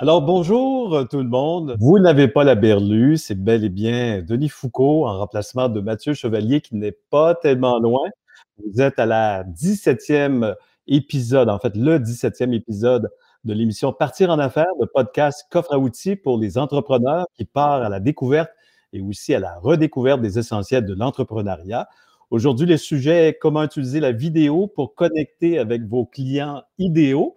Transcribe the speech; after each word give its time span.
Alors 0.00 0.22
bonjour 0.22 0.94
euh, 0.94 1.04
tout 1.06 1.18
le 1.18 1.28
monde. 1.28 1.76
Vous 1.80 1.98
n'avez 1.98 2.28
pas 2.28 2.44
la 2.44 2.54
berlue, 2.54 3.16
c'est 3.16 3.34
bel 3.34 3.64
et 3.64 3.68
bien 3.68 4.22
Denis 4.22 4.48
Foucault 4.48 5.08
en 5.08 5.18
remplacement 5.18 5.68
de 5.68 5.80
Mathieu 5.80 6.14
Chevalier 6.14 6.60
qui 6.60 6.76
n'est 6.76 6.96
pas 7.10 7.34
tellement 7.34 7.80
loin. 7.80 8.08
Vous 8.64 8.80
êtes 8.80 9.00
à 9.00 9.06
la 9.06 9.42
17e 9.42 10.54
épisode, 10.86 11.48
en 11.48 11.58
fait 11.58 11.76
le 11.76 11.98
17e 11.98 12.54
épisode 12.54 13.10
de 13.42 13.52
l'émission 13.52 13.92
Partir 13.92 14.30
en 14.30 14.38
affaires, 14.38 14.70
le 14.80 14.86
podcast 14.86 15.48
coffre 15.50 15.74
à 15.74 15.80
outils 15.80 16.14
pour 16.14 16.38
les 16.38 16.58
entrepreneurs 16.58 17.26
qui 17.34 17.44
part 17.44 17.82
à 17.82 17.88
la 17.88 17.98
découverte 17.98 18.52
et 18.92 19.00
aussi 19.00 19.34
à 19.34 19.40
la 19.40 19.58
redécouverte 19.58 20.20
des 20.20 20.38
essentiels 20.38 20.86
de 20.86 20.94
l'entrepreneuriat. 20.94 21.88
Aujourd'hui, 22.30 22.68
le 22.68 22.76
sujet 22.76 23.30
est 23.30 23.34
comment 23.34 23.64
utiliser 23.64 23.98
la 23.98 24.12
vidéo 24.12 24.68
pour 24.68 24.94
connecter 24.94 25.58
avec 25.58 25.82
vos 25.82 26.04
clients 26.06 26.62
idéaux. 26.78 27.36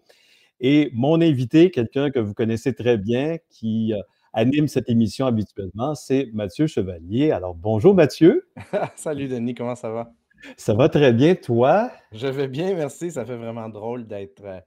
Et 0.64 0.92
mon 0.94 1.20
invité, 1.22 1.72
quelqu'un 1.72 2.12
que 2.12 2.20
vous 2.20 2.36
connaissez 2.36 2.76
très 2.76 2.96
bien, 2.96 3.38
qui 3.50 3.96
euh, 3.96 4.02
anime 4.32 4.68
cette 4.68 4.90
émission 4.90 5.26
habituellement, 5.26 5.96
c'est 5.96 6.30
Mathieu 6.34 6.68
Chevalier. 6.68 7.32
Alors, 7.32 7.56
bonjour 7.56 7.96
Mathieu. 7.96 8.48
Salut 8.96 9.28
Denis, 9.28 9.56
comment 9.56 9.74
ça 9.74 9.90
va? 9.90 10.14
Ça 10.58 10.76
va 10.76 10.88
très 10.88 11.14
bien, 11.14 11.34
toi? 11.34 11.90
Je 12.12 12.28
vais 12.28 12.48
bien, 12.48 12.76
merci. 12.76 13.10
Ça 13.10 13.26
fait 13.26 13.38
vraiment 13.38 13.70
drôle 13.70 14.06
d'être 14.06 14.44
euh, 14.46 14.60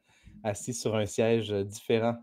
assis 0.43 0.75
sur 0.75 0.97
un 0.97 1.07
siège 1.07 1.53
euh, 1.53 1.63
différent. 1.63 2.17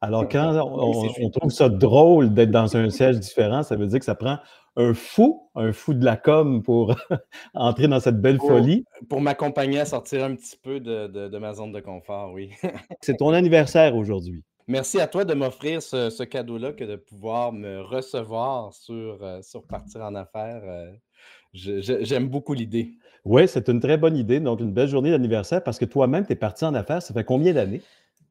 Alors, 0.00 0.26
quand 0.26 0.56
on, 1.20 1.28
trouve 1.28 1.50
ça 1.50 1.68
drôle 1.68 2.32
d'être 2.32 2.50
dans 2.50 2.78
un 2.78 2.88
siège 2.88 3.20
différent, 3.20 3.62
ça 3.62 3.76
veut 3.76 3.88
dire 3.88 3.98
que 3.98 4.06
ça 4.06 4.14
prend 4.14 4.38
un 4.76 4.94
fou, 4.94 5.50
un 5.54 5.72
fou 5.72 5.94
de 5.94 6.04
la 6.04 6.16
com 6.16 6.62
pour 6.62 6.94
entrer 7.54 7.88
dans 7.88 8.00
cette 8.00 8.20
belle 8.20 8.38
folie. 8.38 8.84
Pour 9.08 9.20
m'accompagner 9.20 9.80
à 9.80 9.84
sortir 9.84 10.24
un 10.24 10.34
petit 10.34 10.56
peu 10.56 10.80
de, 10.80 11.38
ma 11.38 11.54
zone 11.54 11.72
de 11.72 11.80
confort, 11.80 12.32
oui. 12.32 12.50
C'est 13.00 13.16
ton 13.16 13.30
anniversaire 13.30 13.96
aujourd'hui. 13.96 14.42
Merci 14.68 15.00
à 15.00 15.06
toi 15.06 15.24
de 15.24 15.34
m'offrir 15.34 15.82
ce, 15.82 16.22
cadeau-là 16.22 16.72
que 16.72 16.84
de 16.84 16.96
pouvoir 16.96 17.52
me 17.52 17.80
recevoir 17.80 18.72
sur, 18.72 19.18
euh, 19.22 19.42
sur 19.42 19.64
Partir 19.64 20.02
en 20.02 20.14
affaires. 20.14 20.62
Euh, 20.64 20.92
j'aime 21.52 22.28
beaucoup 22.28 22.54
l'idée. 22.54 22.92
Oui, 23.24 23.46
c'est 23.48 23.68
une 23.68 23.80
très 23.80 23.98
bonne 23.98 24.16
idée. 24.16 24.40
Donc, 24.40 24.60
une 24.60 24.72
belle 24.72 24.88
journée 24.88 25.10
d'anniversaire 25.10 25.62
parce 25.62 25.78
que 25.78 25.84
toi-même, 25.84 26.26
tu 26.26 26.32
es 26.32 26.36
parti 26.36 26.64
en 26.64 26.74
affaires. 26.74 27.02
Ça 27.02 27.12
fait 27.12 27.24
combien 27.24 27.52
d'années? 27.52 27.82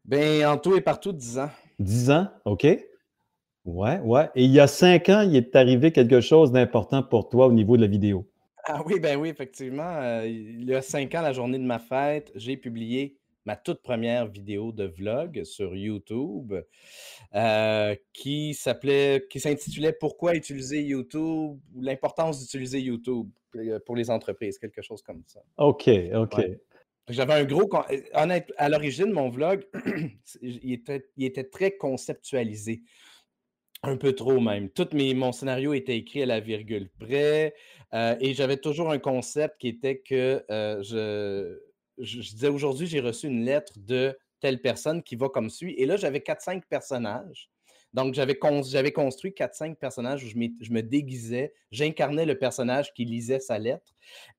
Bien, 0.06 0.52
en 0.52 0.58
tout 0.58 0.76
et 0.76 0.82
partout, 0.82 1.12
10 1.12 1.40
ans. 1.40 1.50
10 1.80 2.12
ans, 2.12 2.28
OK. 2.46 2.66
Ouais, 3.66 4.00
ouais. 4.00 4.30
Et 4.36 4.46
il 4.46 4.52
y 4.52 4.60
a 4.60 4.68
cinq 4.68 5.10
ans, 5.10 5.22
il 5.22 5.36
est 5.36 5.56
arrivé 5.56 5.92
quelque 5.92 6.22
chose 6.22 6.52
d'important 6.52 7.04
pour 7.04 7.30
toi 7.30 7.48
au 7.48 7.52
niveau 7.52 7.78
de 7.78 7.82
la 7.82 7.88
vidéo. 7.88 8.28
Ah 8.66 8.82
oui, 8.86 9.00
ben 9.00 9.20
oui, 9.20 9.30
effectivement. 9.30 9.98
Euh, 10.02 10.28
il 10.28 10.70
y 10.70 10.76
a 10.76 10.82
cinq 10.82 11.14
ans, 11.16 11.22
la 11.22 11.34
journée 11.34 11.58
de 11.58 11.64
ma 11.64 11.80
fête, 11.80 12.32
j'ai 12.36 12.58
publié 12.58 13.18
ma 13.46 13.56
toute 13.56 13.82
première 13.82 14.28
vidéo 14.28 14.72
de 14.72 14.86
vlog 14.86 15.44
sur 15.44 15.76
YouTube 15.76 16.54
euh, 17.34 17.96
qui 18.14 18.54
s'appelait, 18.54 19.26
qui 19.30 19.40
s'intitulait 19.40 19.94
Pourquoi 19.94 20.36
utiliser 20.36 20.84
YouTube 20.84 21.60
ou 21.74 21.82
l'importance 21.82 22.40
d'utiliser 22.40 22.82
YouTube 22.82 23.30
pour 23.86 23.96
les 23.96 24.10
entreprises, 24.10 24.58
quelque 24.58 24.82
chose 24.82 25.02
comme 25.02 25.24
ça. 25.26 25.42
OK, 25.58 25.90
OK. 26.16 26.42
J'avais 27.10 27.34
un 27.34 27.44
gros. 27.44 27.70
Honnête, 28.14 28.52
à 28.58 28.70
l'origine, 28.70 29.12
mon 29.12 29.30
vlog, 29.30 29.68
il 30.42 30.72
était, 30.72 31.10
il 31.18 31.26
était 31.26 31.44
très 31.44 31.72
conceptualisé. 31.72 32.84
Un 33.84 33.98
peu 33.98 34.14
trop 34.14 34.40
même. 34.40 34.70
Tout 34.70 34.90
mon 34.94 35.32
scénario 35.32 35.74
était 35.74 35.98
écrit 35.98 36.22
à 36.22 36.26
la 36.28 36.40
virgule 36.40 36.90
près 37.00 37.56
euh, 37.94 38.16
et 38.20 38.34
j'avais 38.34 38.58
toujours 38.58 38.92
un 38.92 39.00
concept 39.00 39.60
qui 39.60 39.68
était 39.70 39.98
que 39.98 40.46
euh, 40.52 40.84
je, 41.98 42.20
disais 42.20 42.48
aujourd'hui, 42.48 42.86
j'ai 42.88 43.00
reçu 43.00 43.28
une 43.28 43.44
lettre 43.44 43.74
de 43.78 44.18
telle 44.40 44.62
personne 44.62 45.02
qui 45.02 45.16
va 45.16 45.30
comme 45.30 45.50
suit. 45.50 45.74
Et 45.78 45.86
là, 45.86 45.98
j'avais 45.98 46.20
4-5 46.20 46.62
personnages. 46.70 47.50
Donc, 47.94 48.14
j'avais, 48.14 48.36
construit 48.36 49.32
4-5 49.32 49.76
personnages 49.76 50.24
où 50.24 50.28
je, 50.28 50.38
me 50.72 50.82
déguisais, 50.82 51.54
j'incarnais 51.72 52.26
le 52.26 52.38
personnage 52.38 52.94
qui 52.94 53.04
lisait 53.04 53.42
sa 53.42 53.60
lettre. 53.60 53.94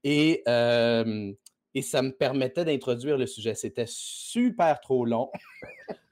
Et 0.05 0.43
euh, 0.49 1.33
et 1.75 1.83
ça 1.83 2.03
me 2.03 2.11
permettait 2.11 2.65
d'introduire 2.65 3.17
le 3.17 3.27
sujet. 3.27 3.55
C'était 3.55 3.87
super 3.87 4.81
trop 4.81 5.05
long 5.05 5.31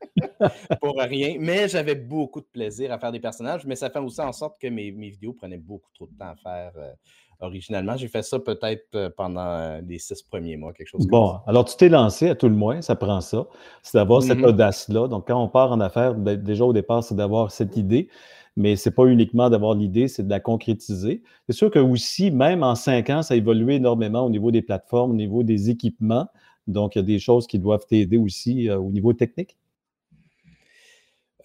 pour 0.81 0.97
rien, 0.99 1.37
mais 1.39 1.69
j'avais 1.69 1.95
beaucoup 1.95 2.41
de 2.41 2.47
plaisir 2.47 2.93
à 2.93 2.99
faire 2.99 3.13
des 3.13 3.21
personnages, 3.21 3.65
mais 3.67 3.77
ça 3.77 3.91
fait 3.91 3.99
aussi 3.99 4.21
en 4.21 4.33
sorte 4.33 4.61
que 4.61 4.69
mes, 4.69 4.91
vidéos 4.91 5.33
prenaient 5.33 5.59
beaucoup 5.59 5.91
trop 5.95 6.07
de 6.07 6.17
temps 6.19 6.31
à 6.31 6.37
faire. 6.37 6.73
Euh, 6.77 6.93
originalement, 7.41 7.97
j'ai 7.97 8.09
fait 8.09 8.23
ça 8.23 8.39
peut-être 8.39 8.87
euh, 8.95 9.11
pendant 9.17 9.47
euh, 9.47 9.81
les 9.87 9.99
six 9.99 10.23
premiers 10.23 10.57
mois, 10.57 10.73
quelque 10.73 10.89
chose 10.89 11.07
bon, 11.07 11.39
alors 11.47 11.65
tu 11.65 11.75
t'es 11.77 11.89
lancé 11.89 12.29
à 12.29 12.35
tout 12.35 12.49
le 12.49 12.55
moins, 12.55 12.83
ça 12.83 12.97
prend 12.97 13.21
ça, 13.23 13.47
c'est 13.83 13.97
d'avoir 13.97 14.23
cette 14.23 14.39
mmh 14.39 14.45
audace-là. 14.45 15.09
Donc, 15.09 15.27
quand 15.29 15.43
on 15.43 15.49
part 15.49 15.73
en 15.73 15.81
affaires, 15.81 16.15
ben, 16.15 16.37
déjà 16.37 16.65
au 16.65 16.73
départ, 16.73 17.03
c'est 17.03 17.15
d'avoir 17.15 17.51
cette 17.51 17.77
idée 17.77 18.09
mais 18.57 18.77
ce 18.77 18.89
n'est 18.89 18.95
pas 18.95 19.07
uniquement 19.07 19.49
d'avoir 19.49 19.75
l'idée, 19.75 20.09
c'est 20.09 20.25
de 20.25 20.31
la 20.31 20.41
concrétiser. 20.41 21.23
C'est 21.49 21.55
sûr 21.55 21.71
que 21.71 21.79
aussi, 21.79 22.31
même 22.31 22.63
en 22.63 22.75
cinq 22.75 23.11
ans, 23.11 23.23
ça 23.23 23.35
a 23.35 23.37
évolué 23.37 23.77
énormément 23.77 24.25
au 24.27 24.31
niveau 24.31 24.51
des 24.51 24.63
plateformes, 24.63 25.13
au 25.13 25.15
niveau 25.15 25.43
des 25.43 25.71
équipements. 25.71 26.27
Donc, 26.67 26.95
il 26.95 26.99
y 26.99 27.03
a 27.03 27.05
des 27.05 27.19
choses 27.19 27.47
qui 27.47 27.59
doivent 27.59 27.87
t'aider 27.87 28.17
aussi 28.17 28.69
euh, 28.69 28.79
au 28.79 28.91
niveau 28.91 29.13
technique. 29.13 29.57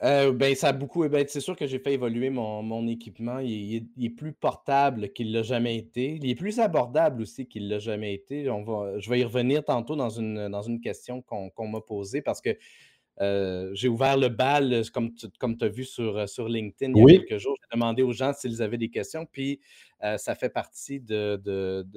Euh, 0.03 0.31
ben, 0.31 0.53
ça 0.55 0.69
a 0.69 0.73
beaucoup. 0.73 1.07
Ben, 1.07 1.25
c'est 1.27 1.39
sûr 1.39 1.55
que 1.55 1.67
j'ai 1.67 1.79
fait 1.79 1.93
évoluer 1.93 2.29
mon, 2.29 2.87
équipement. 2.87 3.39
Il, 3.39 3.87
est 4.01 4.09
plus 4.09 4.33
portable 4.33 5.09
qu'il 5.13 5.31
l'a 5.31 5.43
jamais 5.43 5.77
été. 5.77 6.19
Il 6.21 6.29
est 6.29 6.35
plus 6.35 6.59
abordable 6.59 7.21
aussi 7.21 7.47
qu'il 7.47 7.69
l'a 7.69 7.79
jamais 7.79 8.13
été. 8.13 8.49
On 8.49 8.63
va, 8.63 8.99
je 8.99 9.09
vais 9.09 9.19
y 9.19 9.23
revenir 9.23 9.63
tantôt 9.63 9.95
dans 9.95 10.09
une, 10.09 10.49
dans 10.49 10.61
une 10.61 10.81
question 10.81 11.21
qu'on 11.21 11.67
m'a 11.67 11.81
posée 11.81 12.21
parce 12.21 12.41
que 12.41 12.57
euh, 13.21 13.71
j'ai 13.73 13.87
ouvert 13.87 14.17
le 14.17 14.27
bal, 14.27 14.83
comme 14.93 15.13
tu 15.13 15.27
comme 15.39 15.55
as 15.61 15.67
vu 15.67 15.85
sur, 15.85 16.17
euh, 16.17 16.27
sur 16.27 16.49
LinkedIn 16.49 16.91
il 16.95 17.13
y 17.13 17.15
a 17.15 17.19
quelques 17.19 17.37
jours. 17.37 17.55
J'ai 17.61 17.77
demandé 17.77 18.03
aux 18.03 18.11
gens 18.11 18.33
s'ils 18.33 18.61
avaient 18.61 18.77
des 18.77 18.89
questions. 18.89 19.25
Puis 19.25 19.61
euh, 20.03 20.17
ça 20.17 20.35
fait 20.35 20.49
partie 20.49 20.99
d'un 20.99 21.37
de, 21.37 21.87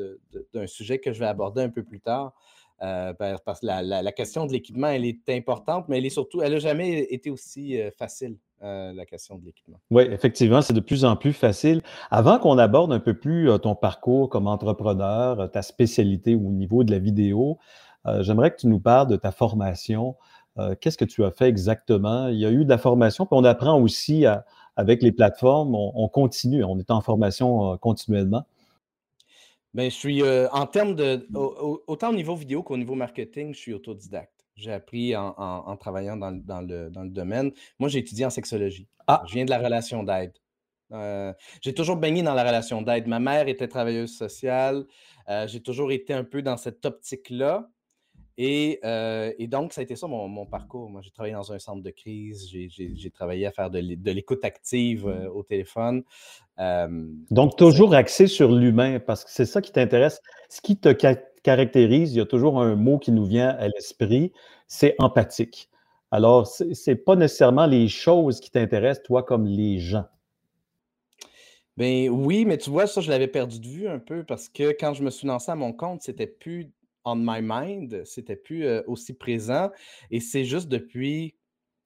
de, 0.52 0.66
sujet 0.66 0.98
que 0.98 1.12
je 1.12 1.18
vais 1.18 1.26
aborder 1.26 1.62
un 1.62 1.70
peu 1.70 1.82
plus 1.82 2.00
tard. 2.00 2.34
Ben, 2.80 3.36
parce 3.44 3.60
que 3.60 3.66
la, 3.66 4.12
question 4.12 4.46
de 4.46 4.52
l'équipement, 4.52 4.86
elle 4.86 5.04
est 5.04 5.28
importante, 5.30 5.86
mais 5.88 5.98
elle 5.98 6.06
est 6.06 6.10
surtout, 6.10 6.42
elle 6.42 6.52
n'a 6.52 6.58
jamais 6.60 7.00
été 7.10 7.28
aussi 7.28 7.76
facile, 7.98 8.36
la 8.60 9.04
question 9.04 9.36
de 9.36 9.44
l'équipement. 9.44 9.78
Oui, 9.90 10.04
effectivement, 10.04 10.62
c'est 10.62 10.74
de 10.74 10.80
plus 10.80 11.04
en 11.04 11.16
plus 11.16 11.32
facile. 11.32 11.82
Avant 12.10 12.38
qu'on 12.38 12.56
aborde 12.56 12.92
un 12.92 13.00
peu 13.00 13.14
plus 13.14 13.50
ton 13.62 13.74
parcours 13.74 14.28
comme 14.28 14.46
entrepreneur, 14.46 15.50
ta 15.50 15.62
spécialité 15.62 16.36
au 16.36 16.50
niveau 16.50 16.84
de 16.84 16.92
la 16.92 17.00
vidéo, 17.00 17.58
j'aimerais 18.20 18.52
que 18.52 18.60
tu 18.60 18.68
nous 18.68 18.80
parles 18.80 19.08
de 19.08 19.16
ta 19.16 19.32
formation. 19.32 20.14
Euh, 20.58 20.74
qu'est-ce 20.80 20.98
que 20.98 21.04
tu 21.04 21.24
as 21.24 21.30
fait 21.30 21.48
exactement? 21.48 22.28
Il 22.28 22.38
y 22.38 22.46
a 22.46 22.50
eu 22.50 22.64
de 22.64 22.68
la 22.68 22.78
formation, 22.78 23.26
puis 23.26 23.38
on 23.38 23.44
apprend 23.44 23.80
aussi 23.80 24.24
avec 24.76 25.02
les 25.02 25.12
plateformes, 25.12 25.74
on, 25.74 26.08
continue, 26.08 26.64
on 26.64 26.78
est 26.78 26.90
en 26.90 27.00
formation 27.00 27.72
euh, 27.72 27.76
continuellement. 27.76 28.44
Bien, 29.78 29.90
je 29.90 29.94
suis 29.94 30.22
euh, 30.24 30.48
en 30.50 30.66
termes 30.66 30.96
de. 30.96 31.24
autant 31.86 32.10
au 32.10 32.12
niveau 32.12 32.34
vidéo 32.34 32.64
qu'au 32.64 32.76
niveau 32.76 32.96
marketing, 32.96 33.54
je 33.54 33.60
suis 33.60 33.72
autodidacte. 33.72 34.44
J'ai 34.56 34.72
appris 34.72 35.14
en, 35.14 35.76
travaillant 35.76 36.16
dans, 36.16 36.32
le, 36.32 37.08
domaine. 37.08 37.52
Moi, 37.78 37.88
j'ai 37.88 38.00
étudié 38.00 38.26
en 38.26 38.30
sexologie. 38.30 38.88
Ah. 39.06 39.22
Je 39.28 39.34
viens 39.34 39.44
de 39.44 39.50
la 39.50 39.58
relation 39.58 40.02
d'aide. 40.02 40.32
j'ai 41.62 41.74
toujours 41.74 41.94
baigné 41.94 42.24
dans 42.24 42.34
la 42.34 42.42
relation 42.42 42.82
d'aide. 42.82 43.06
Ma 43.06 43.20
mère 43.20 43.46
était 43.46 43.68
travailleuse 43.68 44.16
sociale. 44.16 44.84
j'ai 45.46 45.62
toujours 45.62 45.92
été 45.92 46.12
un 46.12 46.24
peu 46.24 46.42
dans 46.42 46.56
cette 46.56 46.84
optique-là. 46.84 47.70
Euh, 48.40 49.32
et, 49.38 49.46
donc, 49.48 49.72
ça 49.72 49.80
a 49.80 49.84
été 49.84 49.96
ça 49.96 50.06
mon, 50.06 50.46
parcours. 50.46 50.88
Moi, 50.88 51.00
j'ai 51.02 51.10
travaillé 51.10 51.34
dans 51.34 51.52
un 51.52 51.58
centre 51.58 51.82
de 51.82 51.90
crise, 51.90 52.48
j'ai 52.48 53.10
travaillé 53.10 53.46
à 53.46 53.52
faire 53.52 53.70
de 53.70 54.10
l'écoute 54.10 54.44
active 54.44 55.06
mmh. 55.06 55.10
euh, 55.10 55.30
au 55.30 55.42
téléphone. 55.42 56.04
donc, 57.30 57.56
toujours 57.56 57.94
axé 57.94 58.26
sur 58.26 58.52
l'humain, 58.52 59.00
parce 59.00 59.24
que 59.24 59.30
c'est 59.30 59.46
ça 59.46 59.60
qui 59.60 59.72
t'intéresse. 59.72 60.20
Ce 60.48 60.60
qui 60.60 60.76
te 60.76 60.90
caractérise, 61.42 62.14
il 62.14 62.18
y 62.18 62.20
a 62.20 62.26
toujours 62.26 62.60
un 62.60 62.76
mot 62.76 62.98
qui 62.98 63.12
nous 63.12 63.24
vient 63.24 63.48
à 63.48 63.68
l'esprit, 63.68 64.32
c'est 64.66 64.94
empathique. 64.98 65.68
Alors, 66.10 66.46
ce 66.46 66.64
n'est 66.64 66.96
pas 66.96 67.16
nécessairement 67.16 67.66
les 67.66 67.88
choses 67.88 68.40
qui 68.40 68.50
t'intéressent, 68.50 69.04
toi, 69.04 69.22
comme 69.22 69.46
les 69.46 69.78
gens. 69.78 70.06
Ben 71.76 72.08
oui, 72.08 72.44
mais 72.44 72.58
tu 72.58 72.70
vois, 72.70 72.88
ça, 72.88 73.00
je 73.00 73.08
l'avais 73.08 73.28
perdu 73.28 73.60
de 73.60 73.66
vue 73.68 73.88
un 73.88 74.00
peu 74.00 74.24
parce 74.24 74.48
que 74.48 74.72
quand 74.72 74.94
je 74.94 75.04
me 75.04 75.10
suis 75.10 75.28
lancé 75.28 75.52
à 75.52 75.54
mon 75.54 75.72
compte, 75.72 76.02
c'était 76.02 76.26
plus 76.26 76.72
on 77.12 77.16
my 77.16 77.40
mind, 77.42 78.04
c'était 78.04 78.36
plus 78.36 78.66
aussi 78.86 79.14
présent. 79.14 79.70
Et 80.10 80.20
c'est 80.20 80.44
juste 80.44 80.68
depuis, 80.68 81.36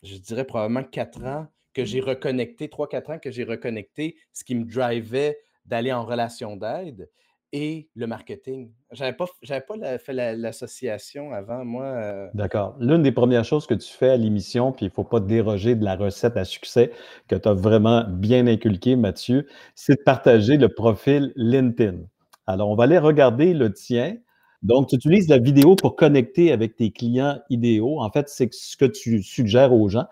je 0.03 0.17
dirais 0.17 0.45
probablement 0.45 0.85
quatre 0.85 1.23
ans, 1.25 1.47
que 1.75 1.85
j'ai 1.85 2.01
reconnecté, 2.01 2.69
trois, 2.69 2.89
quatre 2.89 3.11
ans 3.11 3.19
que 3.19 3.31
j'ai 3.31 3.45
reconnecté 3.45 4.17
ce 4.33 4.45
qui 4.45 4.55
me 4.55 4.65
drivait 4.65 5.39
d'aller 5.65 5.93
en 5.93 6.05
relation 6.05 6.57
d'aide 6.57 7.09
et 7.55 7.89
le 7.95 8.07
marketing. 8.07 8.71
Je 8.91 9.03
n'avais 9.03 9.17
pas, 9.17 9.27
pas 9.49 9.99
fait 9.99 10.13
l'association 10.13 11.33
avant, 11.33 11.65
moi. 11.65 12.31
D'accord. 12.35 12.77
L'une 12.79 13.03
des 13.03 13.13
premières 13.13 13.45
choses 13.45 13.67
que 13.67 13.75
tu 13.75 13.91
fais 13.93 14.11
à 14.11 14.17
l'émission, 14.17 14.73
puis 14.73 14.87
il 14.87 14.89
ne 14.89 14.95
faut 14.95 15.05
pas 15.05 15.21
déroger 15.21 15.75
de 15.75 15.85
la 15.85 15.97
recette 15.97 16.37
à 16.37 16.45
succès 16.45 16.91
que 17.29 17.37
tu 17.37 17.49
as 17.49 17.55
vraiment 17.55 18.05
bien 18.09 18.47
inculqué, 18.47 18.97
Mathieu, 18.97 19.47
c'est 19.75 19.97
de 19.97 20.03
partager 20.03 20.57
le 20.57 20.69
profil 20.69 21.33
LinkedIn. 21.37 22.01
Alors, 22.47 22.69
on 22.71 22.75
va 22.75 22.85
aller 22.85 22.99
regarder 22.99 23.55
le 23.55 23.73
tien. 23.73 24.17
Donc, 24.63 24.89
tu 24.89 24.97
utilises 24.97 25.29
la 25.29 25.39
vidéo 25.39 25.75
pour 25.75 25.97
connecter 25.97 26.53
avec 26.53 26.77
tes 26.77 26.91
clients 26.91 27.41
idéaux. 27.51 28.01
En 28.01 28.11
fait, 28.11 28.29
c'est 28.29 28.53
ce 28.53 28.77
que 28.77 28.85
tu 28.85 29.23
suggères 29.23 29.73
aux 29.73 29.89
gens. 29.89 30.07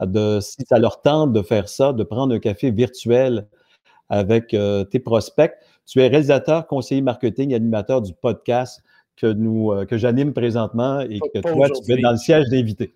de, 0.00 0.38
si 0.40 0.64
ça 0.68 0.78
leur 0.78 1.02
tente 1.02 1.32
de 1.32 1.42
faire 1.42 1.68
ça, 1.68 1.92
de 1.92 2.04
prendre 2.04 2.34
un 2.34 2.38
café 2.38 2.70
virtuel 2.70 3.48
avec 4.08 4.54
euh, 4.54 4.84
tes 4.84 5.00
prospects. 5.00 5.52
Tu 5.86 6.00
es 6.00 6.08
réalisateur, 6.08 6.66
conseiller 6.66 7.00
marketing, 7.00 7.54
animateur 7.54 8.02
du 8.02 8.12
podcast 8.12 8.82
que 9.16 9.26
nous 9.26 9.72
euh, 9.72 9.86
que 9.86 9.96
j'anime 9.96 10.32
présentement 10.32 11.00
et 11.00 11.18
que 11.18 11.40
toi, 11.40 11.68
tu 11.70 11.92
es 11.92 12.00
dans 12.00 12.12
le 12.12 12.16
siège 12.16 12.48
d'invité. 12.48 12.94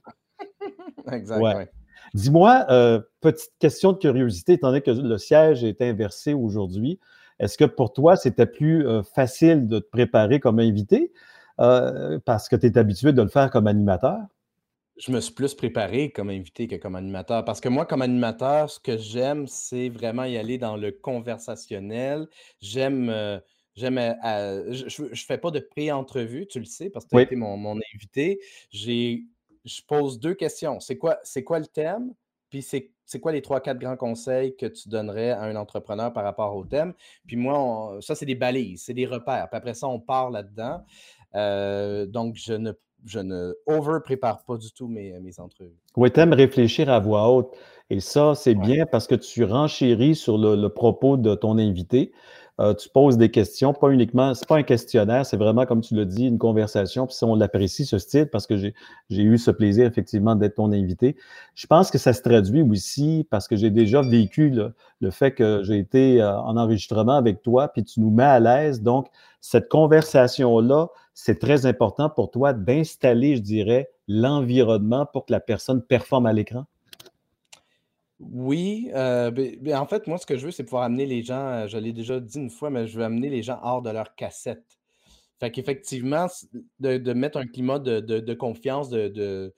exact. 1.13 1.73
Dis-moi, 2.15 2.67
euh, 2.71 3.01
petite 3.21 3.53
question 3.61 3.93
de 3.93 3.99
curiosité, 3.99 4.55
étant 4.55 4.69
donné 4.69 4.81
que 4.81 4.91
le 4.91 5.19
siège 5.19 5.63
est 5.63 5.81
inversé 5.81 6.35
aujourd'hui, 6.35 6.99
est-ce 7.41 7.59
que 7.59 7.65
pour 7.65 7.93
toi, 7.93 8.17
c'était 8.17 8.47
plus 8.47 8.87
facile 9.15 9.67
de 9.67 9.81
te 9.81 9.89
préparer 9.89 10.39
comme 10.39 10.61
invité 10.61 11.13
parce 11.57 12.49
que 12.49 12.57
tu 12.57 12.67
es 12.67 12.79
habitué 12.79 13.13
de 13.13 13.23
le 13.23 13.29
faire 13.29 13.51
comme 13.51 13.67
animateur? 13.67 14.21
Je 15.01 15.13
me 15.13 15.21
suis 15.21 15.33
plus 15.33 15.55
préparé 15.55 16.11
comme 16.11 16.29
invité 16.29 16.69
que 16.69 16.77
comme 16.77 16.95
animateur. 16.95 17.45
Parce 17.47 17.61
que 17.61 17.71
moi, 17.71 17.87
comme 17.87 18.03
animateur, 18.03 18.69
ce 18.69 18.79
que 18.79 18.99
j'aime, 18.99 19.47
c'est 19.47 19.89
vraiment 19.89 20.25
y 20.25 20.37
aller 20.37 20.59
dans 20.59 20.77
le 20.77 20.93
conversationnel. 20.93 22.29
J'aime. 22.61 23.09
Euh, 23.09 23.41
j'aime 23.75 23.97
euh, 23.99 24.73
je 24.73 25.03
ne 25.03 25.15
fais 25.15 25.39
pas 25.39 25.51
de 25.51 25.61
pré-entrevue, 25.61 26.47
tu 26.47 26.59
le 26.59 26.67
sais, 26.67 26.91
parce 26.91 27.07
que 27.07 27.11
tu 27.11 27.17
as 27.17 27.23
été 27.23 27.37
mon, 27.37 27.81
invité. 27.95 28.41
Je 28.73 29.83
pose 29.89 30.21
deux 30.21 30.35
questions. 30.35 30.81
C'est 30.81 30.99
quoi, 30.99 31.19
quoi 31.47 31.59
le 31.59 31.67
thème? 31.67 32.13
Puis 32.51 32.63
c'est 32.63 33.21
quoi 33.21 33.33
les 33.33 33.43
trois, 33.43 33.61
quatre 33.61 33.79
grands 33.79 33.97
conseils 33.97 34.57
que 34.57 34.67
tu 34.67 34.89
donnerais 34.89 35.31
à 35.31 35.43
un 35.43 35.57
entrepreneur 35.57 36.13
par 36.13 36.25
rapport 36.25 36.55
au 36.55 36.65
thème? 36.65 36.93
Puis 37.27 37.37
moi, 37.37 37.99
ça, 38.01 38.15
c'est 38.15 38.27
des 38.27 38.35
balises, 38.35 38.83
c'est 38.85 38.95
des 38.95 39.07
repères. 39.07 39.49
Puis 39.49 39.57
après 39.57 39.75
ça, 39.75 39.89
on 39.89 40.01
part 40.01 40.31
là-dedans. 40.31 40.83
Euh, 41.35 42.07
donc, 42.07 42.37
je 42.37 42.53
ne 42.53 42.73
je 43.07 43.19
ne 43.19 43.55
over-prépare 43.67 44.45
pas 44.45 44.59
du 44.59 44.71
tout 44.73 44.87
mes, 44.87 45.19
mes 45.21 45.41
entrevues. 45.41 45.79
Oui, 45.97 46.11
tu 46.11 46.21
aimes 46.21 46.35
réfléchir 46.35 46.91
à 46.91 46.99
voix 46.99 47.31
haute. 47.31 47.57
Et 47.89 47.99
ça, 47.99 48.35
c'est 48.37 48.55
bien 48.55 48.87
parce 48.87 49.09
que 49.09 49.17
tu 49.17 49.43
renchéris 49.45 50.15
sur 50.15 50.39
le, 50.39 50.69
propos 50.69 51.17
de 51.17 51.35
ton 51.35 51.59
invité. 51.59 52.13
Euh, 52.61 52.75
tu 52.75 52.91
poses 52.91 53.17
des 53.17 53.31
questions, 53.31 53.73
pas 53.73 53.89
uniquement, 53.89 54.35
c'est 54.35 54.47
pas 54.47 54.57
un 54.57 54.63
questionnaire, 54.63 55.25
c'est 55.25 55.39
vraiment, 55.39 55.65
comme 55.65 55.81
tu 55.81 55.95
l'as 55.95 56.05
dit, 56.05 56.27
une 56.27 56.37
conversation. 56.37 57.07
Puis 57.07 57.17
on 57.23 57.35
l'apprécie, 57.35 57.87
ce 57.87 57.99
style, 57.99 58.27
parce 58.27 58.47
que 58.47 58.57
j'ai 58.59 58.75
eu 59.09 59.39
ce 59.39 59.51
plaisir, 59.51 59.87
effectivement, 59.87 60.35
d'être 60.35 60.57
ton 60.57 60.71
invité. 60.71 61.17
Je 61.55 61.67
pense 61.67 61.91
que 61.91 61.97
ça 61.97 62.13
se 62.13 62.21
traduit 62.21 62.61
aussi 62.61 63.27
parce 63.31 63.49
que 63.49 63.57
j'ai 63.57 63.71
déjà 63.71 64.03
vécu 64.03 64.51
le, 64.51 65.11
fait 65.11 65.33
que 65.33 65.63
j'ai 65.63 65.79
été 65.79 66.21
euh, 66.21 66.39
en 66.39 66.59
enregistrement 66.59 67.17
avec 67.17 67.41
toi, 67.41 67.69
puis 67.69 67.83
tu 67.83 68.01
nous 68.01 68.11
mets 68.11 68.25
à 68.25 68.41
l'aise. 68.41 68.83
Donc, 68.83 69.09
cette 69.41 69.71
conversation-là, 69.71 70.89
c'est 71.15 71.39
très 71.39 71.65
important 71.65 72.11
pour 72.11 72.31
toi 72.31 72.53
d'installer, 72.53 73.37
je 73.37 73.43
dirais, 73.43 73.89
l'environnement 74.07 75.07
pour 75.07 75.25
que 75.25 75.33
la 75.33 75.41
personne 75.41 75.81
performe 75.81 76.27
à 76.27 76.35
l'écran. 76.35 76.67
Oui, 78.21 78.91
euh, 78.95 79.31
en 79.75 79.87
fait, 79.87 80.07
moi, 80.07 80.19
ce 80.19 80.27
que 80.27 80.37
je 80.37 80.45
veux, 80.47 80.51
c'est 80.53 80.65
pouvoir 80.65 80.83
amener 80.83 81.07
les 81.07 81.23
gens, 81.23 81.67
je 81.67 81.79
l'ai 81.79 81.93
déjà 81.93 82.21
dit 82.21 82.39
une 82.39 82.51
fois, 82.51 82.69
mais 82.69 82.87
je 82.87 82.99
veux 82.99 83.05
amener 83.05 83.31
les 83.31 83.43
gens 83.43 83.59
hors 83.63 83.81
de 83.81 83.91
leur 83.91 84.15
cassette. 84.15 84.79
Fait 85.41 85.51
qu'effectivement, 85.51 86.27
de, 86.81 87.13
mettre 87.15 87.39
un 87.39 87.47
climat 87.47 87.79
de, 87.79 88.35
confiance, 88.35 88.91
de, 88.91 89.53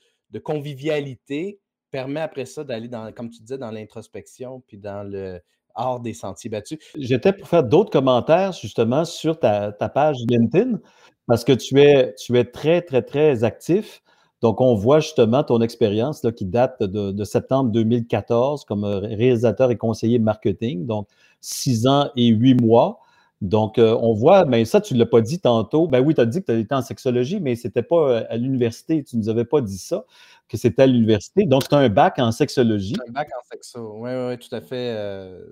convivialité, 0.44 1.58
permet 1.90 2.20
après 2.20 2.46
ça 2.46 2.62
d'aller 2.62 2.88
dans, 2.88 3.12
comme 3.12 3.30
tu 3.30 3.42
disais, 3.42 3.58
dans 3.58 3.72
l'introspection, 3.72 4.62
puis 4.66 4.78
dans 4.78 5.02
le 5.02 5.40
hors 5.74 6.00
des 6.00 6.14
sentiers 6.14 6.50
battus. 6.50 6.78
J'étais 6.96 7.32
pour 7.32 7.48
faire 7.48 7.64
d'autres 7.64 7.90
commentaires 7.90 8.52
justement 8.52 9.04
sur 9.04 9.40
ta, 9.40 9.72
page 9.72 10.18
LinkedIn, 10.28 10.78
parce 11.26 11.44
que 11.44 11.52
tu 11.52 11.80
es 11.80 12.44
très, 12.44 12.82
très, 12.82 13.02
très 13.02 13.42
actif. 13.42 14.02
Donc, 14.42 14.60
on 14.60 14.74
voit 14.74 14.98
justement 14.98 15.44
ton 15.44 15.60
expérience 15.60 16.26
qui 16.36 16.44
date 16.44 16.82
de, 16.82 17.24
septembre 17.24 17.70
2014 17.70 18.64
comme 18.64 18.84
euh, 18.84 18.98
réalisateur 18.98 19.70
et 19.70 19.76
conseiller 19.76 20.18
marketing, 20.18 20.84
donc 20.84 21.06
six 21.40 21.86
ans 21.86 22.10
et 22.16 22.26
huit 22.26 22.60
mois. 22.60 22.98
Donc, 23.40 23.78
euh, 23.78 23.96
on 24.00 24.12
voit, 24.12 24.44
mais 24.44 24.64
ça, 24.64 24.80
tu 24.80 24.94
ne 24.94 24.98
l'as 25.00 25.06
pas 25.06 25.20
dit 25.20 25.40
tantôt. 25.40 25.88
Ben 25.88 26.00
oui, 26.00 26.14
tu 26.14 26.20
as 26.20 26.26
dit 26.26 26.40
que 26.42 26.52
tu 26.52 26.58
étais 26.58 26.74
en 26.74 26.82
sexologie, 26.82 27.40
mais 27.40 27.56
ce 27.56 27.66
n'était 27.66 27.82
pas 27.82 27.96
euh, 27.96 28.24
à 28.28 28.36
l'université. 28.36 29.02
Tu 29.02 29.16
ne 29.16 29.22
nous 29.22 29.28
avais 29.28 29.44
pas 29.44 29.60
dit 29.60 29.78
ça, 29.78 30.04
que 30.48 30.56
c'était 30.56 30.82
à 30.82 30.86
l'université. 30.86 31.44
Donc, 31.44 31.68
tu 31.68 31.74
as 31.74 31.78
un 31.78 31.88
bac 31.88 32.18
en 32.18 32.30
sexologie. 32.30 32.96
Un 33.08 33.12
bac 33.12 33.28
en 33.36 33.44
sexo, 33.48 33.94
oui, 33.98 34.10
oui, 34.28 34.38
tout 34.38 34.54
à 34.54 34.60
fait. 34.60 34.96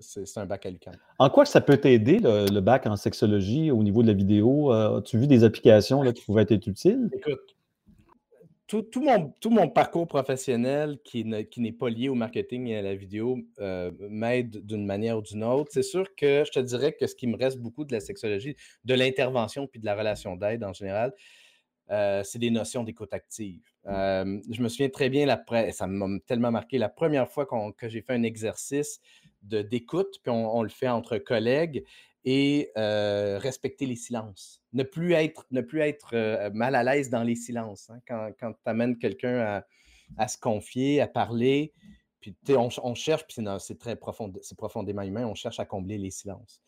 c'est 0.01 0.39
un 0.39 0.47
bac 0.47 0.67
à 0.67 0.71
l'UQAM. 0.71 0.95
En 1.19 1.31
quoi 1.31 1.45
ça 1.45 1.61
peut 1.61 1.77
t'aider, 1.77 2.19
le, 2.23 2.61
bac 2.61 2.87
en 2.87 2.97
sexologie, 2.97 3.71
au 3.73 3.83
niveau 3.83 4.03
de 4.03 4.09
la 4.09 4.15
vidéo? 4.15 4.71
As-tu 4.73 5.19
vu 5.19 5.27
des 5.27 5.43
applications 5.43 6.03
là, 6.03 6.13
qui 6.13 6.25
pouvaient 6.25 6.47
être 6.49 6.67
utiles? 6.69 7.11
Écoute, 7.13 7.57
tout, 8.71 9.03
mon, 9.03 9.31
tout 9.41 9.51
mon 9.51 9.69
parcours 9.69 10.07
professionnel 10.07 10.99
qui, 11.05 11.25
n'est 11.25 11.73
pas 11.73 11.89
lié 11.89 12.09
au 12.09 12.15
marketing 12.15 12.69
et 12.69 12.79
à 12.79 12.83
la 12.83 12.95
vidéo 12.95 13.39
euh, 13.59 13.91
m'aide 14.09 14.65
d'une 14.65 14.87
manière 14.87 15.19
ou 15.19 15.23
d'une 15.23 15.45
autre. 15.45 15.71
C'est 15.73 15.83
sûr 15.83 16.15
que 16.15 16.45
je 16.47 16.51
te 16.53 16.61
dirais 16.61 16.93
que 16.93 17.07
ce 17.07 17.15
qui 17.15 17.27
me 17.27 17.37
reste 17.37 17.59
beaucoup 17.59 17.85
de 17.85 17.93
la 17.93 18.01
sexologie, 18.01 18.57
de 18.85 18.95
l'intervention 18.95 19.67
puis 19.67 19.81
de 19.81 19.87
la 19.87 19.97
relation 19.97 20.37
d'aide 20.37 20.63
en 20.65 20.73
général, 20.73 21.13
euh, 21.91 22.23
c'est 22.23 22.39
des 22.39 22.51
notions 22.51 22.85
d'écoute 22.85 23.13
active. 23.13 23.63
Euh, 23.87 24.41
je 24.49 24.63
me 24.63 24.69
souviens 24.69 24.89
très 24.89 25.09
bien, 25.09 25.27
la, 25.27 25.43
ça 25.73 25.89
m'a 25.89 26.07
tellement 26.27 26.53
marqué, 26.53 26.79
la 26.79 26.89
première 26.89 27.29
fois 27.29 27.49
que 27.77 27.89
j'ai 27.89 28.03
fait 28.03 28.13
un 28.13 28.23
exercice 28.23 29.01
d'écoute, 29.43 30.19
puis 30.23 30.31
on, 30.31 30.63
le 30.63 30.69
fait 30.69 30.89
entre 30.89 31.19
collègues, 31.19 31.83
et 32.25 32.71
respecter 32.77 33.87
les 33.87 33.97
silences. 33.97 34.63
Ne 34.73 34.83
plus 34.83 35.13
être, 35.13 35.47
ne 35.51 35.61
plus 35.61 35.81
être 35.81 36.51
mal 36.53 36.75
à 36.75 36.83
l'aise 36.83 37.11
dans 37.11 37.23
les 37.23 37.37
silences. 37.37 37.91
Hein. 37.91 38.01
Quand, 38.07 38.31
quand 38.39 38.53
tu 38.53 38.71
amènes 38.71 38.99
quelqu'un 38.99 39.63
à, 40.17 40.29
se 40.29 40.39
confier, 40.39 41.01
à 41.01 41.07
parler, 41.07 41.73
puis 42.21 42.37
on, 42.51 42.69
on, 42.83 42.95
cherche, 42.95 43.25
puis 43.27 43.45
c'est 43.59 43.79
très 43.79 43.97
profond, 43.97 44.33
c'est 44.43 44.57
profondément 44.57 45.03
humain, 45.03 45.27
on 45.27 45.35
cherche 45.35 45.61
à 45.61 45.65
combler 45.65 45.97
les 45.97 46.11
silences. 46.11 46.61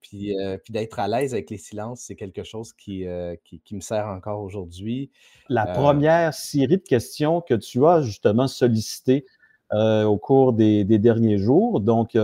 Puis, 0.00 0.34
puis 0.64 0.72
d'être 0.72 0.98
à 0.98 1.08
l'aise 1.08 1.32
avec 1.32 1.48
les 1.50 1.58
silences, 1.58 2.02
c'est 2.02 2.16
quelque 2.16 2.42
chose 2.42 2.72
qui, 2.72 3.06
qui, 3.44 3.74
me 3.74 3.80
sert 3.80 4.06
encore 4.06 4.40
aujourd'hui. 4.40 5.10
La 5.48 5.66
première 5.66 6.34
série 6.34 6.78
de 6.78 6.82
questions 6.82 7.40
que 7.40 7.54
tu 7.54 7.86
as 7.86 8.02
justement 8.02 8.48
sollicitées 8.48 9.24
au 9.72 10.18
cours 10.18 10.52
des, 10.52 10.84
des 10.84 10.98
derniers 10.98 11.38
jours, 11.38 11.80
donc 11.80 12.16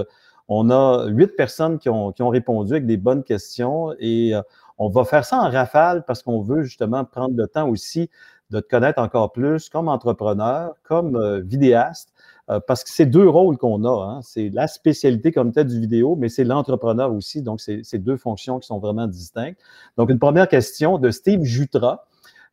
on 0.48 0.70
a 0.70 1.06
huit 1.08 1.36
personnes 1.36 1.78
qui 1.78 1.88
ont, 1.90 2.12
répondu 2.18 2.72
avec 2.72 2.86
des 2.86 2.96
bonnes 2.96 3.22
questions 3.22 3.94
et 3.98 4.34
euh, 4.34 4.42
on 4.78 4.88
va 4.88 5.04
faire 5.04 5.24
ça 5.24 5.38
en 5.38 5.50
rafale 5.50 6.04
parce 6.06 6.22
qu'on 6.22 6.40
veut 6.40 6.62
justement 6.62 7.04
prendre 7.04 7.36
le 7.36 7.46
temps 7.46 7.68
aussi 7.68 8.10
de 8.50 8.60
te 8.60 8.68
connaître 8.68 9.00
encore 9.00 9.32
plus 9.32 9.68
comme 9.68 9.88
entrepreneur, 9.88 10.74
comme 10.84 11.16
euh, 11.16 11.40
vidéaste, 11.40 12.14
euh, 12.48 12.60
parce 12.66 12.82
que 12.82 12.90
c'est 12.90 13.04
deux 13.04 13.28
rôles 13.28 13.58
qu'on 13.58 13.84
a. 13.84 14.04
Hein. 14.06 14.20
C'est 14.22 14.48
la 14.48 14.68
spécialité 14.68 15.32
comme 15.32 15.52
telle 15.52 15.66
du 15.66 15.78
vidéo, 15.78 16.16
mais 16.16 16.30
c'est 16.30 16.44
l'entrepreneur 16.44 17.12
aussi. 17.12 17.42
Donc, 17.42 17.60
c'est 17.60 17.98
deux 17.98 18.16
fonctions 18.16 18.58
qui 18.58 18.66
sont 18.66 18.78
vraiment 18.78 19.06
distinctes. 19.06 19.60
Donc, 19.98 20.08
une 20.08 20.18
première 20.18 20.48
question 20.48 20.96
de 20.98 21.10
Steve 21.10 21.42
Jutra. 21.42 22.06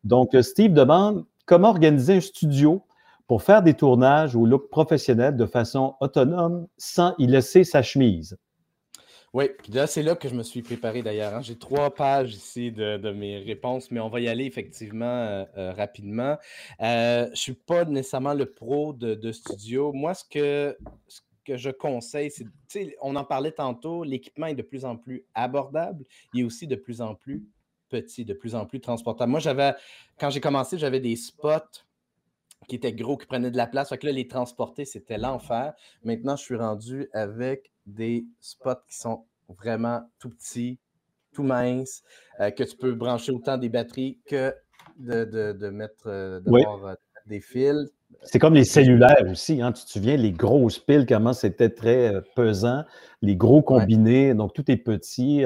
Donc, 0.04 0.36
Steve 0.42 0.74
demande 0.74 1.24
comment 1.46 1.70
organiser 1.70 2.16
un 2.16 2.20
studio 2.20 2.82
pour 3.26 3.42
faire 3.42 3.62
des 3.62 3.74
tournages 3.74 4.36
au 4.36 4.46
look 4.46 4.70
professionnel 4.70 5.36
de 5.36 5.46
façon 5.46 5.94
autonome 6.00 6.66
sans 6.76 7.14
y 7.18 7.26
laisser 7.26 7.64
sa 7.64 7.82
chemise. 7.82 8.36
Oui, 9.32 9.50
puis 9.58 9.70
là, 9.72 9.86
c'est 9.86 10.02
là 10.02 10.14
que 10.14 10.30
je 10.30 10.34
me 10.34 10.42
suis 10.42 10.62
préparé 10.62 11.02
d'ailleurs. 11.02 11.34
Hein. 11.34 11.42
J'ai 11.42 11.58
trois 11.58 11.92
pages 11.92 12.32
ici 12.32 12.72
de, 12.72 13.10
mes 13.10 13.38
réponses, 13.38 13.90
mais 13.90 14.00
on 14.00 14.08
va 14.08 14.20
y 14.20 14.28
aller 14.28 14.46
effectivement 14.46 15.04
euh, 15.04 15.44
euh, 15.58 15.72
rapidement. 15.72 16.38
Euh, 16.80 17.26
je 17.26 17.30
ne 17.30 17.36
suis 17.36 17.52
pas 17.52 17.84
nécessairement 17.84 18.32
le 18.32 18.46
pro 18.46 18.94
de, 18.94 19.32
studio. 19.32 19.92
Moi, 19.92 20.14
ce 20.14 20.24
que, 20.24 20.78
ce 21.08 21.20
que 21.44 21.58
je 21.58 21.68
conseille, 21.68 22.30
c'est, 22.30 22.96
on 23.02 23.14
en 23.14 23.24
parlait 23.24 23.52
tantôt, 23.52 24.04
l'équipement 24.04 24.46
est 24.46 24.54
de 24.54 24.62
plus 24.62 24.86
en 24.86 24.96
plus 24.96 25.26
abordable. 25.34 26.04
Il 26.32 26.40
est 26.40 26.44
aussi 26.44 26.66
de 26.66 26.76
plus 26.76 27.02
en 27.02 27.14
plus 27.14 27.44
petit, 27.90 28.24
de 28.24 28.32
plus 28.32 28.54
en 28.54 28.64
plus 28.64 28.80
transportable. 28.80 29.30
Moi, 29.30 29.40
j'avais, 29.40 29.74
quand 30.18 30.30
j'ai 30.30 30.40
commencé, 30.40 30.78
j'avais 30.78 31.00
des 31.00 31.14
spots 31.14 31.84
qui 32.66 32.76
étaient 32.76 32.92
gros, 32.92 33.16
qui 33.16 33.26
prenaient 33.26 33.50
de 33.50 33.56
la 33.56 33.66
place. 33.66 33.88
Fait 33.88 33.98
que 33.98 34.06
là, 34.06 34.12
les 34.12 34.28
transporter, 34.28 34.84
c'était 34.84 35.18
l'enfer. 35.18 35.74
Maintenant, 36.04 36.36
je 36.36 36.42
suis 36.42 36.56
rendu 36.56 37.08
avec 37.12 37.70
des 37.86 38.26
spots 38.40 38.82
qui 38.88 38.96
sont 38.96 39.24
vraiment 39.48 40.02
tout 40.18 40.30
petits, 40.30 40.78
tout 41.32 41.42
minces, 41.42 42.02
euh, 42.40 42.50
que 42.50 42.64
tu 42.64 42.76
peux 42.76 42.92
brancher 42.92 43.32
autant 43.32 43.58
des 43.58 43.68
batteries 43.68 44.18
que 44.26 44.54
de, 44.98 45.68
mettre 45.70 46.06
euh, 46.06 46.40
euh, 46.46 46.94
des 47.26 47.40
fils. 47.40 47.90
C'est 48.22 48.38
comme 48.38 48.54
les 48.54 48.64
cellulaires 48.64 49.26
aussi, 49.30 49.60
hein. 49.60 49.72
tu 49.72 49.84
te 49.84 49.90
souviens, 49.90 50.16
les 50.16 50.32
grosses 50.32 50.78
piles, 50.78 51.06
comment 51.06 51.32
c'était 51.32 51.68
très 51.68 52.14
pesant, 52.34 52.84
les 53.20 53.36
gros 53.36 53.62
combinés, 53.62 54.32
donc 54.34 54.54
tout 54.54 54.70
est 54.70 54.76
petit. 54.76 55.44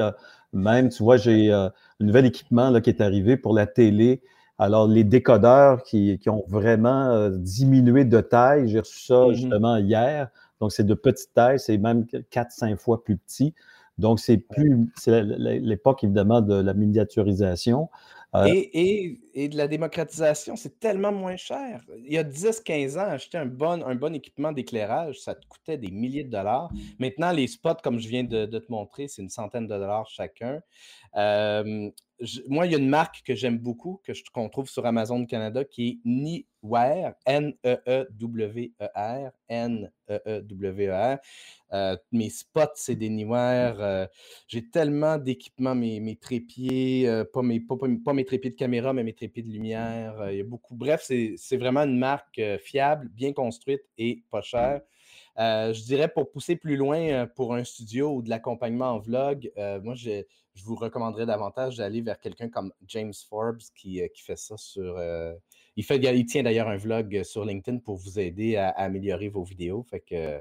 même, 0.52 0.90
tu 0.90 1.02
vois, 1.02 1.16
j'ai 1.16 1.50
un 1.50 1.72
nouvel 2.00 2.26
équipement 2.26 2.70
là, 2.70 2.80
qui 2.80 2.90
est 2.90 3.00
arrivé 3.00 3.36
pour 3.36 3.54
la 3.54 3.66
télé. 3.66 4.22
Alors, 4.60 4.86
les 4.86 5.04
décodeurs 5.04 5.82
qui, 5.82 6.20
ont 6.26 6.44
vraiment 6.46 7.12
euh, 7.12 7.30
diminué 7.30 8.04
de 8.04 8.20
taille, 8.20 8.68
j'ai 8.68 8.80
reçu 8.80 9.00
ça 9.00 9.14
mm-hmm. 9.14 9.34
justement 9.34 9.76
hier. 9.78 10.28
Donc, 10.60 10.70
c'est 10.70 10.84
de 10.84 10.92
petite 10.92 11.32
taille, 11.32 11.58
c'est 11.58 11.78
même 11.78 12.04
4-5 12.30 12.76
fois 12.76 13.02
plus 13.02 13.16
petit. 13.16 13.54
Donc, 13.96 14.20
c'est 14.20 14.36
plus, 14.36 14.92
c'est 14.96 15.22
l'époque 15.22 16.04
évidemment 16.04 16.42
de 16.42 16.54
la 16.54 16.74
miniaturisation. 16.74 17.88
Euh, 18.34 18.46
et, 18.52 19.18
de 19.34 19.56
la 19.56 19.66
démocratisation, 19.66 20.56
c'est 20.56 20.78
tellement 20.78 21.10
moins 21.10 21.36
cher. 21.36 21.82
Il 21.96 22.12
y 22.12 22.18
a 22.18 22.22
10-15 22.22 22.98
ans, 22.98 23.08
acheter 23.10 23.38
un 23.38 23.46
bon, 23.46 23.82
un 23.82 23.94
bon 23.94 24.14
équipement 24.14 24.52
d'éclairage, 24.52 25.20
ça 25.20 25.34
te 25.34 25.46
coûtait 25.46 25.78
des 25.78 25.90
milliers 25.90 26.24
de 26.24 26.30
dollars. 26.30 26.70
Maintenant, 26.98 27.32
les 27.32 27.46
spots, 27.46 27.80
comme 27.82 27.98
je 27.98 28.08
viens 28.08 28.24
de, 28.24 28.44
te 28.46 28.70
montrer, 28.70 29.08
c'est 29.08 29.22
une 29.22 29.30
centaine 29.30 29.66
de 29.66 29.74
dollars 29.74 30.06
chacun. 30.08 30.60
Euh, 31.16 31.90
moi, 32.48 32.66
il 32.66 32.72
y 32.72 32.74
a 32.74 32.78
une 32.78 32.88
marque 32.88 33.22
que 33.24 33.34
j'aime 33.34 33.58
beaucoup, 33.58 34.00
que 34.04 34.12
qu'on 34.32 34.48
trouve 34.48 34.68
sur 34.68 34.86
Amazon 34.86 35.24
Canada, 35.26 35.64
qui 35.64 35.88
est 35.88 35.98
N-E-E-W-E-R, 37.26 39.30
N-E-E-W-E-R. 39.48 41.18
Euh, 41.72 41.96
mes 42.12 42.28
spots, 42.28 42.74
c'est 42.74 42.96
des 42.96 43.08
Niware. 43.08 43.80
Euh, 43.80 44.06
j'ai 44.48 44.68
tellement 44.68 45.16
d'équipements, 45.18 45.74
mes, 45.74 46.18
trépieds, 46.20 47.08
euh, 47.08 47.24
pas, 47.24 47.40
mes, 47.42 47.60
pas, 47.60 48.12
mes 48.12 48.24
trépieds 48.24 48.50
de 48.50 48.56
caméra, 48.56 48.92
mais 48.92 49.04
mes 49.04 49.14
trépieds 49.14 49.42
de 49.42 49.50
lumière. 49.50 50.30
il 50.30 50.38
y 50.38 50.40
a 50.40 50.44
beaucoup. 50.44 50.74
Bref, 50.74 51.02
c'est 51.02 51.56
vraiment 51.56 51.80
une 51.80 51.98
marque 51.98 52.40
fiable, 52.58 53.08
bien 53.08 53.32
construite 53.32 53.82
et 53.96 54.22
pas 54.30 54.42
chère. 54.42 54.82
Je 55.36 55.84
dirais 55.84 56.08
pour 56.08 56.30
pousser 56.30 56.56
plus 56.56 56.76
loin 56.76 57.26
pour 57.26 57.54
un 57.54 57.64
studio 57.64 58.14
ou 58.14 58.22
de 58.22 58.30
l'accompagnement 58.30 58.90
en 58.90 58.98
vlog, 58.98 59.50
moi, 59.82 59.94
je, 59.94 60.24
vous 60.64 60.74
recommanderais 60.74 61.24
davantage 61.24 61.78
d'aller 61.78 62.02
vers 62.02 62.20
quelqu'un 62.20 62.50
comme 62.50 62.72
James 62.86 63.14
Forbes 63.28 63.62
qui, 63.74 64.02
fait 64.14 64.36
ça 64.36 64.56
sur 64.58 64.98
il, 65.76 65.84
fait, 65.84 65.96
il 65.96 66.26
tient 66.26 66.42
d'ailleurs 66.42 66.68
un 66.68 66.76
vlog 66.76 67.22
sur 67.22 67.44
LinkedIn 67.44 67.78
pour 67.78 67.96
vous 67.96 68.18
aider 68.18 68.56
à, 68.56 68.68
améliorer 68.68 69.28
vos 69.28 69.44
vidéos. 69.44 69.84
Fait 69.88 70.00
que, 70.00 70.40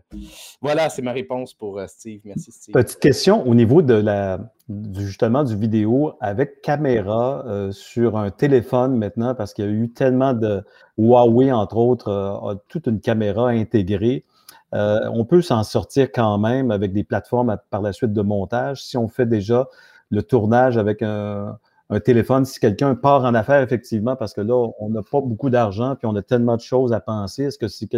voilà, 0.61 0.89
c'est 0.89 1.01
ma 1.01 1.11
réponse 1.11 1.53
pour 1.53 1.79
euh, 1.79 1.87
Steve. 1.87 2.21
Merci, 2.25 2.51
Steve. 2.51 2.73
Petite 2.73 2.99
question 2.99 3.47
au 3.47 3.55
niveau 3.55 3.81
de 3.81 3.93
la, 3.93 4.51
justement 4.97 5.43
du 5.43 5.55
vidéo 5.55 6.13
avec 6.19 6.61
caméra 6.61 7.45
euh, 7.45 7.71
sur 7.71 8.17
un 8.17 8.31
téléphone 8.31 8.97
maintenant, 8.97 9.35
parce 9.35 9.53
qu'il 9.53 9.65
y 9.65 9.67
a 9.67 9.71
eu 9.71 9.89
tellement 9.89 10.33
de 10.33 10.61
Huawei, 10.97 11.51
entre 11.51 11.77
autres, 11.77 12.09
euh, 12.09 12.51
a 12.51 12.55
toute 12.67 12.87
une 12.87 12.99
caméra 12.99 13.49
intégrée. 13.49 14.25
On 14.71 15.25
peut 15.25 15.41
s'en 15.41 15.63
sortir 15.63 16.11
quand 16.11 16.37
même 16.37 16.71
avec 16.71 16.93
des 16.93 17.03
plateformes 17.03 17.57
par 17.69 17.81
la 17.81 17.93
suite 17.93 18.13
de 18.13 18.21
montage 18.21 18.83
si 18.83 18.97
on 18.97 19.07
fait 19.07 19.25
déjà 19.25 19.67
le 20.09 20.23
tournage 20.23 20.77
avec 20.77 21.01
un, 21.01 21.57
téléphone 22.03 22.45
si 22.45 22.59
quelqu'un 22.59 22.93
part 22.93 23.23
en 23.23 23.33
affaires, 23.33 23.63
effectivement, 23.63 24.15
parce 24.15 24.33
que 24.33 24.41
là, 24.41 24.71
on 24.79 24.89
n'a 24.89 25.01
pas 25.01 25.21
beaucoup 25.21 25.49
d'argent 25.49 25.95
puis 25.95 26.05
on 26.05 26.15
a 26.15 26.21
tellement 26.21 26.55
de 26.55 26.61
choses 26.61 26.93
à 26.93 26.99
penser. 26.99 27.45
Est-ce 27.45 27.57
que 27.57 27.67
c'est 27.67 27.89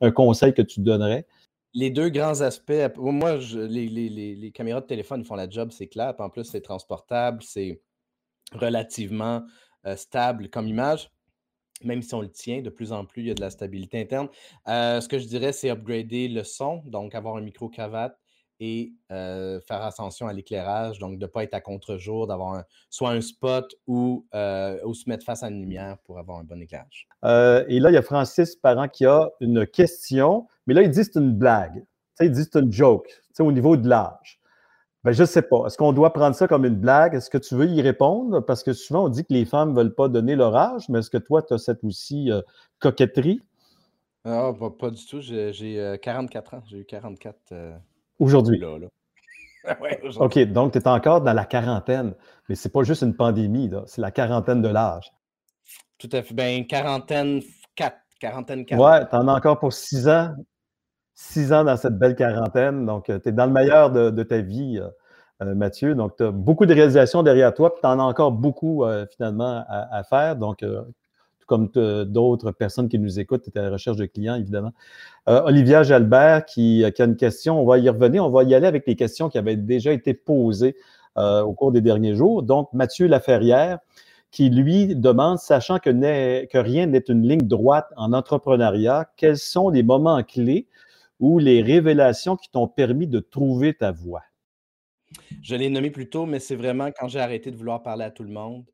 un, 0.00 0.10
conseil 0.10 0.54
que 0.54 0.62
tu 0.62 0.80
donnerais? 0.80 1.26
Les 1.74 1.90
deux 1.90 2.08
grands 2.08 2.40
aspects, 2.40 2.72
moi, 2.96 3.36
les, 3.36 4.50
caméras 4.54 4.80
de 4.80 4.86
téléphone 4.86 5.22
font 5.24 5.34
la 5.34 5.50
job, 5.50 5.70
c'est 5.70 5.88
clair. 5.88 6.14
en 6.18 6.30
plus, 6.30 6.44
c'est 6.44 6.62
transportable, 6.62 7.42
c'est 7.42 7.82
relativement 8.52 9.42
euh, 9.86 9.96
stable 9.96 10.48
comme 10.48 10.66
image 10.66 11.10
même 11.84 12.02
si 12.02 12.14
on 12.14 12.20
le 12.20 12.30
tient, 12.30 12.62
de 12.62 12.70
plus 12.70 12.92
en 12.92 13.04
plus, 13.04 13.22
il 13.22 13.28
y 13.28 13.30
a 13.30 13.34
de 13.34 13.40
la 13.40 13.50
stabilité 13.50 14.00
interne. 14.00 14.28
Euh, 14.68 15.00
ce 15.00 15.08
que 15.08 15.18
je 15.18 15.26
dirais, 15.26 15.52
c'est 15.52 15.70
upgrader 15.70 16.28
le 16.28 16.44
son, 16.44 16.82
donc 16.86 17.14
avoir 17.14 17.36
un 17.36 17.40
micro-cravate, 17.40 18.18
et 18.58 18.94
faire 19.10 19.82
attention 19.82 20.28
à 20.28 20.32
l'éclairage, 20.32 20.98
donc 20.98 21.18
de 21.18 21.26
ne 21.26 21.30
pas 21.30 21.44
être 21.44 21.52
à 21.52 21.60
contre-jour, 21.60 22.26
d'avoir 22.26 22.64
soit 22.88 23.10
un 23.10 23.20
spot 23.20 23.74
ou, 23.86 24.26
se 24.32 25.08
mettre 25.10 25.26
face 25.26 25.42
à 25.42 25.48
une 25.48 25.60
lumière 25.60 25.98
pour 26.04 26.18
avoir 26.18 26.38
un 26.38 26.44
bon 26.44 26.62
éclairage. 26.62 27.06
et 27.22 27.78
là, 27.78 27.90
il 27.90 27.92
y 27.92 27.98
a 27.98 28.02
Francis 28.02 28.56
Parent 28.56 28.88
qui 28.88 29.04
a 29.04 29.28
une 29.40 29.66
question, 29.66 30.46
mais 30.66 30.72
là, 30.72 30.80
il 30.80 30.88
dit 30.88 31.04
c'est 31.04 31.16
une 31.16 31.34
blague. 31.34 31.84
il 32.18 32.30
dit 32.30 32.44
c'est 32.50 32.58
une 32.58 32.72
joke 32.72 33.10
au 33.38 33.52
niveau 33.52 33.76
de 33.76 33.88
l'âge. 33.88 34.35
Ben, 35.06 35.12
je 35.12 35.22
ne 35.22 35.26
sais 35.26 35.42
pas. 35.42 35.66
Est-ce 35.66 35.78
qu'on 35.78 35.92
doit 35.92 36.12
prendre 36.12 36.34
ça 36.34 36.48
comme 36.48 36.64
une 36.64 36.74
blague? 36.74 37.14
Est-ce 37.14 37.30
que 37.30 37.38
tu 37.38 37.54
veux 37.54 37.66
y 37.66 37.80
répondre? 37.80 38.40
Parce 38.40 38.64
que 38.64 38.72
souvent, 38.72 39.04
on 39.04 39.08
dit 39.08 39.24
que 39.24 39.32
les 39.32 39.44
femmes 39.44 39.70
ne 39.70 39.76
veulent 39.76 39.94
pas 39.94 40.08
donner 40.08 40.34
leur 40.34 40.56
âge, 40.56 40.88
mais 40.88 40.98
est-ce 40.98 41.10
que 41.10 41.16
toi, 41.16 41.42
tu 41.42 41.54
as 41.54 41.58
cette 41.58 41.84
aussi 41.84 42.28
coquetterie? 42.80 43.40
Ah, 44.24 44.50
pas, 44.80 44.90
du 44.90 45.06
tout. 45.06 45.20
J'ai 45.20 45.96
44 46.02 46.54
ans. 46.54 46.62
J'ai 46.66 46.78
eu 46.78 46.84
44. 46.84 47.38
Aujourd'hui. 48.18 48.60
OK, 50.18 50.38
donc 50.50 50.72
tu 50.72 50.78
es 50.78 50.88
encore 50.88 51.20
dans 51.20 51.32
la 51.32 51.44
quarantaine, 51.44 52.12
mais 52.48 52.56
c'est 52.56 52.72
pas 52.72 52.82
juste 52.82 53.02
une 53.02 53.14
pandémie, 53.14 53.70
c'est 53.86 54.00
la 54.00 54.10
quarantaine 54.10 54.60
de 54.60 54.68
l'âge. 54.68 55.12
Tout 55.98 56.10
à 56.10 56.22
fait. 56.24 56.34
Ben, 56.34 56.66
quarantaine 56.66 57.42
4. 57.76 57.96
Quarantaine 58.18 58.66
4. 58.66 58.82
Ouais, 58.82 59.08
tu 59.08 59.14
en 59.14 59.28
as 59.28 59.34
encore 59.34 59.60
pour 59.60 59.72
six 59.72 60.08
ans. 60.08 60.34
Six 61.18 61.52
ans 61.52 61.64
dans 61.64 61.78
cette 61.78 61.98
belle 61.98 62.14
quarantaine. 62.14 62.84
Donc, 62.84 63.08
euh, 63.08 63.18
tu 63.18 63.30
es 63.30 63.32
dans 63.32 63.46
le 63.46 63.52
meilleur 63.52 63.90
de, 63.90 64.22
ta 64.22 64.38
vie, 64.38 64.78
euh, 64.78 64.88
euh, 65.42 65.54
Mathieu. 65.54 65.94
Donc, 65.94 66.14
tu 66.16 66.24
as 66.24 66.30
beaucoup 66.30 66.66
de 66.66 66.74
réalisations 66.74 67.22
derrière 67.22 67.54
toi, 67.54 67.72
puis 67.74 67.80
tu 67.80 67.88
en 67.88 67.98
as 67.98 68.02
encore 68.02 68.32
beaucoup 68.32 68.84
finalement 69.10 69.64
à, 69.68 70.04
faire. 70.04 70.36
Donc, 70.36 70.62
comme 71.46 71.68
d'autres 71.68 72.52
personnes 72.52 72.88
qui 72.88 72.98
nous 72.98 73.18
écoutent, 73.18 73.44
tu 73.44 73.50
es 73.54 73.58
à 73.58 73.62
la 73.62 73.70
recherche 73.70 73.96
de 73.96 74.04
clients, 74.04 74.34
évidemment. 74.34 74.72
Euh, 75.28 75.42
Olivia 75.44 75.82
Jalbert 75.82 76.44
qui, 76.44 76.84
a 76.84 77.04
une 77.04 77.16
question, 77.16 77.60
on 77.62 77.64
va 77.64 77.78
y 77.78 77.88
revenir, 77.88 78.24
on 78.24 78.30
va 78.30 78.42
y 78.42 78.54
aller 78.54 78.66
avec 78.66 78.86
les 78.86 78.96
questions 78.96 79.28
qui 79.30 79.38
avaient 79.38 79.56
déjà 79.56 79.92
été 79.92 80.12
posées 80.12 80.76
euh, 81.16 81.40
au 81.42 81.54
cours 81.54 81.72
des 81.72 81.80
derniers 81.80 82.14
jours. 82.14 82.42
Donc, 82.42 82.68
Mathieu 82.72 83.06
Laferrière 83.06 83.78
qui, 84.32 84.50
lui, 84.50 84.94
demande, 84.94 85.38
sachant 85.38 85.78
que 85.78 85.88
rien 86.58 86.86
n'est 86.86 87.04
une 87.08 87.26
ligne 87.26 87.46
droite 87.46 87.86
en 87.96 88.12
entrepreneuriat, 88.12 89.06
quels 89.16 89.38
sont 89.38 89.70
les 89.70 89.82
moments 89.82 90.22
clés 90.22 90.66
ou 91.18 91.38
les 91.38 91.62
révélations 91.62 92.36
qui 92.36 92.50
t'ont 92.50 92.68
permis 92.68 93.06
de 93.06 93.20
trouver 93.20 93.74
ta 93.74 93.92
voie? 93.92 94.22
Je 95.42 95.54
l'ai 95.54 95.70
nommé 95.70 95.90
plus 95.90 96.08
tôt, 96.10 96.26
mais 96.26 96.40
c'est 96.40 96.56
vraiment 96.56 96.90
quand 96.90 97.08
j'ai 97.08 97.20
arrêté 97.20 97.50
de 97.50 97.56
vouloir 97.56 97.82
parler 97.82 98.04
à 98.04 98.10
tout 98.10 98.24
le 98.24 98.30
monde, 98.30 98.64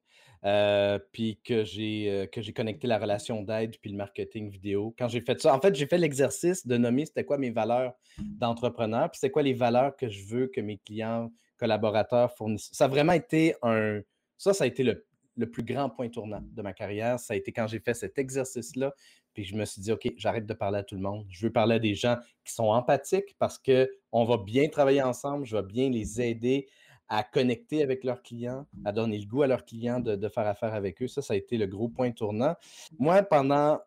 euh, 0.44 0.98
puis 1.12 1.38
que 1.44 1.62
j'ai 1.62 2.10
euh, 2.10 2.26
que 2.26 2.42
j'ai 2.42 2.52
connecté 2.52 2.88
la 2.88 2.98
relation 2.98 3.42
d'aide 3.42 3.76
puis 3.80 3.90
le 3.90 3.96
marketing 3.96 4.50
vidéo. 4.50 4.94
Quand 4.98 5.08
j'ai 5.08 5.20
fait 5.20 5.40
ça, 5.40 5.54
en 5.54 5.60
fait, 5.60 5.74
j'ai 5.74 5.86
fait 5.86 5.98
l'exercice 5.98 6.66
de 6.66 6.76
nommer 6.76 7.06
c'était 7.06 7.24
quoi 7.24 7.38
mes 7.38 7.50
valeurs 7.50 7.92
d'entrepreneur, 8.18 9.10
puis 9.10 9.20
c'est 9.20 9.30
quoi 9.30 9.42
les 9.42 9.54
valeurs 9.54 9.94
que 9.96 10.08
je 10.08 10.26
veux 10.26 10.48
que 10.48 10.60
mes 10.60 10.78
clients, 10.78 11.30
collaborateurs 11.58 12.34
fournissent. 12.34 12.70
Ça 12.72 12.86
a 12.86 12.88
vraiment 12.88 13.12
été 13.12 13.54
un 13.62 14.00
ça, 14.36 14.52
ça 14.52 14.64
a 14.64 14.66
été 14.66 14.82
le, 14.82 15.06
le 15.36 15.48
plus 15.48 15.62
grand 15.62 15.88
point 15.88 16.08
tournant 16.08 16.42
de 16.42 16.62
ma 16.62 16.72
carrière. 16.72 17.20
Ça 17.20 17.34
a 17.34 17.36
été 17.36 17.52
quand 17.52 17.68
j'ai 17.68 17.78
fait 17.78 17.94
cet 17.94 18.18
exercice-là, 18.18 18.92
puis 19.34 19.44
je 19.44 19.56
me 19.56 19.64
suis 19.64 19.80
dit, 19.80 19.92
OK, 19.92 20.12
j'arrête 20.16 20.46
de 20.46 20.54
parler 20.54 20.78
à 20.78 20.82
tout 20.82 20.94
le 20.94 21.00
monde. 21.00 21.26
Je 21.30 21.46
veux 21.46 21.52
parler 21.52 21.76
à 21.76 21.78
des 21.78 21.94
gens 21.94 22.16
qui 22.44 22.52
sont 22.52 22.66
empathiques 22.66 23.36
parce 23.38 23.58
qu'on 23.58 24.24
va 24.24 24.36
bien 24.38 24.68
travailler 24.68 25.02
ensemble, 25.02 25.46
je 25.46 25.56
vais 25.56 25.62
bien 25.62 25.90
les 25.90 26.20
aider 26.20 26.68
à 27.08 27.22
connecter 27.22 27.82
avec 27.82 28.04
leurs 28.04 28.22
clients, 28.22 28.66
à 28.84 28.92
donner 28.92 29.18
le 29.18 29.26
goût 29.26 29.42
à 29.42 29.46
leurs 29.46 29.64
clients 29.64 30.00
de, 30.00 30.28
faire 30.28 30.46
affaire 30.46 30.72
avec 30.72 31.02
eux. 31.02 31.08
Ça, 31.08 31.20
ça 31.20 31.34
a 31.34 31.36
été 31.36 31.58
le 31.58 31.66
gros 31.66 31.88
point 31.88 32.10
tournant. 32.10 32.54
Moi, 32.98 33.22
pendant 33.22 33.80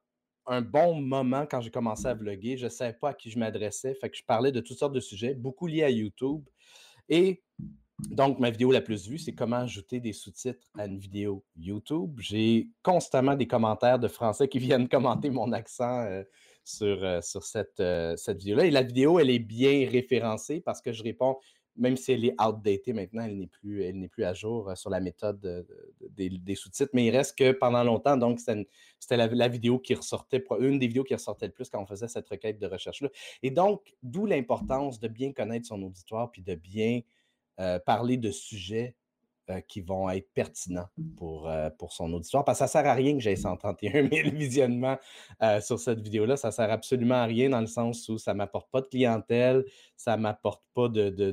un 0.46 0.62
bon 0.62 1.02
moment, 1.02 1.46
quand 1.50 1.60
j'ai 1.62 1.72
commencé 1.72 2.06
à 2.06 2.14
vlogger, 2.14 2.58
je 2.58 2.66
ne 2.66 2.70
savais 2.70 2.94
pas 2.94 3.10
à 3.10 3.14
qui 3.14 3.32
je 3.32 3.40
m'adressais. 3.40 3.96
Fait 3.96 4.10
que 4.10 4.18
je 4.18 4.24
parlais 4.24 4.52
de 4.52 4.60
toutes 4.60 4.78
sortes 4.78 4.94
de 4.94 5.00
sujets, 5.00 5.34
beaucoup 5.34 5.66
liés 5.66 5.84
à 5.84 5.90
YouTube. 5.90 6.48
Et 7.10 7.44
donc, 8.00 8.40
ma 8.40 8.50
vidéo 8.50 8.72
la 8.72 8.82
plus 8.82 9.08
vue, 9.08 9.18
c'est 9.18 9.34
comment 9.34 9.58
ajouter 9.58 10.02
des 10.02 10.12
sous-titres 10.12 10.68
à 10.78 10.86
une 10.86 10.98
vidéo 10.98 11.46
YouTube. 11.56 12.20
J'ai 12.20 12.70
constamment 12.84 13.36
des 13.36 13.48
commentaires 13.48 14.00
de 14.00 14.10
Français 14.10 14.50
qui 14.50 14.60
viennent 14.60 14.90
commenter 14.90 15.30
mon 15.30 15.54
accent 15.54 16.02
euh, 16.02 16.24
sur, 16.66 17.04
euh, 17.04 17.22
euh, 17.80 18.16
cette 18.18 18.38
vidéo-là. 18.38 18.66
Et 18.66 18.72
la 18.72 18.84
vidéo, 18.84 19.18
elle 19.20 19.30
est 19.30 19.40
bien 19.40 19.88
référencée 19.90 20.60
parce 20.60 20.82
que 20.82 20.92
je 20.92 21.04
réponds 21.04 21.38
même 21.78 21.98
si 21.98 22.14
elle 22.14 22.24
est 22.24 22.42
outdatée 22.42 22.94
maintenant, 22.94 23.24
elle 23.26 23.38
n'est 23.38 23.48
plus, 24.08 24.24
à 24.24 24.34
jour 24.34 24.72
sur 24.78 24.90
la 24.90 25.02
méthode 25.02 25.68
des, 26.10 26.56
sous-titres. 26.56 26.92
Mais 26.94 27.08
il 27.08 27.12
reste 27.12 27.38
que 27.38 27.52
pendant 27.52 27.84
longtemps, 27.84 28.16
donc 28.16 28.40
c'était 28.40 29.18
la, 29.18 29.48
vidéo 29.50 29.80
qui 29.80 29.94
ressortait, 29.94 30.42
une 30.62 30.80
des 30.80 30.88
vidéos 30.88 31.04
qui 31.04 31.16
ressortait 31.16 31.48
le 31.48 31.52
plus 31.52 31.70
quand 31.70 31.84
on 31.84 31.86
faisait 31.86 32.08
cette 32.08 32.30
requête 32.30 32.60
de 32.60 32.66
recherche-là. 32.66 33.10
Et 33.44 33.52
donc, 33.52 33.94
d'où 34.04 34.26
l'importance 34.26 35.02
de 35.02 35.10
bien 35.10 35.34
connaître 35.34 35.68
son 35.68 35.82
auditoire 35.84 36.32
puis 36.32 36.42
de 36.42 36.56
bien 36.56 37.02
euh, 37.60 37.80
parler 37.80 38.18
de 38.18 38.32
sujets 38.32 38.96
euh, 39.50 39.62
qui 39.62 39.80
vont 39.80 40.10
être 40.10 40.30
pertinents 40.34 40.90
pour, 41.16 41.48
euh, 41.48 41.70
pour 41.70 41.94
son 41.94 42.12
auditoire. 42.12 42.44
Parce 42.44 42.60
que 42.60 42.68
ça 42.68 42.80
ne 42.80 42.84
sert 42.84 42.92
à 42.92 42.96
rien 42.96 43.14
que 43.14 43.22
j'ai 43.22 43.36
131 43.36 44.10
000 44.10 44.30
visionnements 44.34 44.98
sur 45.62 45.80
cette 45.80 46.02
vidéo-là. 46.02 46.36
Ça 46.36 46.50
ne 46.50 46.54
sert 46.54 46.72
absolument 46.72 47.16
à 47.16 47.26
rien 47.26 47.50
dans 47.50 47.62
le 47.62 47.68
sens 47.68 48.10
où 48.10 48.18
ça 48.18 48.34
ne 48.34 48.40
m'apporte 48.40 48.70
pas 48.72 48.82
de 48.82 48.88
clientèle, 48.88 49.64
ça 49.96 50.18
ne 50.18 50.24
m'apporte 50.24 50.64
pas 50.74 50.90
de, 50.90 51.26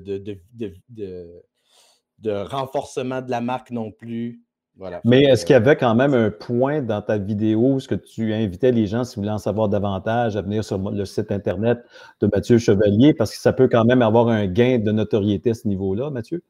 renforcement 2.25 3.21
de 3.21 3.31
la 3.31 3.41
marque 3.41 3.71
non 3.73 3.91
plus. 3.91 4.43
Voilà. 4.77 5.01
Mais 5.05 5.23
est-ce 5.25 5.45
qu'il 5.45 5.53
y 5.53 5.57
avait 5.57 5.77
quand 5.77 5.95
même 5.95 6.15
un 6.15 6.31
point 6.31 6.81
dans 6.81 7.03
ta 7.03 7.19
vidéo 7.19 7.75
où 7.75 7.81
ce 7.81 7.89
que 7.89 7.95
tu 7.95 8.33
invitais 8.33 8.73
les 8.73 8.87
gens, 8.87 9.05
si 9.05 9.17
vous 9.17 9.23
voulez 9.23 9.33
en 9.33 9.39
savoir 9.39 9.69
davantage, 9.69 10.37
à 10.37 10.43
venir 10.43 10.65
sur 10.65 10.79
le 10.79 11.05
site 11.05 11.31
Internet 11.31 11.85
de 12.21 12.29
Mathieu 12.33 12.59
Chevalier, 12.59 13.13
parce 13.13 13.33
que 13.33 13.39
ça 13.39 13.53
peut 13.53 13.69
quand 13.69 13.85
même 13.85 14.03
avoir 14.03 14.29
un 14.29 14.47
gain 14.47 14.79
de 14.79 14.91
notoriété 14.91 15.51
à 15.51 15.55
ce 15.55 15.69
niveau-là, 15.69 16.11
Mathieu? 16.11 16.43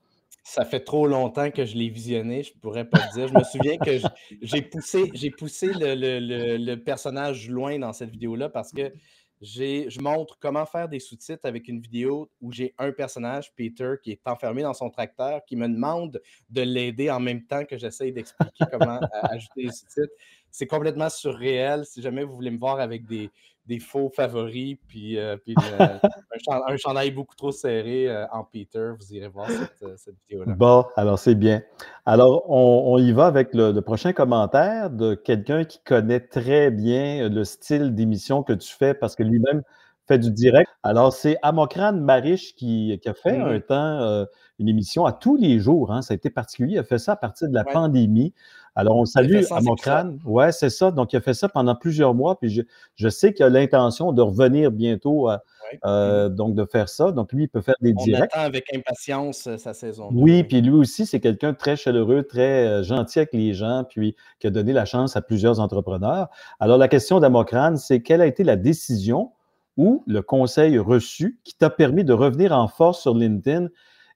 Ça 0.44 0.64
fait 0.64 0.80
trop 0.80 1.06
longtemps 1.06 1.50
que 1.50 1.64
je 1.64 1.76
l'ai 1.76 1.88
visionné, 1.88 2.42
je 2.42 2.52
pourrais 2.60 2.84
pas 2.84 2.98
te 2.98 3.14
dire. 3.14 3.28
Je 3.28 3.34
me 3.34 3.44
souviens 3.44 3.76
que 3.76 3.98
j'ai 4.40 4.62
poussé, 4.62 5.10
j'ai 5.14 5.30
poussé 5.30 5.70
le, 5.72 6.74
personnage 6.76 7.48
loin 7.48 7.78
dans 7.78 7.92
cette 7.92 8.10
vidéo-là 8.10 8.48
parce 8.48 8.72
que 8.72 8.92
je 9.42 10.00
montre 10.00 10.38
comment 10.38 10.64
faire 10.64 10.88
des 10.88 11.00
sous-titres 11.00 11.44
avec 11.46 11.66
une 11.66 11.80
vidéo 11.80 12.30
où 12.40 12.52
j'ai 12.52 12.74
un 12.78 12.92
personnage, 12.92 13.52
Peter, 13.56 13.94
qui 14.02 14.12
est 14.12 14.20
enfermé 14.24 14.62
dans 14.62 14.74
son 14.74 14.88
tracteur, 14.88 15.44
qui 15.44 15.56
me 15.56 15.66
demande 15.66 16.22
de 16.48 16.62
l'aider 16.62 17.10
en 17.10 17.18
même 17.18 17.44
temps 17.44 17.64
que 17.64 17.76
j'essaye 17.76 18.12
d'expliquer 18.12 18.64
comment 18.70 19.00
ajouter 19.22 19.62
les 19.64 19.72
sous-titres. 19.72 20.14
C'est 20.50 20.66
complètement 20.66 21.08
surréel. 21.08 21.84
Si 21.86 22.00
jamais 22.02 22.22
vous 22.22 22.34
voulez 22.34 22.50
me 22.50 22.58
voir 22.58 22.78
avec 22.78 23.06
des, 23.06 23.30
des 23.66 23.78
faux 23.78 24.10
favoris, 24.14 24.76
puis, 24.88 25.18
euh, 25.18 25.36
un, 26.48 26.76
chandail 26.76 27.12
beaucoup 27.12 27.36
trop 27.36 27.52
serré 27.52 28.08
euh, 28.08 28.26
en 28.32 28.44
Peter. 28.44 28.92
Vous 28.98 29.14
irez 29.14 29.28
voir 29.28 29.48
cette, 29.48 29.82
euh, 29.82 30.12
vidéo-là. 30.28 30.54
Bon, 30.54 30.84
alors 30.96 31.18
c'est 31.18 31.34
bien. 31.34 31.62
Alors, 32.04 32.44
on, 32.50 32.98
y 32.98 33.12
va 33.12 33.26
avec 33.26 33.54
le, 33.54 33.78
prochain 33.80 34.12
commentaire 34.12 34.90
de 34.90 35.14
quelqu'un 35.14 35.64
qui 35.64 35.80
connaît 35.84 36.20
très 36.20 36.70
bien 36.70 37.28
le 37.28 37.44
style 37.44 37.94
d'émission 37.94 38.42
que 38.42 38.52
tu 38.52 38.74
fais 38.74 38.94
parce 38.94 39.14
que 39.14 39.22
lui-même 39.22 39.62
fait 40.08 40.18
du 40.18 40.32
direct. 40.32 40.68
Alors, 40.82 41.12
c'est 41.12 41.36
Amokran 41.42 41.92
Marish 41.92 42.56
qui, 42.56 43.00
a 43.06 43.14
fait 43.14 43.38
un 43.38 43.60
temps 43.60 44.26
une 44.58 44.68
émission 44.68 45.04
à 45.04 45.12
tous 45.12 45.36
les 45.36 45.58
jours. 45.58 45.92
Hein. 45.92 46.02
Ça 46.02 46.14
a 46.14 46.16
été 46.16 46.30
particulier. 46.30 46.74
Il 46.74 46.78
a 46.78 46.84
fait 46.84 46.98
ça 46.98 47.12
à 47.12 47.16
partir 47.16 47.48
de 47.48 47.54
la 47.54 47.64
pandémie. 47.64 48.32
Alors, 48.74 48.96
on 48.96 49.04
salue 49.04 49.42
Amokran. 49.50 50.16
Oui, 50.24 50.44
c'est 50.50 50.70
ça. 50.70 50.90
Donc, 50.90 51.12
il 51.12 51.16
a 51.16 51.20
fait 51.20 51.34
ça 51.34 51.48
pendant 51.48 51.74
plusieurs 51.74 52.14
mois. 52.14 52.38
Puis, 52.38 52.64
je, 52.94 53.08
sais 53.08 53.34
qu'il 53.34 53.44
a 53.44 53.50
l'intention 53.50 54.12
de 54.12 54.22
revenir 54.22 54.70
bientôt, 54.70 55.30
euh, 55.30 55.36
euh, 55.84 56.28
donc 56.30 56.54
de 56.54 56.64
faire 56.64 56.88
ça. 56.88 57.12
Donc, 57.12 57.32
lui, 57.32 57.44
il 57.44 57.48
peut 57.48 57.60
faire 57.60 57.74
des 57.82 57.92
directs. 57.92 58.30
On 58.34 58.38
attend 58.38 58.46
avec 58.46 58.74
impatience 58.74 59.46
euh, 59.46 59.58
sa 59.58 59.74
saison. 59.74 60.08
Oui, 60.12 60.42
puis 60.44 60.62
lui 60.62 60.72
aussi, 60.72 61.04
c'est 61.04 61.20
quelqu'un 61.20 61.52
de 61.52 61.56
très 61.58 61.76
chaleureux, 61.76 62.22
très 62.22 62.82
gentil 62.82 63.18
avec 63.18 63.34
les 63.34 63.52
gens, 63.52 63.84
puis 63.88 64.16
qui 64.40 64.46
a 64.46 64.50
donné 64.50 64.72
la 64.72 64.86
chance 64.86 65.16
à 65.16 65.22
plusieurs 65.22 65.60
entrepreneurs. 65.60 66.28
Alors, 66.58 66.78
la 66.78 66.88
question 66.88 67.20
d'Amokran, 67.20 67.76
c'est 67.76 68.00
quelle 68.00 68.22
a 68.22 68.26
été 68.26 68.42
la 68.42 68.56
décision 68.56 69.32
ou 69.76 70.02
le 70.06 70.22
conseil 70.22 70.78
reçu 70.78 71.40
qui 71.44 71.54
t'a 71.54 71.68
permis 71.68 72.04
de 72.04 72.12
revenir 72.14 72.52
en 72.52 72.68
force 72.68 73.02
sur 73.02 73.14
LinkedIn 73.14 73.68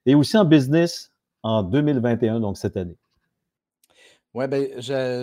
et 0.07 0.15
aussi 0.15 0.37
en 0.37 0.45
business 0.45 1.11
en 1.43 1.61
2021, 1.61 2.39
donc 2.39 2.57
cette 2.57 2.77
année? 2.77 2.97
Oui, 4.37 4.47
ben, 4.47 4.69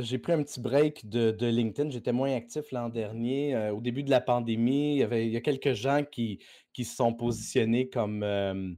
j'ai 0.02 0.18
pris 0.18 0.32
un 0.32 0.42
petit 0.42 0.58
break 0.58 1.08
de, 1.08 1.46
LinkedIn. 1.46 1.88
J'étais 1.90 2.10
moins 2.10 2.34
actif 2.34 2.72
l'an 2.72 2.88
dernier. 2.88 3.54
Euh, 3.54 3.72
au 3.72 3.80
début 3.80 4.02
de 4.02 4.10
la 4.10 4.20
pandémie, 4.20 4.94
il 4.94 4.98
y, 4.98 5.02
avait, 5.04 5.24
il 5.24 5.32
y 5.32 5.36
a 5.36 5.40
quelques 5.40 5.74
gens 5.74 6.02
qui, 6.02 6.40
qui 6.72 6.84
se 6.84 6.96
sont 6.96 7.14
positionnés 7.14 7.88
comme 7.88 8.24
euh, 8.24 8.72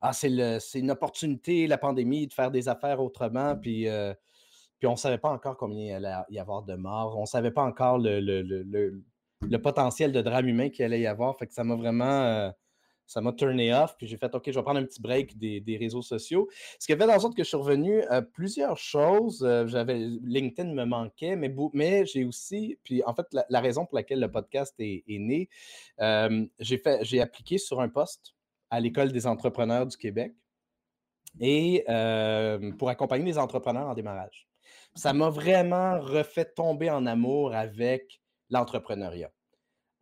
Ah, 0.00 0.12
c'est 0.12 0.28
une 0.76 0.92
opportunité, 0.92 1.66
la 1.66 1.78
pandémie, 1.78 2.28
de 2.28 2.32
faire 2.32 2.52
des 2.52 2.68
affaires 2.68 3.00
autrement. 3.00 3.56
Puis, 3.56 3.88
euh, 3.88 4.14
puis 4.78 4.86
on 4.86 4.92
ne 4.92 4.96
savait 4.96 5.18
pas 5.18 5.30
encore 5.30 5.56
combien 5.56 5.84
il 5.84 5.92
allait 6.06 6.14
y 6.30 6.38
avoir 6.38 6.62
de 6.62 6.76
morts. 6.76 7.18
On 7.18 7.22
ne 7.22 7.26
savait 7.26 7.50
pas 7.50 7.64
encore 7.64 7.98
le, 7.98 8.20
le, 8.20 8.40
le, 8.42 9.58
potentiel 9.62 10.12
de 10.12 10.22
drame 10.22 10.46
humain 10.46 10.68
qu'il 10.68 10.84
allait 10.84 11.00
y 11.00 11.08
avoir. 11.08 11.36
Fait 11.36 11.48
que 11.48 11.54
ça 11.54 11.64
m'a 11.64 11.74
vraiment 11.74 12.52
ça 13.12 13.20
m'a 13.20 13.32
turné 13.32 13.74
off, 13.74 13.94
puis 13.98 14.06
j'ai 14.06 14.16
fait 14.16 14.34
OK, 14.34 14.44
je 14.46 14.52
vais 14.52 14.62
prendre 14.62 14.80
un 14.80 14.84
petit 14.84 15.00
break 15.00 15.36
des, 15.36 15.76
réseaux 15.78 16.00
sociaux. 16.00 16.48
Ce 16.78 16.86
qui 16.86 16.94
a 16.94 16.96
fait 16.96 17.04
en 17.04 17.18
sorte 17.18 17.36
que 17.36 17.42
je 17.42 17.48
suis 17.48 17.58
revenu 17.58 18.02
à 18.04 18.22
plusieurs 18.22 18.78
choses. 18.78 19.44
Euh, 19.44 19.66
j'avais 19.66 19.98
LinkedIn 19.98 20.72
me 20.72 20.84
manquait, 20.84 21.36
mais, 21.36 21.54
mais 21.74 22.06
j'ai 22.06 22.24
aussi, 22.24 22.78
puis 22.84 23.02
en 23.04 23.14
fait, 23.14 23.26
la, 23.50 23.60
raison 23.60 23.84
pour 23.84 23.96
laquelle 23.96 24.18
le 24.18 24.30
podcast 24.30 24.74
est, 24.78 25.04
né, 25.06 25.50
euh, 26.00 26.46
j'ai 26.58 27.20
appliqué 27.20 27.58
sur 27.58 27.82
un 27.82 27.90
poste 27.90 28.34
à 28.70 28.80
l'École 28.80 29.12
des 29.12 29.26
entrepreneurs 29.26 29.86
du 29.86 29.98
Québec 29.98 30.32
et 31.38 31.84
euh, 31.90 32.72
pour 32.78 32.88
accompagner 32.88 33.26
les 33.26 33.38
entrepreneurs 33.38 33.88
en 33.88 33.94
démarrage. 33.94 34.48
Ça 34.94 35.12
m'a 35.12 35.28
vraiment 35.28 36.00
refait 36.00 36.46
tomber 36.46 36.88
en 36.88 37.04
amour 37.04 37.54
avec 37.54 38.22
l'entrepreneuriat. 38.48 39.30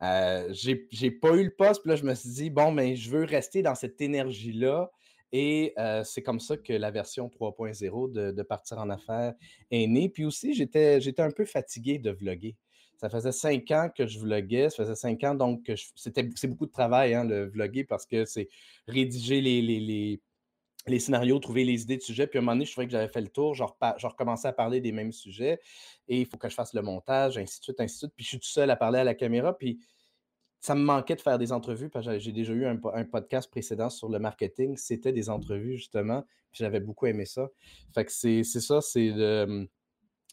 Euh, 0.02 0.48
j'ai 0.50 1.10
pas 1.10 1.32
eu 1.32 1.44
le 1.44 1.50
poste, 1.50 1.82
puis 1.82 1.90
là, 1.90 1.96
je 1.96 2.04
me 2.04 2.14
suis 2.14 2.30
dit, 2.30 2.50
bon, 2.50 2.72
mais 2.72 2.96
je 2.96 3.10
veux 3.10 3.24
rester 3.24 3.62
dans 3.62 3.74
cette 3.74 4.00
énergie-là. 4.00 4.90
Et 5.32 5.72
euh, 5.78 6.02
c'est 6.02 6.22
comme 6.22 6.40
ça 6.40 6.56
que 6.56 6.72
la 6.72 6.90
version 6.90 7.28
3.0 7.28 8.12
de, 8.12 8.42
Partir 8.42 8.78
en 8.78 8.90
affaires 8.90 9.34
est 9.70 9.86
née. 9.86 10.08
Puis 10.08 10.24
aussi, 10.24 10.54
j'étais 10.54 11.22
un 11.22 11.30
peu 11.30 11.44
fatigué 11.44 11.98
de 11.98 12.10
vlogger. 12.10 12.56
Ça 12.96 13.08
faisait 13.08 13.32
cinq 13.32 13.70
ans 13.70 13.88
que 13.96 14.06
je 14.06 14.18
vloguais, 14.18 14.68
ça 14.68 14.84
faisait 14.84 14.94
cinq 14.94 15.24
ans, 15.24 15.34
donc 15.34 15.72
c'est 15.94 16.46
beaucoup 16.46 16.66
de 16.66 16.70
travail, 16.70 17.14
hein, 17.14 17.24
le 17.24 17.46
vlogger, 17.46 17.82
parce 17.82 18.04
que 18.04 18.26
c'est 18.26 18.50
rédiger 18.86 19.40
les, 19.40 19.62
les, 19.62 20.20
scénarios, 20.98 21.38
trouver 21.38 21.64
les 21.64 21.82
idées 21.82 21.96
de 21.96 22.02
sujets. 22.02 22.26
Puis 22.26 22.38
à 22.38 22.40
un 22.40 22.42
moment 22.42 22.52
donné, 22.52 22.64
je 22.64 22.72
trouvais 22.72 22.86
que 22.86 22.92
j'avais 22.92 23.08
fait 23.08 23.20
le 23.20 23.28
tour, 23.28 23.54
je, 23.54 23.62
recommençais 24.06 24.48
à 24.48 24.52
parler 24.52 24.80
des 24.80 24.92
mêmes 24.92 25.12
sujets, 25.12 25.60
et 26.08 26.20
il 26.20 26.26
faut 26.26 26.36
que 26.36 26.48
je 26.48 26.54
fasse 26.54 26.74
le 26.74 26.82
montage, 26.82 27.38
ainsi 27.38 27.60
de 27.60 27.64
suite, 27.64 27.80
ainsi 27.80 27.94
de 27.94 27.98
suite. 27.98 28.12
Puis 28.16 28.24
je 28.24 28.28
suis 28.30 28.38
tout 28.38 28.48
seul 28.48 28.70
à 28.70 28.76
parler 28.76 28.98
à 28.98 29.04
la 29.04 29.14
caméra, 29.14 29.56
puis 29.56 29.80
ça 30.60 30.74
me 30.74 30.82
manquait 30.82 31.16
de 31.16 31.22
faire 31.22 31.38
des 31.38 31.52
entrevues 31.52 31.88
parce 31.88 32.06
que 32.06 32.18
j'ai 32.18 32.32
déjà 32.32 32.52
eu 32.52 32.66
un, 32.66 32.76
podcast 33.04 33.50
précédent 33.50 33.88
sur 33.88 34.10
le 34.10 34.18
marketing. 34.18 34.76
C'était 34.76 35.12
des 35.12 35.30
entrevues, 35.30 35.76
justement. 35.76 36.22
Puis 36.52 36.62
j'avais 36.64 36.80
beaucoup 36.80 37.06
aimé 37.06 37.24
ça. 37.24 37.48
Fait 37.94 38.04
que 38.04 38.12
c'est 38.12 38.44
ça, 38.44 38.80
c'est. 38.82 39.10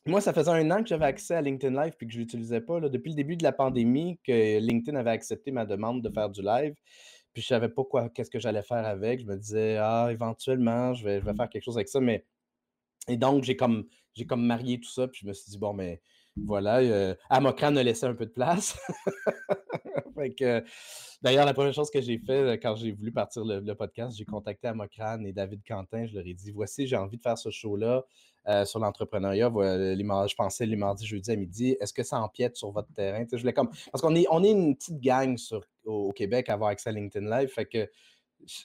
Moi, 0.06 0.22
ça 0.22 0.32
faisait 0.32 0.52
un 0.52 0.72
an 0.72 0.82
que 0.82 0.88
j'avais 0.88 1.06
accès 1.06 1.36
à 1.36 1.42
LinkedIn 1.42 1.84
Live 1.84 1.94
puis 1.98 2.08
que 2.08 2.14
je 2.14 2.20
ne 2.20 2.24
l'utilisais 2.24 2.62
pas. 2.62 2.80
Depuis 2.80 3.10
le 3.10 3.16
début 3.16 3.36
de 3.36 3.44
la 3.44 3.52
pandémie, 3.52 4.18
que 4.24 4.58
LinkedIn 4.60 4.98
avait 4.98 5.12
accepté 5.12 5.52
ma 5.52 5.66
demande 5.66 6.02
de 6.02 6.10
faire 6.10 6.30
du 6.30 6.42
live. 6.42 6.76
Puis 7.34 7.44
je 7.44 7.54
ne 7.54 7.60
savais 7.60 7.70
pas 7.70 7.84
quoi, 7.84 8.10
qu'est-ce 8.10 8.32
que 8.32 8.40
j'allais 8.40 8.64
faire 8.64 8.86
avec. 8.86 9.22
Je 9.22 9.26
me 9.26 9.38
disais, 9.38 9.78
ah, 9.78 10.10
éventuellement, 10.12 10.94
je 10.94 11.04
vais, 11.04 11.20
je 11.20 11.26
vais 11.26 11.34
faire 11.34 11.50
quelque 11.50 11.64
chose 11.64 11.78
avec 11.78 11.90
ça. 11.90 12.00
Mais. 12.00 12.26
Et 13.08 13.16
donc, 13.18 13.44
j'ai 13.44 13.56
comme, 13.56 13.86
comme 14.28 14.46
marié 14.46 14.80
tout 14.80 14.90
ça. 14.90 15.08
Puis 15.08 15.22
je 15.24 15.28
me 15.28 15.34
suis 15.34 15.52
dit, 15.52 15.58
bon, 15.58 15.74
mais 15.74 16.02
voilà, 16.46 16.80
euh, 16.80 17.16
Amokran 17.30 17.76
a 17.76 17.84
laissé 17.84 18.06
un 18.06 18.14
peu 18.14 18.26
de 18.26 18.32
place. 18.32 18.78
d'ailleurs, 21.22 21.46
la 21.46 21.54
première 21.54 21.74
chose 21.74 21.90
que 21.90 22.02
j'ai 22.02 22.18
fait 22.20 22.34
euh, 22.34 22.58
quand 22.62 22.76
j'ai 22.76 22.92
voulu 22.92 23.12
partir 23.12 23.44
le, 23.46 23.74
podcast, 23.74 24.18
j'ai 24.18 24.26
contacté 24.26 24.68
Amokran 24.68 25.24
et 25.24 25.34
David 25.34 25.62
Quentin. 25.68 26.06
Je 26.06 26.16
leur 26.16 26.26
ai 26.26 26.34
dit 26.34 26.52
voici, 26.52 26.88
j'ai 26.88 26.96
envie 26.96 27.18
de 27.18 27.22
faire 27.22 27.38
ce 27.38 27.50
show-là 27.50 28.04
euh, 28.48 28.64
sur 28.64 28.80
l'entrepreneuriat. 28.80 29.50
je 29.50 30.36
pensais 30.36 30.66
les 30.66 30.78
mardis, 30.78 31.06
jeudi 31.06 31.32
à 31.32 31.36
midi. 31.36 31.76
Est-ce 31.82 31.94
que 31.94 32.04
ça 32.04 32.22
empiète 32.22 32.56
sur 32.56 32.72
votre 32.72 32.92
terrain? 32.94 33.26
Parce 33.30 34.02
qu'on 34.02 34.16
est, 34.16 34.26
une 34.50 34.76
petite 34.76 35.02
gang 35.02 35.38
au, 35.86 36.12
Québec 36.14 36.48
à 36.48 36.54
avoir 36.54 36.70
accès 36.70 36.90
à 36.90 36.94
LinkedIn 36.94 37.30
Live. 37.30 37.50
Fait 37.50 37.66
que 37.66 37.90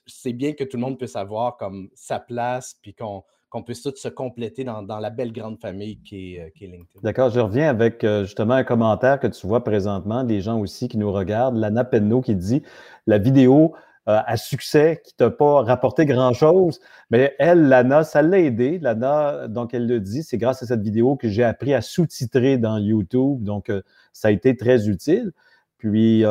c'est 0.07 0.33
bien 0.33 0.53
que 0.53 0.63
tout 0.63 0.77
le 0.77 0.83
monde 0.83 0.99
puisse 0.99 1.17
avoir 1.17 1.57
comme 1.57 1.89
sa 1.95 2.21
place 2.21 2.77
puis 2.81 2.95
qu'on 2.95 3.25
puisse 3.65 3.83
tous 3.83 3.97
se 3.97 4.09
compléter 4.09 4.63
dans, 4.63 4.83
la 4.83 5.11
belle 5.11 5.33
grande 5.33 5.59
famille 5.59 6.01
qui 6.03 6.37
est, 6.37 6.41
euh, 6.43 6.51
LinkedIn. 6.61 7.01
D'accord, 7.03 7.31
je 7.31 7.41
reviens 7.41 7.69
avec 7.69 8.05
euh, 8.05 8.23
justement 8.23 8.55
un 8.55 8.65
commentaire 8.65 9.19
que 9.19 9.27
tu 9.27 9.47
vois 9.49 9.65
présentement, 9.65 10.23
des 10.23 10.41
gens 10.41 10.61
aussi 10.61 10.87
qui 10.87 10.97
nous 10.97 11.11
regardent. 11.11 11.57
Lana 11.57 11.85
Penno 11.85 12.21
qui 12.21 12.37
dit 12.37 12.63
la 13.09 13.19
vidéo 13.19 13.75
euh, 14.09 14.21
à 14.27 14.37
succès 14.37 15.01
qui 15.05 15.15
t'a 15.15 15.31
pas 15.31 15.63
rapporté 15.63 16.07
grand-chose, 16.07 16.81
mais 17.11 17.35
elle, 17.39 17.69
Lana, 17.69 18.05
ça 18.05 18.23
l'a 18.23 18.41
aidé. 18.41 18.79
Lana, 18.79 19.49
donc 19.49 19.75
elle 19.75 19.87
le 19.87 20.01
dit, 20.01 20.23
c'est 20.23 20.39
grâce 20.39 20.63
à 20.63 20.67
cette 20.67 20.83
vidéo 20.83 21.17
que 21.17 21.29
j'ai 21.29 21.45
appris 21.45 21.75
à 21.75 21.81
sous-titrer 21.81 22.59
dans 22.59 22.79
YouTube, 22.79 23.43
donc 23.43 23.71
ça 24.13 24.29
a 24.29 24.31
été 24.31 24.57
très 24.57 24.89
utile. 24.89 25.33
Puis, 25.79 26.25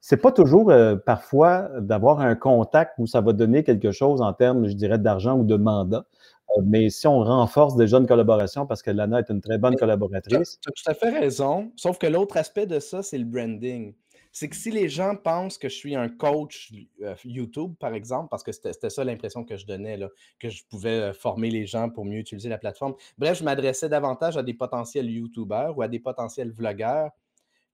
c'est 0.00 0.18
pas 0.18 0.32
toujours 0.32 0.70
parfois 1.06 1.70
d'avoir 1.80 2.20
un 2.20 2.34
contact 2.34 2.92
où 2.98 3.06
ça 3.06 3.22
va 3.22 3.32
donner 3.32 3.64
quelque 3.64 3.90
chose 3.90 4.20
en 4.20 4.32
termes, 4.34 4.66
je 4.66 4.74
dirais, 4.74 4.98
d'argent 4.98 5.38
ou 5.38 5.44
de 5.44 5.56
mandat. 5.56 6.04
Euh, 6.50 6.62
mais 6.64 6.90
si 6.90 7.06
on 7.06 7.20
renforce 7.20 7.76
déjà 7.76 7.98
une 7.98 8.06
collaboration, 8.06 8.66
parce 8.66 8.82
que 8.82 8.90
Lana 8.90 9.20
est 9.20 9.30
une 9.30 9.40
très 9.40 9.58
bonne 9.58 9.76
collaboratrice. 9.76 10.58
Tu 10.60 10.68
as 10.68 10.72
tout 10.72 10.90
à 10.90 10.94
fait 10.94 11.18
raison. 11.18 11.70
Sauf 11.76 11.98
que 11.98 12.06
l'autre 12.06 12.36
aspect 12.36 12.66
de 12.66 12.78
ça, 12.78 13.02
c'est 13.02 13.18
le 13.18 13.24
branding. 13.24 13.94
C'est 14.34 14.48
que 14.48 14.56
si 14.56 14.72
les 14.72 14.88
gens 14.88 15.14
pensent 15.14 15.58
que 15.58 15.68
je 15.68 15.76
suis 15.76 15.94
un 15.94 16.08
coach 16.08 16.72
euh, 17.02 17.14
YouTube, 17.24 17.74
par 17.78 17.94
exemple, 17.94 18.28
parce 18.28 18.42
que 18.42 18.50
c'était 18.50 18.90
ça 18.90 19.04
l'impression 19.04 19.44
que 19.44 19.56
je 19.56 19.64
donnais, 19.64 19.96
que 20.40 20.50
je 20.50 20.64
pouvais 20.64 20.88
euh, 20.88 21.12
former 21.12 21.50
les 21.50 21.66
gens 21.66 21.88
pour 21.88 22.04
mieux 22.04 22.18
utiliser 22.18 22.48
la 22.48 22.58
plateforme. 22.58 22.94
Bref, 23.16 23.38
je 23.38 23.44
m'adressais 23.44 23.88
davantage 23.88 24.36
à 24.36 24.42
des 24.42 24.52
potentiels 24.54 25.08
YouTubeurs 25.08 25.78
ou 25.78 25.82
à 25.82 25.88
des 25.88 26.00
potentiels 26.00 26.50
vlogueurs 26.50 27.12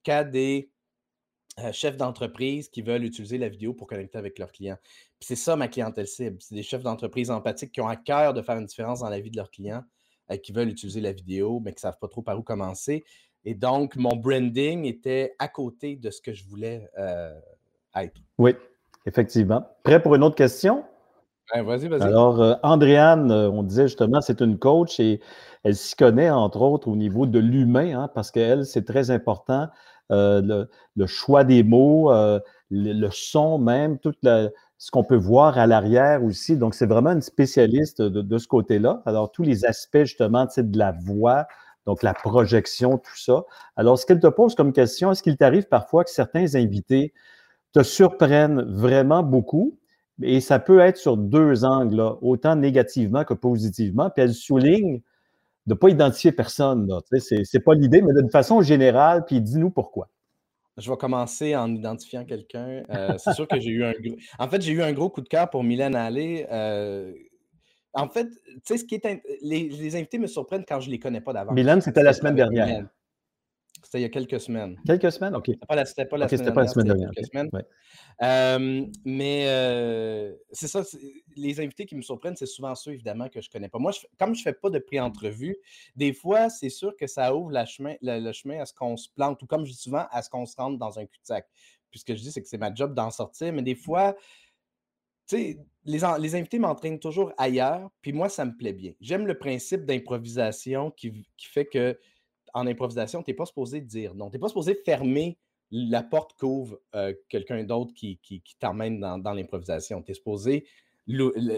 qu'à 0.02 0.22
des 0.22 0.70
euh, 1.58 1.72
chefs 1.72 1.96
d'entreprise 1.96 2.68
qui 2.68 2.82
veulent 2.82 3.04
utiliser 3.04 3.38
la 3.38 3.48
vidéo 3.48 3.72
pour 3.72 3.86
connecter 3.86 4.18
avec 4.18 4.38
leurs 4.38 4.52
clients. 4.52 4.78
c'est 5.18 5.36
ça 5.36 5.56
ma 5.56 5.66
clientèle 5.66 6.06
cible. 6.06 6.36
C'est 6.40 6.54
des 6.54 6.62
chefs 6.62 6.82
d'entreprise 6.82 7.30
empathiques 7.30 7.72
qui 7.72 7.80
ont 7.80 7.88
à 7.88 7.96
cœur 7.96 8.34
de 8.34 8.42
faire 8.42 8.58
une 8.58 8.66
différence 8.66 9.00
dans 9.00 9.08
la 9.08 9.20
vie 9.20 9.30
de 9.30 9.36
leurs 9.36 9.50
clients, 9.50 9.82
euh, 10.30 10.36
qui 10.36 10.52
veulent 10.52 10.68
utiliser 10.68 11.00
la 11.00 11.12
vidéo, 11.12 11.58
mais 11.60 11.72
qui 11.72 11.76
ne 11.76 11.80
savent 11.80 11.98
pas 11.98 12.08
trop 12.08 12.22
par 12.22 12.38
où 12.38 12.42
commencer. 12.42 13.04
Et 13.44 13.54
donc, 13.54 13.96
mon 13.96 14.16
branding 14.16 14.84
était 14.84 15.34
à 15.38 15.48
côté 15.48 15.96
de 15.96 16.10
ce 16.10 16.20
que 16.20 16.32
je 16.32 16.44
voulais 16.46 16.88
euh, 16.98 17.32
être. 17.96 18.20
Oui, 18.38 18.54
effectivement. 19.06 19.66
Prêt 19.82 20.02
pour 20.02 20.14
une 20.14 20.24
autre 20.24 20.36
question? 20.36 20.84
Ben, 21.52 21.62
vas-y, 21.62 21.88
vas-y. 21.88 22.02
Alors, 22.02 22.58
Andréane, 22.62 23.32
on 23.32 23.62
disait 23.62 23.88
justement, 23.88 24.20
c'est 24.20 24.40
une 24.40 24.58
coach 24.58 25.00
et 25.00 25.20
elle 25.64 25.74
s'y 25.74 25.96
connaît, 25.96 26.30
entre 26.30 26.60
autres, 26.60 26.88
au 26.88 26.96
niveau 26.96 27.26
de 27.26 27.38
l'humain, 27.38 28.02
hein, 28.02 28.10
parce 28.14 28.30
qu'elle, 28.30 28.66
c'est 28.66 28.84
très 28.84 29.10
important 29.10 29.68
euh, 30.10 30.66
le, 30.96 31.06
choix 31.06 31.44
des 31.44 31.62
mots, 31.62 32.12
euh, 32.12 32.40
le, 32.70 33.08
son 33.10 33.58
même, 33.58 33.98
tout 33.98 34.12
ce 34.22 34.90
qu'on 34.90 35.04
peut 35.04 35.16
voir 35.16 35.58
à 35.58 35.66
l'arrière 35.66 36.24
aussi. 36.24 36.56
Donc, 36.56 36.74
c'est 36.74 36.86
vraiment 36.86 37.10
une 37.10 37.22
spécialiste 37.22 38.02
de, 38.02 38.38
ce 38.38 38.48
côté-là. 38.48 39.02
Alors, 39.06 39.30
tous 39.30 39.42
les 39.42 39.64
aspects 39.64 40.04
justement 40.04 40.46
de 40.56 40.78
la 40.78 40.92
voix, 40.92 41.46
donc 41.86 42.02
la 42.02 42.14
projection, 42.14 42.98
tout 42.98 43.16
ça. 43.16 43.44
Alors, 43.76 43.98
ce 43.98 44.06
qu'elle 44.06 44.20
te 44.20 44.26
pose 44.26 44.54
comme 44.54 44.72
question, 44.72 45.12
est-ce 45.12 45.22
qu'il 45.22 45.36
t'arrive 45.36 45.66
parfois 45.66 46.04
que 46.04 46.10
certains 46.10 46.54
invités 46.54 47.12
te 47.72 47.82
surprennent 47.82 48.62
vraiment 48.62 49.22
beaucoup? 49.22 49.78
Et 50.22 50.40
ça 50.40 50.58
peut 50.58 50.80
être 50.80 50.98
sur 50.98 51.16
deux 51.16 51.64
angles, 51.64 52.02
autant 52.20 52.54
négativement 52.54 53.24
que 53.24 53.34
positivement. 53.34 54.10
Puis 54.10 54.22
elle 54.22 54.34
souligne 54.34 55.00
de 55.66 55.74
ne 55.74 55.78
pas 55.78 55.88
identifier 55.88 56.32
personne. 56.32 56.88
Ce 57.12 57.34
n'est 57.34 57.62
pas 57.62 57.74
l'idée, 57.74 58.02
mais 58.02 58.12
d'une 58.12 58.30
façon 58.30 58.60
générale, 58.60 59.24
puis 59.24 59.40
dis-nous 59.40 59.70
pourquoi. 59.70 60.08
Je 60.76 60.90
vais 60.90 60.96
commencer 60.96 61.56
en 61.56 61.74
identifiant 61.74 62.24
quelqu'un. 62.24 62.82
Euh, 62.90 63.14
c'est 63.18 63.34
sûr 63.34 63.46
que 63.46 63.60
j'ai 63.60 63.70
eu 63.70 63.84
un 63.84 63.92
gros. 63.92 64.16
En 64.38 64.48
fait, 64.48 64.62
j'ai 64.62 64.72
eu 64.72 64.82
un 64.82 64.92
gros 64.92 65.10
coup 65.10 65.20
de 65.20 65.28
cœur 65.28 65.48
pour 65.50 65.62
Mylène 65.62 65.94
Allé. 65.94 66.46
Euh, 66.50 67.12
en 67.92 68.08
fait, 68.08 68.28
tu 68.28 68.60
sais, 68.64 68.78
ce 68.78 68.84
qui 68.84 68.96
est. 68.96 69.22
Les, 69.42 69.96
invités 69.96 70.18
me 70.18 70.26
surprennent 70.26 70.64
quand 70.66 70.80
je 70.80 70.86
ne 70.86 70.92
les 70.92 70.98
connais 70.98 71.20
pas 71.20 71.32
d'avant. 71.32 71.52
Mylène, 71.52 71.80
c'était 71.80 72.02
la 72.02 72.12
semaine 72.12 72.34
dernière. 72.34 72.86
C'était 73.82 73.98
il 73.98 74.02
y 74.02 74.04
a 74.04 74.10
quelques 74.10 74.40
semaines. 74.40 74.76
Quelques 74.86 75.10
semaines? 75.10 75.34
OK. 75.34 75.46
C'était 75.46 75.66
pas 75.66 75.74
la, 75.74 75.84
pas 75.84 76.16
la 76.18 76.28
semaine, 76.28 76.52
pas 76.52 76.62
la 76.62 76.68
semaine 76.68 76.86
dernière. 76.86 77.10
Quelques 77.10 77.28
semaines. 77.28 77.50
mais 79.04 79.44
euh, 79.48 80.34
c'est 80.52 80.68
ça, 80.68 80.82
les 81.36 81.60
invités 81.60 81.86
qui 81.86 81.96
me 81.96 82.02
surprennent, 82.02 82.36
c'est 82.36 82.46
souvent 82.46 82.74
ceux, 82.74 82.92
évidemment, 82.92 83.28
que 83.28 83.40
je 83.40 83.48
ne 83.48 83.52
connais 83.52 83.68
pas. 83.68 83.78
Moi, 83.78 83.92
comme 84.18 84.34
je 84.34 84.40
ne 84.40 84.44
fais 84.44 84.52
pas 84.52 84.70
de 84.70 84.78
pré-entrevue, 84.78 85.56
des 85.96 86.12
fois, 86.12 86.50
c'est 86.50 86.68
sûr 86.68 86.94
que 86.96 87.06
ça 87.06 87.34
ouvre 87.34 87.50
la 87.50 87.64
chemin, 87.64 87.94
le, 88.02 88.32
chemin 88.32 88.60
à 88.60 88.66
ce 88.66 88.74
qu'on 88.74 88.96
se 88.96 89.08
plante, 89.08 89.42
ou 89.42 89.46
comme 89.46 89.64
je 89.64 89.72
dis 89.72 89.78
souvent, 89.78 90.06
à 90.10 90.22
ce 90.22 90.28
qu'on 90.28 90.46
se 90.46 90.56
rentre 90.56 90.78
dans 90.78 90.98
un 90.98 91.06
cul-de-sac. 91.06 91.48
Puis 91.90 92.00
ce 92.00 92.04
que 92.04 92.14
je 92.14 92.20
dis, 92.20 92.30
c'est 92.30 92.42
que 92.42 92.48
c'est 92.48 92.58
ma 92.58 92.72
job 92.74 92.94
d'en 92.94 93.10
sortir, 93.10 93.52
mais 93.52 93.62
des 93.62 93.74
fois, 93.74 94.14
tu 95.26 95.36
sais, 95.36 95.58
les, 95.84 96.00
les, 96.18 96.34
invités 96.34 96.58
m'entraînent 96.58 96.98
toujours 96.98 97.32
ailleurs, 97.38 97.90
puis 98.02 98.12
moi, 98.12 98.28
ça 98.28 98.44
me 98.44 98.56
plaît 98.56 98.72
bien. 98.72 98.92
J'aime 99.00 99.26
le 99.26 99.38
principe 99.38 99.84
d'improvisation 99.86 100.90
qui, 100.90 101.26
qui 101.36 101.46
fait 101.46 101.66
que 101.66 101.98
en 102.54 102.66
improvisation, 102.66 103.22
tu 103.22 103.30
n'es 103.30 103.34
pas 103.34 103.46
supposé 103.46 103.80
dire 103.80 104.14
non. 104.14 104.28
Tu 104.28 104.36
n'es 104.36 104.40
pas 104.40 104.48
supposé 104.48 104.74
fermer 104.84 105.38
la 105.70 106.02
porte 106.02 106.32
qu'ouvre 106.38 106.78
euh, 106.94 107.12
quelqu'un 107.28 107.62
d'autre 107.64 107.92
qui, 107.94 108.18
qui, 108.22 108.42
t'emmène 108.58 109.00
dans, 109.00 109.32
l'improvisation. 109.32 110.02
Tu 110.02 110.12
es 110.12 110.14
supposé 110.14 110.66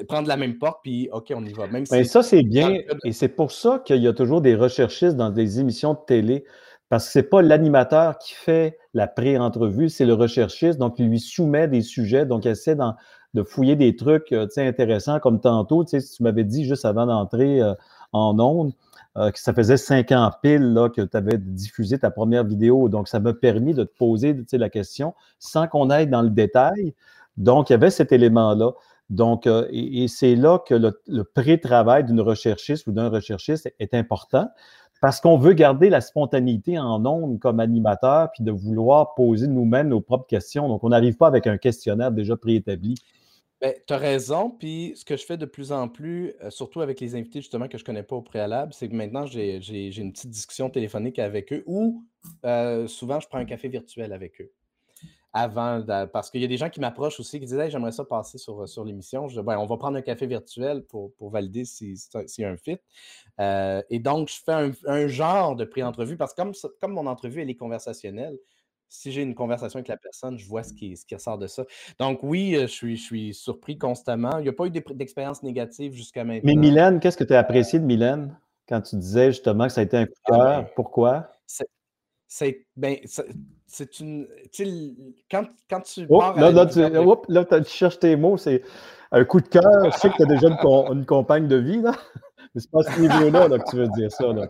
prendre 0.08 0.28
la 0.28 0.36
même 0.36 0.58
porte, 0.58 0.80
puis 0.82 1.08
OK, 1.12 1.32
on 1.34 1.44
y 1.44 1.52
va. 1.52 1.66
Même 1.66 1.84
ben, 1.90 2.04
ça, 2.04 2.22
c'est 2.22 2.42
bien. 2.42 2.78
Et 3.04 3.12
c'est 3.12 3.28
pour 3.28 3.52
ça 3.52 3.82
qu'il 3.84 4.02
y 4.02 4.08
a 4.08 4.12
toujours 4.12 4.40
des 4.40 4.54
recherchistes 4.54 5.16
dans 5.16 5.30
des 5.30 5.60
émissions 5.60 5.94
de 5.94 6.00
télé. 6.06 6.44
Parce 6.92 7.06
que 7.06 7.12
ce 7.12 7.18
n'est 7.20 7.22
pas 7.22 7.40
l'animateur 7.40 8.18
qui 8.18 8.34
fait 8.34 8.78
la 8.92 9.06
pré-entrevue, 9.06 9.88
c'est 9.88 10.04
le 10.04 10.12
recherchiste. 10.12 10.78
Donc, 10.78 10.98
il 10.98 11.08
lui 11.08 11.20
soumet 11.20 11.66
des 11.66 11.80
sujets. 11.80 12.26
Donc, 12.26 12.44
il 12.44 12.50
essaie 12.50 12.76
de 13.32 13.42
fouiller 13.42 13.76
des 13.76 13.96
trucs 13.96 14.30
euh, 14.32 14.46
intéressants, 14.58 15.18
comme 15.18 15.40
tantôt, 15.40 15.86
tu 15.86 15.98
m'avais 16.20 16.44
dit 16.44 16.66
juste 16.66 16.84
avant 16.84 17.06
d'entrer 17.06 17.62
euh, 17.62 17.72
en 18.12 18.38
ondes, 18.38 18.74
euh, 19.16 19.30
que 19.30 19.40
ça 19.40 19.54
faisait 19.54 19.78
cinq 19.78 20.12
ans 20.12 20.30
pile 20.42 20.74
là, 20.74 20.90
que 20.90 21.00
tu 21.00 21.16
avais 21.16 21.38
diffusé 21.38 21.98
ta 21.98 22.10
première 22.10 22.44
vidéo. 22.44 22.90
Donc, 22.90 23.08
ça 23.08 23.20
m'a 23.20 23.32
permis 23.32 23.72
de 23.72 23.84
te 23.84 23.96
poser 23.96 24.36
la 24.52 24.68
question 24.68 25.14
sans 25.38 25.68
qu'on 25.68 25.88
aille 25.88 26.08
dans 26.08 26.20
le 26.20 26.28
détail. 26.28 26.92
Donc, 27.38 27.70
il 27.70 27.72
y 27.72 27.74
avait 27.74 27.88
cet 27.88 28.12
élément-là. 28.12 28.72
Donc, 29.08 29.46
et, 29.46 30.08
c'est 30.08 30.36
là 30.36 30.58
que 30.58 30.74
le, 30.74 31.24
pré-travail 31.24 32.04
d'une 32.04 32.20
recherchiste 32.20 32.86
ou 32.86 32.92
d'un 32.92 33.08
recherchiste 33.08 33.72
est, 33.78 33.94
important 33.94 34.50
parce 35.02 35.20
qu'on 35.20 35.36
veut 35.36 35.52
garder 35.52 35.90
la 35.90 36.00
spontanéité 36.00 36.78
en 36.78 37.04
ondes 37.04 37.40
comme 37.40 37.58
animateur, 37.58 38.30
puis 38.30 38.44
de 38.44 38.52
vouloir 38.52 39.14
poser 39.14 39.48
nous-mêmes 39.48 39.88
nos 39.88 40.00
propres 40.00 40.28
questions. 40.28 40.68
Donc, 40.68 40.84
on 40.84 40.90
n'arrive 40.90 41.16
pas 41.16 41.26
avec 41.26 41.48
un 41.48 41.58
questionnaire 41.58 42.12
déjà 42.12 42.36
préétabli. 42.36 42.94
Ben, 43.60 43.74
tu 43.84 43.92
as 43.92 43.98
raison. 43.98 44.50
Puis 44.50 44.92
ce 44.94 45.04
que 45.04 45.16
je 45.16 45.24
fais 45.24 45.36
de 45.36 45.44
plus 45.44 45.72
en 45.72 45.88
plus, 45.88 46.34
euh, 46.40 46.50
surtout 46.50 46.82
avec 46.82 47.00
les 47.00 47.16
invités 47.16 47.40
justement 47.40 47.66
que 47.66 47.78
je 47.78 47.82
ne 47.82 47.86
connais 47.86 48.04
pas 48.04 48.14
au 48.14 48.22
préalable, 48.22 48.72
c'est 48.72 48.88
que 48.88 48.94
maintenant 48.94 49.26
j'ai 49.26 49.56
une 49.96 50.12
petite 50.12 50.30
discussion 50.30 50.70
téléphonique 50.70 51.18
avec 51.18 51.52
eux 51.52 51.64
ou 51.66 52.04
euh, 52.44 52.86
souvent 52.86 53.18
je 53.18 53.26
prends 53.26 53.38
un 53.38 53.44
café 53.44 53.68
virtuel 53.68 54.12
avec 54.12 54.40
eux. 54.40 54.52
Avant, 55.34 55.82
parce 56.12 56.30
qu'il 56.30 56.42
y 56.42 56.44
a 56.44 56.48
des 56.48 56.58
gens 56.58 56.68
qui 56.68 56.78
m'approchent 56.78 57.18
aussi 57.18 57.40
qui 57.40 57.46
disent 57.46 57.58
J'aimerais 57.68 57.92
ça 57.92 58.04
passer 58.04 58.36
sur, 58.36 58.68
sur 58.68 58.84
l'émission. 58.84 59.28
Ben, 59.28 59.56
on 59.56 59.64
va 59.64 59.78
prendre 59.78 59.96
un 59.96 60.02
café 60.02 60.26
virtuel 60.26 60.84
pour, 60.84 61.12
valider 61.20 61.64
s'il 61.64 61.96
si, 61.96 62.42
y 62.42 62.44
a 62.44 62.50
un 62.50 62.58
fit. 62.58 62.78
Euh, 63.40 63.82
et 63.88 63.98
donc, 63.98 64.28
je 64.28 64.42
fais 64.44 64.52
un, 64.52 64.72
un 64.86 65.06
genre 65.06 65.56
de 65.56 65.64
pré-entrevue 65.64 66.18
parce 66.18 66.34
que 66.34 66.42
comme, 66.42 66.52
comme 66.80 66.92
mon 66.92 67.06
entrevue, 67.06 67.40
elle 67.40 67.48
est 67.48 67.54
conversationnelle, 67.54 68.36
si 68.92 69.10
j'ai 69.10 69.22
une 69.22 69.34
conversation 69.34 69.78
avec 69.78 69.88
la 69.88 69.96
personne, 69.96 70.38
je 70.38 70.46
vois 70.46 70.62
ce 70.62 70.74
qui, 70.74 70.96
ce 70.96 71.06
qui 71.06 71.14
ressort 71.14 71.38
de 71.38 71.46
ça. 71.46 71.64
Donc 71.98 72.22
oui, 72.22 72.56
je 72.60 72.66
suis, 72.66 72.96
je 72.96 73.02
suis 73.02 73.34
surpris 73.34 73.78
constamment. 73.78 74.38
Il 74.38 74.42
n'y 74.42 74.48
a 74.50 74.52
pas 74.52 74.66
eu 74.66 74.70
d'expérience 74.70 75.42
négative 75.42 75.94
jusqu'à 75.94 76.24
maintenant. 76.24 76.42
Mais 76.44 76.54
Mylène, 76.54 77.00
qu'est-ce 77.00 77.16
que 77.16 77.24
tu 77.24 77.34
as 77.34 77.38
apprécié 77.38 77.78
de 77.78 77.86
Mylène? 77.86 78.36
Quand 78.68 78.82
tu 78.82 78.96
disais 78.96 79.32
justement 79.32 79.66
que 79.66 79.72
ça 79.72 79.80
a 79.80 79.84
été 79.84 79.96
un 79.96 80.04
coup 80.04 80.12
de 80.12 80.34
ah, 80.34 80.36
cœur? 80.36 80.62
Ben, 80.62 80.68
Pourquoi? 80.76 81.30
C'est 82.28 82.64
ben, 82.76 82.96
c'est 83.72 84.00
une. 84.00 84.28
Quand, 85.30 85.46
quand 85.68 85.80
tu 85.80 86.04
oh, 86.08 86.18
pars 86.18 86.38
là, 86.38 86.50
là, 86.50 86.66
tu, 86.66 86.80
là, 86.80 87.44
tu 87.44 87.70
cherches 87.70 87.98
tes 87.98 88.16
mots, 88.16 88.36
c'est 88.36 88.62
un 89.10 89.24
coup 89.24 89.40
de 89.40 89.48
cœur. 89.48 89.90
Je 89.90 89.96
sais 89.96 90.10
que 90.10 90.16
tu 90.16 90.22
as 90.22 90.26
déjà 90.26 90.48
une, 90.48 90.98
une 90.98 91.06
compagne 91.06 91.48
de 91.48 91.56
vie, 91.56 91.80
là. 91.80 91.92
Mais 92.54 92.60
c'est 92.60 92.70
pas 92.70 92.80
à 92.80 92.82
ce 92.82 93.00
niveau-là 93.00 93.48
que 93.48 93.70
tu 93.70 93.76
veux 93.76 93.88
dire 93.88 94.12
ça. 94.12 94.30
Là, 94.32 94.46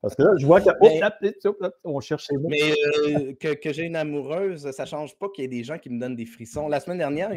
parce 0.00 0.14
que 0.14 0.22
là, 0.22 0.30
je 0.38 0.46
vois 0.46 0.60
qu'on 0.60 2.00
cherche 2.00 2.28
les 2.30 2.38
mots. 2.38 2.48
Mais 2.48 2.72
euh, 3.06 3.32
que, 3.40 3.54
que 3.54 3.72
j'ai 3.72 3.84
une 3.84 3.96
amoureuse, 3.96 4.70
ça 4.70 4.84
ne 4.84 4.88
change 4.88 5.18
pas 5.18 5.28
qu'il 5.30 5.42
y 5.42 5.44
ait 5.46 5.48
des 5.48 5.64
gens 5.64 5.78
qui 5.78 5.90
me 5.90 6.00
donnent 6.00 6.14
des 6.14 6.26
frissons. 6.26 6.68
La 6.68 6.78
semaine 6.78 6.98
dernière, 6.98 7.32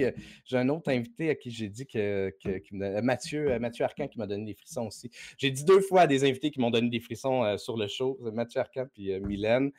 j'ai 0.46 0.58
un 0.58 0.70
autre 0.70 0.92
invité 0.92 1.32
à 1.32 1.36
qui 1.36 1.50
j'ai 1.50 1.70
dit 1.70 1.88
que, 1.88 2.32
que, 2.44 3.02
Mathieu, 3.02 3.52
euh, 3.52 3.60
Mathieu 3.60 3.86
Arcan 3.86 4.08
qui 4.08 4.20
m'a 4.20 4.28
donné 4.28 4.46
des 4.46 4.54
frissons 4.54 4.88
aussi. 4.88 5.10
J'ai 5.38 5.50
dit 5.50 5.64
deux 5.64 5.82
fois 5.82 6.02
à 6.02 6.08
des 6.08 6.24
invités 6.24 6.52
qui 6.52 6.60
m'ont 6.60 6.72
donné 6.72 6.90
des 6.90 7.00
frissons 7.00 7.44
euh, 7.44 7.58
sur 7.58 7.76
le 7.76 7.88
show, 7.88 8.20
Mathieu 8.34 8.60
Arcan 8.60 8.86
et 8.98 9.20
Mylène. 9.20 9.72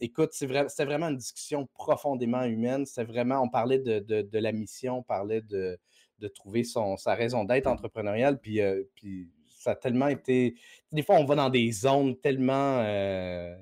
écoute, 0.00 0.30
c'était 0.32 0.84
vraiment 0.84 1.08
une 1.08 1.16
discussion 1.16 1.66
profondément 1.74 2.44
humaine. 2.44 2.86
C'était 2.86 3.04
vraiment, 3.04 3.40
on 3.42 3.48
parlait 3.48 3.80
de, 3.80 3.98
de, 3.98 4.22
de 4.22 4.38
la 4.38 4.52
mission, 4.52 4.98
on 4.98 5.02
parlait 5.02 5.40
de 5.40 5.76
de 6.18 6.28
trouver 6.28 6.64
son, 6.64 6.96
sa 6.96 7.14
raison 7.14 7.44
d'être 7.44 7.66
entrepreneuriale. 7.66 8.38
Puis, 8.38 8.60
euh, 8.60 8.82
puis 8.94 9.30
ça 9.58 9.72
a 9.72 9.74
tellement 9.74 10.08
été. 10.08 10.56
Des 10.92 11.02
fois, 11.02 11.16
on 11.16 11.24
va 11.24 11.34
dans 11.34 11.50
des 11.50 11.70
zones 11.72 12.16
tellement. 12.18 12.80
Euh, 12.80 13.54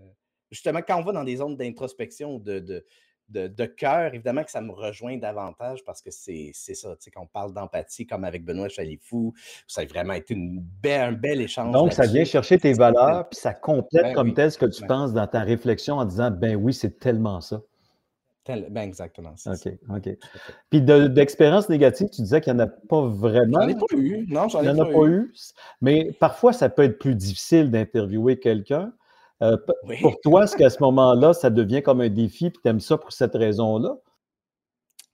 justement, 0.50 0.80
quand 0.86 1.00
on 1.00 1.04
va 1.04 1.12
dans 1.12 1.24
des 1.24 1.36
zones 1.36 1.56
d'introspection, 1.56 2.38
de, 2.38 2.58
de, 2.60 2.84
de, 3.48 3.64
cœur, 3.64 4.14
évidemment 4.14 4.44
que 4.44 4.50
ça 4.50 4.60
me 4.60 4.70
rejoint 4.70 5.16
davantage 5.16 5.82
parce 5.84 6.02
que 6.02 6.10
c'est 6.10 6.52
ça, 6.52 6.94
tu 6.96 7.04
sais, 7.04 7.10
qu'on 7.10 7.26
parle 7.26 7.52
d'empathie 7.52 8.06
comme 8.06 8.24
avec 8.24 8.44
Benoît 8.44 8.68
Chalifou, 8.68 9.32
ça 9.66 9.80
a 9.80 9.84
vraiment 9.86 10.12
été 10.12 10.34
une 10.34 10.64
un 10.84 11.12
bel 11.12 11.40
échange. 11.40 11.72
Donc, 11.72 11.92
ça 11.92 12.06
vient 12.06 12.24
chercher 12.24 12.58
tes 12.58 12.74
valeurs, 12.74 13.28
puis 13.28 13.40
ça 13.40 13.54
complète 13.54 14.02
ben 14.02 14.14
comme 14.14 14.34
tel 14.34 14.52
ce 14.52 14.58
que 14.58 14.66
tu 14.66 14.86
penses 14.86 15.12
dans 15.12 15.26
ta 15.26 15.40
réflexion 15.40 15.96
en 15.96 16.04
disant, 16.04 16.30
ben 16.30 16.54
oui, 16.54 16.74
c'est 16.74 16.98
tellement 16.98 17.40
ça. 17.40 17.62
Ben 18.46 18.82
exactement. 18.82 19.34
OK, 19.46 19.68
OK. 19.88 20.18
Puis 20.70 20.82
d'expérience 20.82 21.68
négative, 21.68 22.08
tu 22.10 22.20
disais 22.22 22.40
qu'il 22.40 22.52
n'y 22.52 22.60
en 22.60 22.64
a 22.64 22.66
pas 22.66 23.06
vraiment. 23.06 23.62
J'en 23.62 23.68
ai 23.68 23.74
pas 23.74 23.96
eu. 23.96 24.26
Non, 24.28 24.48
j'en 24.48 24.62
ai 24.62 24.76
pas, 24.76 24.84
pas 24.84 25.06
eu. 25.06 25.32
Mais 25.80 26.12
parfois, 26.20 26.52
ça 26.52 26.68
peut 26.68 26.82
être 26.82 26.98
plus 26.98 27.14
difficile 27.14 27.70
d'interviewer 27.70 28.38
quelqu'un. 28.38 28.92
Euh, 29.42 29.56
pour 30.00 30.20
toi, 30.20 30.44
est-ce 30.44 30.56
qu'à 30.56 30.70
ce 30.70 30.82
moment-là, 30.82 31.32
ça 31.32 31.50
devient 31.50 31.82
comme 31.82 32.00
un 32.00 32.08
défi, 32.08 32.50
puis 32.50 32.60
tu 32.62 32.68
aimes 32.68 32.80
ça 32.80 32.98
pour 32.98 33.12
cette 33.12 33.34
raison-là? 33.34 33.96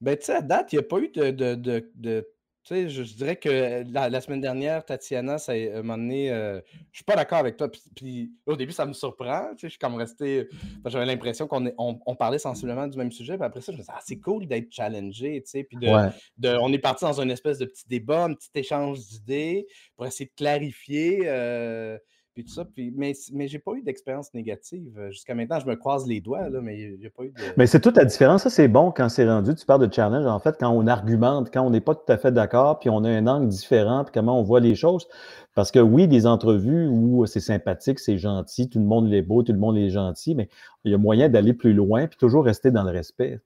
Ben, 0.01 0.17
tu 0.17 0.25
sais, 0.25 0.35
à 0.35 0.43
date, 0.43 0.73
il 0.73 0.79
n'y 0.79 0.85
a 0.85 0.89
pas 0.89 0.99
eu 0.99 1.09
de, 1.09 1.31
de 1.31 2.27
tu 2.63 2.75
sais, 2.75 2.89
je, 2.91 3.03
dirais 3.15 3.37
que 3.37 3.85
la, 3.91 4.21
semaine 4.21 4.41
dernière, 4.41 4.85
Tatiana, 4.85 5.39
ça, 5.39 5.53
a 5.53 5.55
un 5.55 5.83
moment 5.83 5.97
donné, 5.97 6.31
euh, 6.31 6.61
je 6.93 6.99
suis 6.99 7.05
pas 7.05 7.17
d'accord 7.17 7.39
avec 7.39 7.57
toi. 7.57 7.71
Puis, 7.97 8.33
au 8.45 8.55
début, 8.55 8.73
ça 8.73 8.85
me 8.85 8.93
surprend. 8.93 9.51
Tu 9.53 9.61
sais, 9.61 9.67
je 9.69 9.71
suis 9.71 9.79
comme 9.79 9.95
resté. 9.95 10.47
J'avais 10.85 11.07
l'impression 11.07 11.47
qu'on 11.47 11.73
on, 11.79 12.17
parlait 12.17 12.39
sensiblement 12.39 12.87
du 12.87 12.99
même 12.99 13.13
sujet. 13.13 13.37
Puis 13.37 13.47
après 13.47 13.63
ça, 13.63 13.73
je 13.73 13.79
me 13.79 13.83
disais, 13.83 13.93
ah, 13.95 14.01
c'est 14.05 14.19
cool 14.19 14.47
d'être 14.47 14.71
challengé. 14.71 15.43
Tu 15.43 15.51
sais, 15.51 15.65
puis 15.65 15.79
de, 15.79 16.57
on 16.61 16.73
est 16.73 16.79
parti 16.79 17.05
dans 17.05 17.21
une 17.21 17.31
espèce 17.31 17.59
de 17.59 17.65
petit 17.65 17.89
débat, 17.89 18.25
un 18.25 18.35
petit 18.35 18.51
échange 18.55 19.01
d'idées 19.07 19.67
pour 19.97 20.07
essayer 20.07 20.27
de 20.27 20.35
clarifier. 20.37 21.23
Euh, 21.25 21.99
puis 22.43 22.49
tout 22.49 22.55
ça. 22.55 22.65
Puis, 22.65 22.93
mais 22.97 23.13
mais 23.33 23.49
j'ai 23.49 23.59
pas 23.59 23.73
eu 23.73 23.83
d'expérience 23.83 24.33
négative. 24.35 24.93
Euh, 24.99 25.11
jusqu'à 25.11 25.35
maintenant, 25.35 25.59
je 25.61 25.67
me 25.67 25.77
croise 25.77 26.07
les 26.07 26.21
doigts, 26.21 26.49
là, 26.49 26.61
mais 26.61 26.97
il 26.99 27.07
a 27.07 27.11
pas 27.11 27.25
eu 27.25 27.29
de. 27.29 27.35
Mais 27.57 27.67
c'est 27.67 27.81
toute 27.81 27.97
la 27.97 28.05
différence. 28.05 28.43
Ça, 28.43 28.51
c'est 28.51 28.69
bon 28.69 28.91
quand 28.91 29.09
c'est 29.09 29.29
rendu. 29.29 29.55
Tu 29.55 29.67
parles 29.67 29.87
de 29.87 29.93
challenge, 29.93 30.27
en 30.27 30.39
fait, 30.39 30.57
quand 30.59 30.71
on 30.71 30.87
argumente, 30.87 31.53
quand 31.53 31.63
on 31.63 31.71
n'est 31.71 31.81
pas 31.81 31.95
tout 31.95 32.11
à 32.11 32.17
fait 32.17 32.33
d'accord, 32.33 32.79
puis 32.79 32.91
on 32.91 33.05
a 33.05 33.11
un 33.11 33.27
angle 33.27 33.49
différent, 33.49 34.05
puis 34.05 34.13
comment 34.13 34.39
on 34.39 34.43
voit 34.43 34.61
les 34.61 34.75
choses. 34.75 35.07
Parce 35.55 35.71
que 35.71 35.81
oui, 35.81 36.09
des 36.09 36.27
entrevues 36.27 36.87
où 36.87 37.27
c'est 37.27 37.41
sympathique, 37.41 37.99
c'est 37.99 38.19
gentil, 38.19 38.69
tout 38.69 38.79
le 38.79 38.85
monde 38.85 39.13
est 39.13 39.23
beau, 39.23 39.43
tout 39.43 39.53
le 39.53 39.59
monde 39.59 39.77
est 39.77 39.91
gentil, 39.91 40.35
mais 40.35 40.49
il 40.85 40.93
y 40.93 40.95
a 40.95 40.99
moyen 40.99 41.29
d'aller 41.29 41.53
plus 41.53 41.75
loin, 41.75 42.07
puis 42.07 42.17
toujours 42.17 42.45
rester 42.45 42.71
dans 42.71 42.85
le 42.85 42.91
respect. 42.91 43.41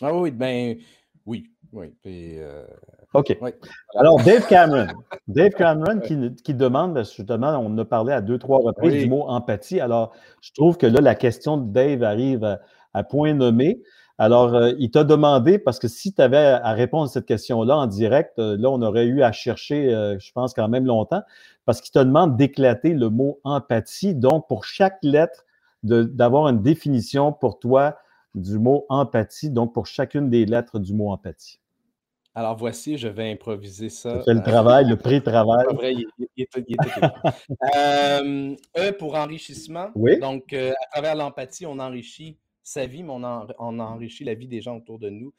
Ah 0.00 0.14
oui, 0.14 0.30
ben 0.30 0.76
oui, 1.26 1.50
oui. 1.72 1.94
Euh, 2.06 2.64
OK. 3.14 3.36
Alors, 3.96 4.22
Dave 4.22 4.46
Cameron. 4.46 4.88
Dave 5.26 5.52
Cameron 5.52 6.00
qui, 6.00 6.54
demande, 6.54 6.98
justement, 6.98 7.58
on 7.58 7.76
a 7.78 7.84
parlé 7.84 8.12
à 8.12 8.20
deux, 8.20 8.38
trois 8.38 8.58
reprises 8.58 9.02
du 9.02 9.08
mot 9.08 9.22
empathie. 9.28 9.80
Alors, 9.80 10.12
je 10.40 10.52
trouve 10.52 10.76
que 10.76 10.86
là, 10.86 11.00
la 11.00 11.14
question 11.14 11.56
de 11.56 11.72
Dave 11.72 12.02
arrive 12.02 12.58
à, 12.92 13.04
point 13.04 13.34
nommé. 13.34 13.82
Alors, 14.18 14.54
euh, 14.54 14.72
il 14.78 14.90
t'a 14.90 15.04
demandé, 15.04 15.58
parce 15.58 15.78
que 15.78 15.88
si 15.88 16.12
tu 16.12 16.20
avais 16.20 16.36
à 16.36 16.72
répondre 16.72 17.04
à 17.04 17.08
cette 17.08 17.26
question-là 17.26 17.76
en 17.76 17.86
direct, 17.86 18.38
euh, 18.38 18.56
là, 18.58 18.70
on 18.70 18.82
aurait 18.82 19.06
eu 19.06 19.22
à 19.22 19.32
chercher, 19.32 19.92
euh, 19.92 20.18
je 20.18 20.30
pense, 20.32 20.52
quand 20.52 20.68
même 20.68 20.84
longtemps, 20.84 21.22
parce 21.64 21.80
qu'il 21.80 21.92
te 21.92 21.98
demande 21.98 22.36
d'éclater 22.36 22.92
le 22.92 23.08
mot 23.08 23.40
empathie. 23.44 24.14
Donc, 24.14 24.46
pour 24.46 24.64
chaque 24.64 24.98
lettre, 25.02 25.44
d'avoir 25.82 26.46
une 26.48 26.62
définition 26.62 27.32
pour 27.32 27.58
toi 27.58 27.96
du 28.34 28.58
mot 28.58 28.86
empathie, 28.88 29.50
donc 29.50 29.74
pour 29.74 29.86
chacune 29.86 30.30
des 30.30 30.46
lettres 30.46 30.78
du 30.78 30.94
mot 30.94 31.10
empathie. 31.10 31.61
Alors 32.34 32.56
voici, 32.56 32.96
je 32.96 33.08
vais 33.08 33.30
improviser 33.30 33.88
ça. 33.90 34.22
C'est 34.24 34.34
le 34.34 34.42
travail, 34.42 34.88
le 34.88 34.96
pré-travail. 34.98 35.66
vrai, 35.74 35.94
il, 35.94 36.06
est, 36.36 36.56
e 38.76 38.90
pour 38.92 39.14
enrichissement. 39.16 39.90
Oui. 39.94 40.18
Donc, 40.18 40.52
à 40.52 40.86
travers 40.92 41.14
l'empathie, 41.14 41.66
on 41.66 41.78
enrichit 41.78 42.38
sa 42.62 42.86
vie, 42.86 43.02
mais 43.02 43.12
on, 43.12 43.46
on 43.58 43.78
enrichit 43.78 44.24
la 44.24 44.34
vie 44.34 44.48
des 44.48 44.62
gens 44.62 44.76
autour 44.76 44.98
de 44.98 45.10
nous. 45.10 45.34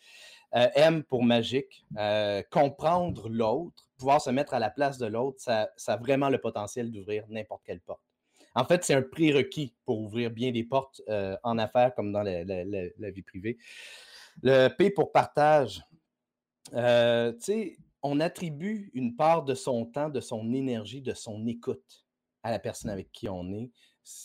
Euh, 0.56 0.68
M 0.76 1.04
pour 1.04 1.24
magique, 1.24 1.84
euh, 1.98 2.44
comprendre 2.52 3.28
l'autre, 3.28 3.90
pouvoir 3.98 4.22
se 4.22 4.30
mettre 4.30 4.54
à 4.54 4.60
la 4.60 4.70
place 4.70 5.00
de 5.00 5.08
l'autre, 5.08 5.40
ça, 5.40 5.70
a 5.88 5.98
vraiment 5.98 6.30
le 6.30 6.38
potentiel 6.38 6.92
d'ouvrir 6.92 7.26
n'importe 7.30 7.64
quelle 7.66 7.80
porte. 7.80 8.02
En 8.54 8.64
fait, 8.66 8.84
c'est 8.84 8.94
un 8.94 9.02
prérequis 9.02 9.74
pour 9.84 10.00
ouvrir 10.00 10.30
bien 10.30 10.52
des 10.52 10.64
portes 10.64 11.02
euh, 11.10 11.36
en 11.42 11.58
affaires 11.58 11.96
comme 11.96 12.12
dans 12.12 12.22
la, 12.22 12.44
vie 12.44 13.24
privée. 13.24 13.58
Le 14.44 14.68
P 14.68 14.92
pour 14.92 15.12
partage, 15.12 15.82
sais, 16.72 17.78
on 18.02 18.20
attribue 18.20 18.92
une 18.94 19.16
part 19.16 19.44
de 19.44 19.54
son 19.54 19.86
temps, 19.86 20.10
de 20.10 20.20
son 20.20 20.54
énergie, 20.54 21.02
de 21.02 21.14
son 21.14 21.46
écoute 21.48 22.06
à 22.44 22.52
la 22.52 22.60
personne 22.60 22.92
avec 22.92 23.12
qui 23.12 23.30
on 23.30 23.52
est 23.52 23.72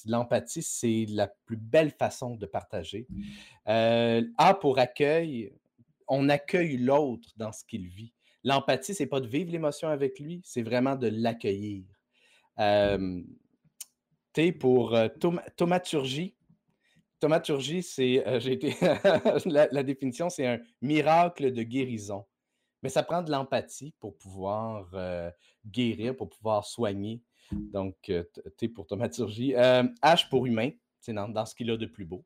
l'empathie, 0.07 0.63
c'est 0.63 1.07
la 1.09 1.29
plus 1.47 1.57
belle 1.57 1.91
façon 1.91 2.37
de 2.37 2.47
partager. 2.47 3.07
Euh, 3.69 4.23
a 4.37 4.55
pour 4.55 4.79
accueil, 4.79 5.53
on 6.07 6.29
accueille 6.29 6.77
l'autre 6.77 7.29
dans 7.37 7.53
ce 7.53 7.65
qu'il 7.65 7.87
vit. 7.87 8.13
L'empathie, 8.45 8.95
c'est 8.95 9.07
pas 9.07 9.21
de 9.21 9.27
vivre 9.27 9.51
l'émotion 9.53 9.89
avec 9.89 10.19
lui, 10.19 10.41
c'est 10.45 10.63
vraiment 10.63 10.97
de 10.97 11.09
l'accueillir. 11.09 11.85
T 14.33 14.53
pour 14.53 14.95
euh. 14.95 15.09
Tomaturgie, 17.21 17.83
c'est, 17.83 18.27
euh, 18.27 18.41
j'ai 18.41 18.53
été 18.53 18.75
la, 19.47 19.83
définition, 19.83 20.31
c'est 20.31 20.47
un 20.47 20.61
miracle 20.81 21.53
de 21.53 21.63
guérison. 21.63 22.25
Mais 22.83 22.89
ça 22.89 23.03
prend 23.03 23.23
de 23.23 23.31
l'empathie 23.31 23.93
pour 23.99 24.17
pouvoir 24.17 24.89
guérir, 25.67 26.17
pour 26.17 26.29
pouvoir 26.29 26.65
soigner. 26.65 27.21
Donc, 27.51 28.13
T 28.57 28.69
pour 28.69 28.87
tomaturgie. 28.87 29.53
H 29.53 30.29
pour 30.29 30.47
humain, 30.47 30.71
c'est 31.01 31.13
dans, 31.13 31.47
ce 31.47 31.57
qu'il 31.57 31.71
a 31.71 31.77
de 31.77 31.87
plus 31.87 32.05
beau. 32.05 32.25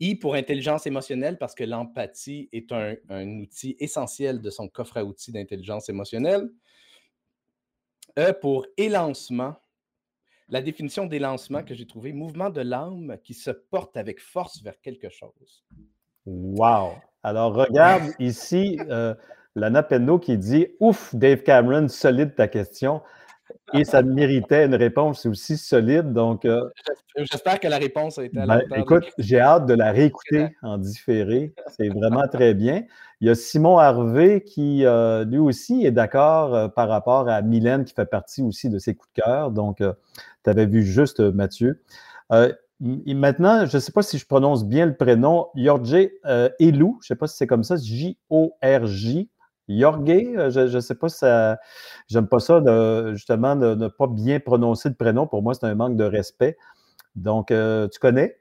I 0.00 0.14
pour 0.14 0.34
intelligence 0.34 0.86
émotionnelle, 0.86 1.38
parce 1.38 1.54
que 1.54 1.64
l'empathie 1.64 2.48
est 2.52 2.72
un, 2.72 2.96
outil 3.40 3.76
essentiel 3.78 4.40
de 4.40 4.50
son 4.50 4.68
coffre 4.68 4.96
à 4.96 5.04
outils 5.04 5.32
d'intelligence 5.32 5.88
émotionnelle. 5.88 6.50
E 8.18 8.32
pour 8.32 8.66
élancement. 8.76 9.56
La 10.48 10.62
définition 10.62 11.06
d'élancement 11.06 11.62
que 11.62 11.74
j'ai 11.74 11.86
trouvé, 11.86 12.12
mouvement 12.12 12.50
de 12.50 12.60
l'âme 12.60 13.16
qui 13.24 13.34
se 13.34 13.50
porte 13.50 13.96
avec 13.96 14.20
force 14.20 14.62
vers 14.62 14.80
quelque 14.80 15.08
chose. 15.08 15.64
Wow! 16.24 16.92
Alors, 17.22 17.54
regarde 17.54 18.12
ici 18.20 18.78
Lana 19.56 19.82
Penno 19.82 20.18
qui 20.18 20.38
dit 20.38 20.68
Ouf, 20.78 21.14
Dave 21.14 21.42
Cameron, 21.42 21.88
solide 21.88 22.34
ta 22.34 22.46
question 22.46 23.02
et 23.74 23.84
ça 23.84 24.02
méritait 24.02 24.66
une 24.66 24.74
réponse 24.74 25.26
aussi 25.26 25.56
solide. 25.56 26.12
Donc, 26.12 26.44
euh, 26.44 26.68
j'espère 27.16 27.60
que 27.60 27.68
la 27.68 27.78
réponse 27.78 28.18
a 28.18 28.24
été 28.24 28.38
à 28.38 28.46
ben, 28.46 28.62
Écoute, 28.76 29.04
j'ai 29.18 29.40
hâte 29.40 29.66
de 29.66 29.74
la 29.74 29.92
réécouter 29.92 30.48
en 30.62 30.78
différé. 30.78 31.52
C'est 31.76 31.88
vraiment 31.88 32.26
très 32.28 32.54
bien. 32.54 32.84
Il 33.20 33.28
y 33.28 33.30
a 33.30 33.34
Simon 33.34 33.78
Harvey 33.78 34.42
qui, 34.42 34.84
euh, 34.84 35.24
lui 35.24 35.38
aussi, 35.38 35.84
est 35.84 35.90
d'accord 35.90 36.54
euh, 36.54 36.68
par 36.68 36.88
rapport 36.88 37.28
à 37.28 37.42
Mylène 37.42 37.84
qui 37.84 37.94
fait 37.94 38.06
partie 38.06 38.42
aussi 38.42 38.68
de 38.68 38.78
ses 38.78 38.94
coups 38.94 39.12
de 39.16 39.22
cœur. 39.22 39.50
Donc, 39.50 39.78
tu 39.78 40.50
avais 40.50 40.66
vu 40.66 40.84
juste 40.84 41.20
Mathieu. 41.20 41.82
maintenant, 42.80 43.66
je 43.66 43.76
ne 43.76 43.80
sais 43.80 43.92
pas 43.92 44.02
si 44.02 44.18
je 44.18 44.26
prononce 44.26 44.64
bien 44.64 44.86
le 44.86 44.94
prénom, 44.94 45.48
Jorge 45.54 46.08
Elou, 46.60 46.98
je 47.00 47.06
ne 47.06 47.08
sais 47.08 47.16
pas 47.16 47.26
si 47.26 47.36
c'est 47.36 47.46
comme 47.46 47.64
ça, 47.64 47.76
J-O-R-J. 47.76 49.28
Jorge, 49.68 50.08
euh, 50.08 50.50
je 50.50 50.76
ne 50.76 50.80
sais 50.80 50.94
pas 50.94 51.08
si 51.08 51.18
ça. 51.18 51.58
J'aime 52.08 52.28
pas 52.28 52.40
ça, 52.40 52.62
justement, 53.12 53.56
de 53.56 53.74
ne 53.74 53.88
pas 53.88 54.06
bien 54.06 54.38
prononcer 54.40 54.88
le 54.88 54.94
prénom. 54.94 55.26
Pour 55.26 55.42
moi, 55.42 55.54
c'est 55.54 55.66
un 55.66 55.74
manque 55.74 55.96
de 55.96 56.04
respect. 56.04 56.56
Donc, 57.14 57.50
euh, 57.50 57.88
tu 57.88 57.98
connais? 57.98 58.40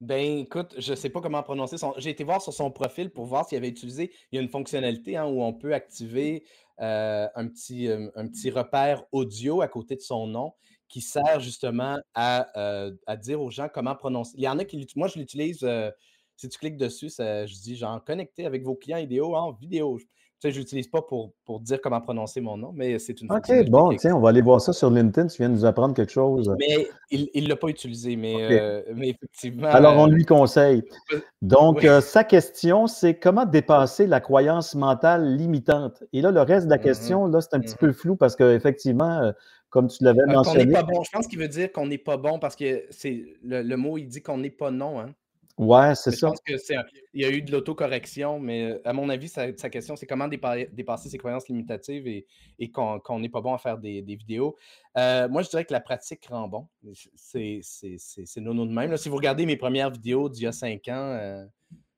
Ben, 0.00 0.38
écoute, 0.38 0.76
je 0.78 0.92
ne 0.92 0.96
sais 0.96 1.10
pas 1.10 1.20
comment 1.20 1.42
prononcer 1.42 1.76
son. 1.76 1.92
J'ai 1.96 2.10
été 2.10 2.22
voir 2.22 2.40
sur 2.40 2.52
son 2.52 2.70
profil 2.70 3.10
pour 3.10 3.24
voir 3.24 3.48
s'il 3.48 3.58
avait 3.58 3.68
utilisé. 3.68 4.12
Il 4.30 4.36
y 4.36 4.38
a 4.38 4.42
une 4.42 4.48
fonctionnalité 4.48 5.16
hein, 5.16 5.26
où 5.26 5.42
on 5.42 5.52
peut 5.52 5.74
activer 5.74 6.44
euh, 6.80 7.26
un, 7.34 7.48
petit, 7.48 7.88
un 7.88 8.28
petit 8.28 8.50
repère 8.50 9.02
audio 9.10 9.60
à 9.60 9.66
côté 9.66 9.96
de 9.96 10.00
son 10.00 10.28
nom 10.28 10.52
qui 10.88 11.00
sert 11.00 11.40
justement 11.40 11.98
à, 12.14 12.46
dire 13.20 13.42
aux 13.42 13.50
gens 13.50 13.68
comment 13.68 13.96
prononcer. 13.96 14.34
Il 14.36 14.44
y 14.44 14.48
en 14.48 14.58
a 14.60 14.64
qui 14.64 14.86
Moi, 14.94 15.08
je 15.08 15.18
l'utilise. 15.18 15.68
si 16.36 16.48
tu 16.48 16.58
cliques 16.58 16.76
dessus, 16.76 17.10
ça, 17.10 17.44
je 17.46 17.54
dis 17.54 17.74
genre 17.74 18.02
connecté 18.04 18.46
avec 18.46 18.62
vos 18.62 18.76
clients 18.76 18.98
idéaux 18.98 19.34
en 19.34 19.50
vidéo 19.52 19.98
sais, 20.40 20.50
je 20.52 20.58
l'utilise 20.58 20.88
pas 20.88 21.02
pour, 21.02 21.32
pour 21.44 21.60
dire 21.60 21.80
comment 21.80 22.00
prononcer 22.00 22.40
mon 22.40 22.56
nom, 22.56 22.72
mais 22.74 22.98
c'est 22.98 23.20
une 23.20 23.30
OK, 23.32 23.68
bon, 23.68 23.94
tiens, 23.96 24.14
on 24.14 24.20
va 24.20 24.28
aller 24.28 24.42
voir 24.42 24.60
ça 24.60 24.72
sur 24.72 24.90
LinkedIn. 24.90 25.28
Tu 25.28 25.38
viens 25.38 25.48
de 25.48 25.54
nous 25.54 25.64
apprendre 25.64 25.94
quelque 25.94 26.12
chose. 26.12 26.54
Mais 26.58 26.88
il 27.10 27.44
ne 27.44 27.48
l'a 27.48 27.56
pas 27.56 27.68
utilisé, 27.68 28.16
mais, 28.16 28.34
euh, 28.38 28.82
mais, 28.94 29.10
effectivement. 29.10 29.68
Alors, 29.68 29.96
on 29.96 30.08
euh, 30.08 30.12
lui 30.12 30.24
conseille. 30.24 30.82
Donc, 31.42 31.84
euh, 31.84 32.00
sa 32.00 32.24
question, 32.24 32.86
c'est 32.86 33.14
comment 33.14 33.46
dépasser 33.46 34.06
la 34.06 34.20
croyance 34.20 34.74
mentale 34.74 35.36
limitante? 35.36 36.04
Et 36.12 36.20
là, 36.20 36.30
le 36.30 36.42
reste 36.42 36.66
de 36.66 36.70
la 36.70 36.78
mmh 36.78 36.82
question, 36.82 37.26
là, 37.26 37.40
c'est 37.40 37.54
un 37.54 37.60
petit 37.60 37.74
mmh 37.74 37.78
peu 37.78 37.92
flou 37.92 38.16
parce 38.16 38.36
qu'effectivement, 38.36 39.32
comme 39.70 39.88
tu 39.88 40.04
l'avais 40.04 40.24
mentionné. 40.26 40.72
Pas 40.72 40.82
bon. 40.82 41.02
Je 41.02 41.10
pense 41.10 41.26
qu'il 41.26 41.38
veut 41.38 41.48
dire 41.48 41.72
qu'on 41.72 41.86
n'est 41.86 41.98
pas 41.98 42.16
bon 42.16 42.38
parce 42.38 42.56
que 42.56 42.84
c'est 42.90 43.24
le, 43.42 43.62
le, 43.62 43.76
mot, 43.76 43.98
il 43.98 44.06
dit 44.06 44.22
qu'on 44.22 44.38
n'est 44.38 44.50
pas 44.50 44.70
non. 44.70 45.00
Hein? 45.00 45.14
Ouais, 45.58 45.94
c'est 45.96 46.12
ça. 46.12 46.28
Je 46.28 46.52
pense 46.52 46.62
qu'il 46.62 47.20
y 47.20 47.24
a 47.24 47.30
eu 47.30 47.42
de 47.42 47.50
l'autocorrection, 47.50 48.38
mais 48.38 48.80
à 48.84 48.92
mon 48.92 49.08
avis, 49.08 49.28
sa, 49.28 49.52
question, 49.52 49.96
c'est 49.96 50.06
comment 50.06 50.28
dépasser 50.28 51.08
ses 51.08 51.18
croyances 51.18 51.48
limitatives 51.48 52.06
et, 52.06 52.70
qu'on 52.70 53.18
n'est 53.18 53.28
pas 53.28 53.40
bon 53.40 53.54
à 53.54 53.58
faire 53.58 53.76
des, 53.76 54.02
vidéos. 54.02 54.56
Euh, 54.96 55.28
moi, 55.28 55.42
je 55.42 55.48
dirais 55.48 55.64
que 55.64 55.72
la 55.72 55.80
pratique 55.80 56.26
rend 56.26 56.46
bon. 56.48 56.68
C'est 57.16 57.60
nono 58.36 58.66
de 58.66 58.72
même. 58.72 58.96
si 58.96 59.08
vous 59.08 59.16
regardez 59.16 59.46
mes 59.46 59.56
premières 59.56 59.90
vidéos 59.90 60.28
d'il 60.28 60.44
y 60.44 60.46
a 60.46 60.52
cinq 60.52 60.86
ans, 60.88 61.16
euh, 61.20 61.44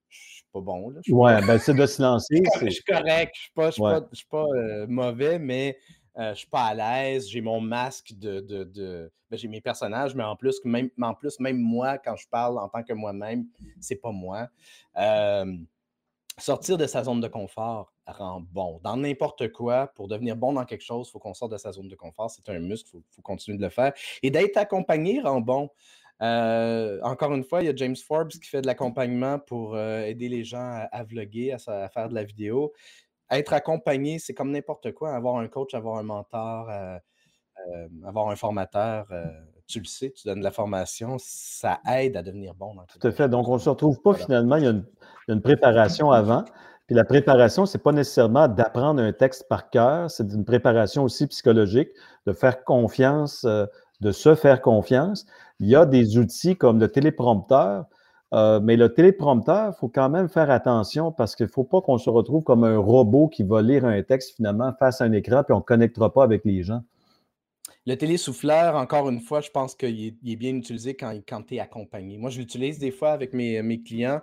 je 0.09 0.19
suis 0.19 0.47
pas 0.53 0.61
bon. 0.61 0.91
Là. 0.91 1.01
ouais, 1.09 1.47
ben 1.47 1.59
c'est 1.59 1.75
de 1.75 1.87
se 1.87 2.01
lancer. 2.03 2.43
Je 2.63 2.71
suis 2.71 2.85
correct, 2.85 3.35
je 3.57 3.63
ne 3.63 3.71
suis 4.13 4.27
pas, 4.27 4.45
euh, 4.45 4.87
mauvais, 4.89 5.39
mais 5.39 5.79
euh, 6.19 6.35
je 6.35 6.41
suis 6.41 6.49
pas 6.49 6.65
à 6.65 6.75
l'aise, 6.75 7.29
j'ai 7.29 7.41
mon 7.41 7.61
masque 7.61 8.15
de. 8.17 8.41
de, 8.41 9.13
ben, 9.31 9.37
j'ai 9.37 9.47
mes 9.47 9.61
personnages, 9.61 10.15
mais 10.15 10.25
en 10.25 10.35
plus, 10.35 10.61
même, 10.65 10.91
en 11.01 11.15
plus, 11.15 11.39
même 11.39 11.59
moi, 11.59 11.99
quand 11.99 12.17
je 12.17 12.29
parle 12.29 12.59
en 12.59 12.69
tant 12.69 12.83
que 12.83 12.93
moi-même, 12.93 13.47
c'est 13.81 13.97
pas 13.97 14.11
moi. 14.11 14.49
Euh, 14.97 15.57
sortir 16.37 16.77
de 16.79 16.87
sa 16.87 17.05
zone 17.05 17.21
de 17.21 17.29
confort 17.29 17.93
rend 18.07 18.41
bon. 18.41 18.81
Dans 18.83 18.97
n'importe 18.97 19.53
quoi, 19.53 19.87
pour 19.95 20.09
devenir 20.09 20.35
bon 20.35 20.53
dans 20.53 20.65
quelque 20.65 20.83
chose, 20.83 21.07
il 21.09 21.13
faut 21.13 21.21
qu'on 21.21 21.35
sorte 21.35 21.53
de 21.53 21.59
sa 21.59 21.71
zone 21.71 21.87
de 21.87 21.95
confort. 21.95 22.29
C'est 22.29 22.49
un 22.51 22.59
muscle, 22.59 22.91
il 22.93 23.03
faut, 23.15 23.23
continuer 23.23 23.57
de 23.57 23.63
le 23.63 23.71
faire. 23.71 23.93
Et 24.25 24.33
d'être 24.33 24.57
accompagné 24.57 25.21
rend 25.21 25.41
bon. 25.41 25.71
Euh, 26.23 27.01
encore 27.03 27.33
une 27.33 27.45
fois, 27.45 27.63
il 27.63 27.67
y 27.67 27.69
a 27.69 27.77
James 27.77 27.97
Forbes 27.97 28.31
qui 28.31 28.49
fait 28.49 28.63
de 28.63 28.67
l'accompagnement 28.67 29.39
pour 29.39 29.79
aider 29.79 30.29
les 30.29 30.43
gens 30.43 30.87
à, 30.91 31.05
vlogger, 31.05 31.53
à, 31.53 31.89
faire 31.89 32.09
de 32.09 32.15
la 32.15 32.25
vidéo 32.25 32.73
être 33.31 33.53
accompagné, 33.53 34.19
c'est 34.19 34.35
comme 34.35 34.51
n'importe 34.51 34.93
quoi. 34.93 35.15
Avoir 35.15 35.37
un 35.37 35.49
coach, 35.49 35.75
avoir 35.75 35.99
un 35.99 36.03
mentor, 36.03 36.69
euh, 36.71 36.99
euh, 37.69 37.89
avoir 38.07 38.29
un 38.29 38.37
formateur, 38.37 39.07
euh, 39.13 39.25
tu 39.67 39.79
le 39.81 39.85
sais, 39.85 40.11
tu 40.11 40.27
donnes 40.27 40.41
de 40.41 40.45
la 40.45 40.51
formation, 40.51 41.17
ça 41.19 41.81
aide 41.89 42.17
à 42.17 42.23
devenir 42.23 42.55
bon. 42.55 42.75
Dans 42.75 42.85
Tout 42.85 43.07
à 43.07 43.13
fait. 43.13 43.29
Donc, 43.29 43.49
on 43.49 43.55
ne 43.55 43.59
se 43.59 43.69
retrouve 43.69 44.01
pas 44.01 44.15
finalement, 44.15 44.57
il 44.57 44.65
y, 44.65 44.69
a 44.69 44.75
une, 45.29 45.43
préparation 45.43 46.11
avant. 46.11 46.45
Puis 46.87 46.97
la 46.97 47.05
préparation, 47.05 47.67
ce 47.67 47.77
n'est 47.77 47.83
pas 47.83 47.93
nécessairement 47.93 48.49
d'apprendre 48.49 49.01
un 49.01 49.13
texte 49.13 49.47
par 49.49 49.71
cœur, 49.71 50.11
c'est 50.11 50.25
une 50.33 50.45
préparation 50.45 51.05
aussi 51.05 51.29
psychologique, 51.29 51.91
de 52.27 52.33
faire 52.33 52.65
confiance, 52.65 53.45
de 53.45 54.13
se 54.13 54.35
faire 54.35 54.61
confiance. 54.61 55.25
Il 55.61 55.69
y 55.69 55.77
a 55.77 55.87
des 55.87 56.19
outils 56.19 56.57
comme 56.57 56.81
le 56.81 56.89
téléprompteur 56.89 57.85
euh, 58.33 58.61
mais 58.61 58.77
le 58.77 58.93
téléprompteur, 58.95 59.73
il 59.75 59.79
faut 59.79 59.89
quand 59.89 60.09
même 60.09 60.29
faire 60.29 60.51
attention 60.51 61.11
parce 61.11 61.35
qu'il 61.35 61.47
ne 61.47 61.51
faut 61.51 61.65
pas 61.65 61.81
qu'on 61.81 61.99
se 61.99 62.09
retrouve 62.09 62.45
comme 62.45 62.65
un 62.65 62.79
robot 62.79 63.29
qui 63.29 63.43
va 63.43 63.61
lire 63.61 63.85
un 63.85 64.03
texte 64.03 64.37
finalement 64.37 64.73
face 64.79 65.01
à 65.01 65.05
un 65.05 65.13
écran 65.13 65.43
puis 65.43 65.53
on 65.53 65.59
ne 65.59 65.63
connectera 65.63 66.13
pas 66.13 66.23
avec 66.23 66.45
les 66.45 66.63
gens. 66.63 66.83
Le 67.87 67.97
télésouffleur, 67.97 68.77
encore 68.77 69.09
une 69.09 69.21
fois, 69.21 69.41
je 69.41 69.51
pense 69.51 69.75
qu'il 69.75 70.07
est, 70.07 70.37
bien 70.37 70.55
utilisé 70.55 70.95
quand, 70.95 71.19
quand 71.27 71.43
tu 71.43 71.57
es 71.57 71.61
accompagné. 71.61 72.19
Moi, 72.19 72.31
je 72.31 72.39
l'utilise 72.39 72.79
des 72.79 72.91
fois 72.91 73.11
avec 73.13 73.33
mes, 73.33 73.83
clients. 73.83 74.21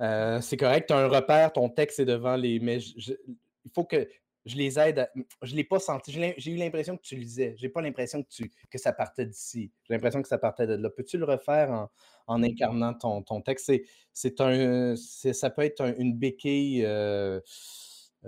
Euh, 0.00 0.40
c'est 0.40 0.56
correct, 0.56 0.86
tu 0.86 0.94
as 0.94 0.98
un 0.98 1.08
repère, 1.08 1.52
ton 1.52 1.68
texte 1.68 1.98
est 1.98 2.04
devant 2.04 2.36
les. 2.36 2.60
Mais 2.60 2.78
il 2.78 3.70
faut 3.74 3.84
que 3.84 4.08
je 4.50 4.56
les 4.56 4.78
aide. 4.78 5.08
je 5.42 5.52
ne 5.52 5.56
l'ai 5.56 5.64
pas 5.64 5.78
senti. 5.78 6.12
J'ai 6.12 6.50
eu 6.50 6.56
l'impression 6.56 6.96
que 6.96 7.02
tu 7.02 7.16
le 7.16 7.22
disais. 7.22 7.54
Je 7.58 7.64
n'ai 7.64 7.68
pas 7.68 7.82
l'impression 7.82 8.22
que, 8.22 8.28
tu, 8.28 8.50
que 8.70 8.78
ça 8.78 8.92
partait 8.92 9.26
d'ici. 9.26 9.70
J'ai 9.84 9.94
l'impression 9.94 10.20
que 10.22 10.28
ça 10.28 10.38
partait 10.38 10.66
de 10.66 10.74
là. 10.74 10.90
Peux-tu 10.90 11.18
le 11.18 11.24
refaire 11.24 11.88
en, 12.26 12.42
incarnant 12.42 12.94
ton, 12.94 13.22
ton 13.22 13.40
texte? 13.40 13.72
C'est 14.12 14.40
un, 14.40 14.94
ça 14.96 15.50
peut 15.50 15.62
être 15.62 15.94
une 15.98 16.16
béquille. 16.16 16.84
Euh, 16.84 17.40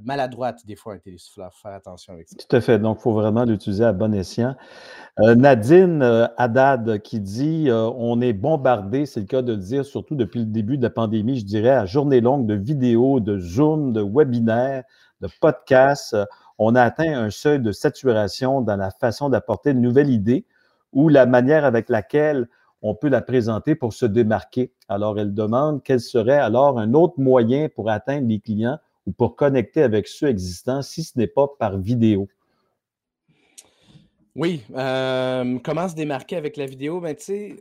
maladroite 0.03 0.65
des 0.67 0.77
fois 0.77 0.95
un 0.95 0.99
télésouffleur. 0.99 1.53
Faire 1.55 1.73
attention 1.73 2.15
avec 2.15 2.29
ça. 2.29 2.37
Tout 2.37 2.57
à 2.57 2.61
fait. 2.61 2.79
Donc, 2.79 2.99
il 3.01 3.03
faut 3.03 3.13
vraiment 3.13 3.45
l'utiliser 3.45 3.85
à 3.85 3.93
bon 3.93 4.15
escient. 4.15 4.57
Euh, 5.21 5.35
Nadine 5.35 6.03
euh, 6.03 6.27
Haddad 6.39 7.03
qui 7.03 7.21
dit 7.21 7.69
euh, 7.69 7.91
on 7.97 8.21
est 8.21 8.33
bombardé, 8.33 9.07
c'est 9.07 9.21
le 9.21 9.27
cas 9.27 9.43
de 9.43 9.53
le 9.53 9.59
dire, 9.59 9.85
surtout 9.85 10.15
depuis 10.15 10.41
le 10.41 10.47
début 10.47 10.79
de 10.79 10.83
la 10.83 10.91
pandémie, 10.91 11.39
je 11.39 11.45
dirais, 11.45 11.71
à 11.71 11.87
journée 11.87 12.21
longue 12.21 12.47
de 12.47 12.55
vidéos, 12.55 13.21
de 13.21 13.39
Zoom, 13.39 13.93
de 13.93 14.03
webinaires, 14.03 14.85
de 15.23 15.29
podcasts. 15.41 16.17
on 16.59 16.75
a 16.75 16.83
atteint 16.83 17.15
un 17.15 17.31
seuil 17.31 17.61
de 17.61 17.73
saturation 17.73 18.61
dans 18.61 18.77
la 18.77 18.91
façon 18.91 19.31
d'apporter 19.31 19.73
de 19.73 19.79
nouvelles 19.79 20.11
idées 20.11 20.45
ou 20.93 21.09
la 21.09 21.25
manière 21.25 21.65
avec 21.65 21.89
laquelle 21.89 22.49
on 22.83 22.95
peut 22.95 23.09
la 23.09 23.23
présenter 23.23 23.75
pour 23.75 23.93
se 23.93 24.05
démarquer. 24.05 24.73
Alors, 24.89 25.19
elle 25.19 25.33
demande 25.33 25.83
quel 25.85 26.01
serait 26.01 26.39
alors 26.39 26.79
un 26.79 26.95
autre 26.95 27.15
moyen 27.19 27.69
pour 27.69 27.89
atteindre 27.89 28.29
les 28.29 28.41
clients 28.41 28.79
ou 29.07 29.13
pour 29.13 29.37
connecter 29.37 29.83
avec 29.83 30.09
ceux 30.09 30.29
existants 30.29 30.83
si 30.83 31.05
ce 31.05 31.19
n'est 31.19 31.29
pas 31.29 31.47
par 31.59 31.79
vidéo? 31.79 32.29
Oui, 34.35 34.63
euh, 34.75 35.59
comment 35.63 35.89
se 35.89 35.95
démarquer 35.95 36.37
avec 36.37 36.57
la 36.57 36.65
vidéo? 36.65 37.01
Ben, 37.01 37.15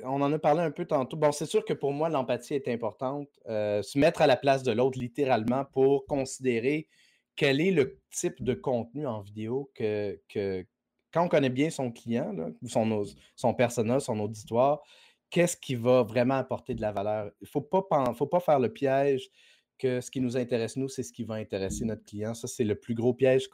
on 0.06 0.22
en 0.22 0.32
a 0.32 0.40
parlé 0.40 0.62
un 0.62 0.72
peu 0.72 0.86
tantôt. 0.86 1.18
Bon, 1.18 1.34
c'est 1.34 1.46
sûr 1.46 1.66
que 1.66 1.74
pour 1.74 1.92
moi, 1.92 2.08
l'empathie 2.08 2.54
est 2.54 2.70
importante. 2.70 3.28
Euh, 3.50 3.82
se 3.82 4.00
mettre 4.00 4.22
à 4.22 4.28
la 4.28 4.38
place 4.38 4.64
de 4.64 4.72
l'autre, 4.72 4.98
littéralement, 4.98 5.66
pour 5.66 6.06
considérer 6.06 6.88
quel 7.36 7.62
est 7.62 7.72
le 7.72 8.00
type 8.12 8.44
de 8.44 8.54
contenu 8.54 9.08
en 9.08 9.22
vidéo 9.22 9.72
que, 9.74 10.20
quand 11.12 11.26
on 11.26 11.28
connaît 11.28 11.50
bien 11.50 11.70
son 11.70 11.92
client, 11.92 12.34
son, 12.66 13.04
son 13.36 13.54
personnage, 13.54 14.04
son 14.04 14.20
auditoire, 14.20 14.82
qu'est-ce 15.30 15.58
qui 15.58 15.76
va 15.76 16.04
vraiment 16.04 16.36
apporter 16.36 16.76
de 16.76 16.82
la 16.82 16.92
valeur? 16.92 17.32
Il 17.42 17.46
ne 17.46 17.48
faut 17.48 17.62
pas, 17.62 17.84
faut 18.14 18.28
pas 18.28 18.40
faire 18.40 18.60
le 18.60 18.72
piège 18.72 19.30
que 19.78 20.00
ce 20.00 20.12
qui 20.12 20.22
nous 20.22 20.38
intéresse, 20.38 20.78
nous, 20.78 20.88
c'est 20.88 21.02
ce 21.02 21.12
qui 21.12 21.24
va 21.24 21.36
intéresser 21.36 21.86
notre 21.86 22.06
client. 22.06 22.36
Ça, 22.36 22.48
c'est 22.48 22.64
le 22.64 22.76
plus 22.76 22.94
gros 22.94 23.14
piège 23.14 23.50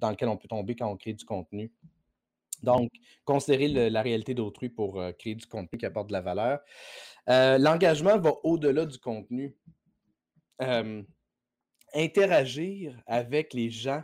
dans 0.00 0.10
lequel 0.10 0.28
on 0.28 0.38
peut 0.38 0.48
tomber 0.48 0.74
quand 0.74 0.90
on 0.90 0.96
crée 0.96 1.12
du 1.12 1.24
contenu. 1.26 1.70
Donc, 2.62 2.90
considérer 3.24 3.90
la 3.90 4.02
réalité 4.02 4.34
d'autrui 4.34 4.70
pour 4.70 5.00
euh, 5.00 5.12
créer 5.12 5.34
du 5.34 5.46
contenu 5.46 5.78
qui 5.78 5.84
apporte 5.84 6.06
de 6.06 6.12
la 6.12 6.20
valeur. 6.20 6.60
Euh, 7.28 7.58
l'engagement 7.58 8.18
va 8.18 8.32
au-delà 8.44 8.86
du 8.86 8.98
contenu. 8.98 9.54
Interagir 11.94 12.96
avec 13.06 13.54
les 13.54 13.70
gens 13.70 14.02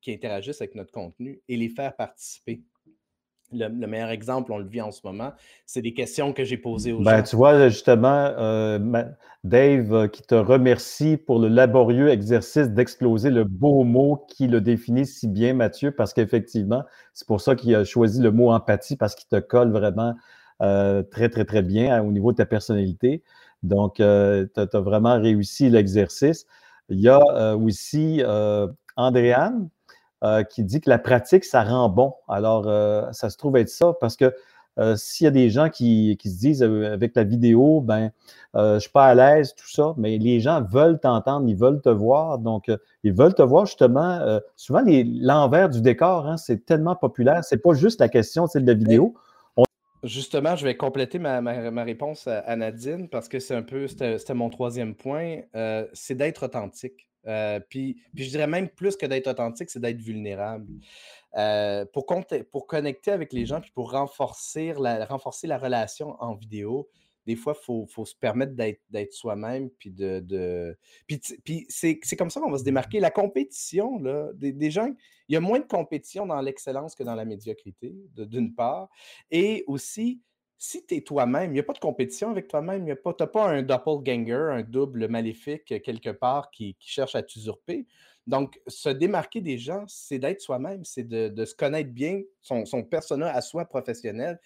qui 0.00 0.12
interagissent 0.12 0.60
avec 0.60 0.74
notre 0.74 0.92
contenu 0.92 1.40
et 1.48 1.56
les 1.56 1.68
faire 1.68 1.94
participer 1.94 2.62
le, 3.52 3.86
meilleur 3.86 4.10
exemple, 4.10 4.52
on 4.52 4.58
le 4.58 4.66
vit 4.66 4.80
en 4.80 4.90
ce 4.90 5.00
moment, 5.04 5.32
c'est 5.66 5.82
des 5.82 5.94
questions 5.94 6.32
que 6.32 6.44
j'ai 6.44 6.56
posées 6.56 6.92
aux 6.92 7.02
ben, 7.02 7.18
gens. 7.18 7.22
Tu 7.22 7.36
vois, 7.36 7.68
justement, 7.68 8.32
euh, 8.38 8.78
Dave 9.44 9.94
euh, 9.94 10.08
qui 10.08 10.22
te 10.22 10.34
remercie 10.34 11.16
pour 11.16 11.38
le 11.38 11.48
laborieux 11.48 12.08
exercice 12.08 12.68
d'exploser 12.68 13.30
le 13.30 13.44
beau 13.44 13.84
mot 13.84 14.24
qui 14.28 14.46
le 14.46 14.60
définit 14.60 15.06
si 15.06 15.28
bien, 15.28 15.54
Mathieu, 15.54 15.90
parce 15.90 16.12
qu'effectivement, 16.12 16.84
c'est 17.12 17.26
pour 17.26 17.40
ça 17.40 17.54
qu'il 17.54 17.74
a 17.74 17.84
choisi 17.84 18.20
le 18.20 18.30
mot 18.30 18.50
empathie, 18.50 18.96
parce 18.96 19.14
qu'il 19.14 19.28
te 19.28 19.40
colle 19.40 19.72
vraiment 19.72 20.14
euh, 20.62 21.02
très, 21.02 21.28
très, 21.28 21.44
très 21.44 21.62
bien 21.62 21.94
hein, 21.94 22.02
au 22.02 22.12
niveau 22.12 22.32
de 22.32 22.36
ta 22.36 22.46
personnalité. 22.46 23.22
Donc, 23.62 23.96
tu 23.96 24.02
as, 24.02 24.80
vraiment 24.80 25.20
réussi 25.20 25.68
l'exercice. 25.68 26.46
Il 26.90 27.00
y 27.00 27.08
a 27.08 27.56
aussi 27.56 28.22
Andréane 28.96 29.68
euh, 30.22 30.42
qui 30.42 30.64
dit 30.64 30.82
que 30.82 30.90
la 30.90 30.98
pratique, 30.98 31.44
ça 31.44 31.62
rend 31.62 31.88
bon. 31.88 32.12
Alors, 32.28 32.64
euh, 32.66 33.10
ça 33.12 33.30
se 33.30 33.38
trouve 33.38 33.56
être 33.56 33.70
ça 33.70 33.94
parce 34.00 34.16
que 34.16 34.34
euh, 34.78 34.94
s'il 34.94 35.24
y 35.24 35.28
a 35.28 35.30
des 35.30 35.48
gens 35.48 35.70
qui, 35.70 36.18
se 36.22 36.38
disent 36.38 36.62
avec 36.62 37.16
la 37.16 37.24
vidéo, 37.24 37.80
ben, 37.80 38.10
je 38.54 38.78
suis 38.80 38.90
pas 38.90 39.06
à 39.06 39.14
l'aise, 39.14 39.54
tout 39.54 39.68
ça, 39.68 39.94
mais 39.96 40.18
les 40.18 40.40
gens 40.40 40.62
veulent 40.62 41.00
t'entendre, 41.00 41.48
ils 41.48 41.56
veulent 41.56 41.80
te 41.80 41.88
voir. 41.88 42.38
Donc, 42.38 42.70
ils 43.02 43.14
veulent 43.14 43.34
te 43.34 43.42
voir 43.42 43.64
justement. 43.64 44.38
souvent, 44.56 44.82
l'envers 44.86 45.70
du 45.70 45.80
décor, 45.80 46.26
hein, 46.26 46.36
c'est 46.36 46.66
tellement 46.66 46.96
populaire. 46.96 47.42
C'est 47.42 47.58
pas 47.58 47.72
juste 47.72 48.00
la 48.00 48.08
question 48.08 48.44
de 48.54 48.66
la 48.66 48.74
vidéo. 48.74 49.14
Justement, 50.02 50.56
je 50.56 50.64
vais 50.64 50.76
compléter 50.76 51.18
ma, 51.18 51.40
réponse 51.84 52.26
à, 52.26 52.56
Nadine 52.56 53.08
parce 53.08 53.28
que 53.28 53.38
c'est 53.38 53.54
un 53.54 53.62
peu, 53.62 53.86
c'était 53.86 54.34
mon 54.34 54.48
troisième 54.48 54.94
point, 54.94 55.42
c'est 55.92 56.14
d'être 56.14 56.44
authentique. 56.44 57.10
Euh, 57.26 57.60
puis, 57.60 58.02
puis, 58.14 58.24
je 58.24 58.30
dirais 58.30 58.46
même 58.46 58.68
plus 58.68 58.96
que 58.96 59.06
d'être 59.06 59.26
authentique, 59.26 59.70
c'est 59.70 59.80
d'être 59.80 60.00
vulnérable. 60.00 60.66
Euh, 61.36 61.84
pour, 61.92 62.06
pour 62.50 62.66
connecter 62.66 63.12
avec 63.12 63.32
les 63.32 63.46
gens, 63.46 63.60
puis 63.60 63.70
pour 63.70 63.92
renforcer 63.92 64.74
la, 64.78 65.04
renforcer 65.04 65.46
la 65.46 65.58
relation 65.58 66.16
en 66.20 66.34
vidéo, 66.34 66.88
des 67.26 67.36
fois, 67.36 67.54
il 67.56 67.86
faut, 67.88 68.04
se 68.04 68.14
permettre 68.14 68.54
d'être 68.54 69.12
soi-même. 69.12 69.70
Puis, 69.70 69.90
de, 69.90 70.76
puis, 71.06 71.66
c'est 71.68 72.16
comme 72.16 72.30
ça 72.30 72.40
qu'on 72.40 72.50
va 72.50 72.58
se 72.58 72.64
démarquer. 72.64 73.00
La 73.00 73.10
compétition, 73.10 73.98
là, 73.98 74.30
des, 74.34 74.52
des 74.52 74.70
gens, 74.70 74.88
il 75.28 75.34
y 75.34 75.36
a 75.36 75.40
moins 75.40 75.60
de 75.60 75.66
compétition 75.66 76.26
dans 76.26 76.40
l'excellence 76.40 76.94
que 76.94 77.02
dans 77.02 77.14
la 77.14 77.24
médiocrité, 77.24 77.94
d'une 78.16 78.54
part. 78.54 78.88
Et 79.30 79.64
aussi, 79.66 80.20
si 80.62 80.84
tu 80.84 80.96
es 80.96 81.00
toi-même, 81.00 81.50
il 81.50 81.54
n'y 81.54 81.60
a 81.60 81.62
pas 81.62 81.72
de 81.72 81.78
compétition 81.78 82.30
avec 82.30 82.46
toi-même, 82.46 82.84
tu 82.84 82.90
n'as 82.90 83.26
pas 83.26 83.48
un 83.48 83.62
doppelganger, 83.62 84.50
un 84.52 84.62
double 84.62 85.08
maléfique 85.08 85.64
quelque 85.64 86.10
part 86.10 86.50
qui, 86.50 86.76
cherche 86.80 87.14
à 87.14 87.22
t'usurper. 87.22 87.86
Donc, 88.26 88.60
se 88.66 88.90
démarquer 88.90 89.40
des 89.40 89.56
gens, 89.56 89.84
c'est 89.88 90.18
d'être 90.18 90.42
soi-même, 90.42 90.84
c'est 90.84 91.02
de, 91.02 91.44
se 91.46 91.54
connaître 91.54 91.90
bien, 91.90 92.20
son, 92.42 92.66
son 92.66 92.84
persona 92.84 93.34
à 93.34 93.40
soi 93.40 93.64
professionnel, 93.64 94.38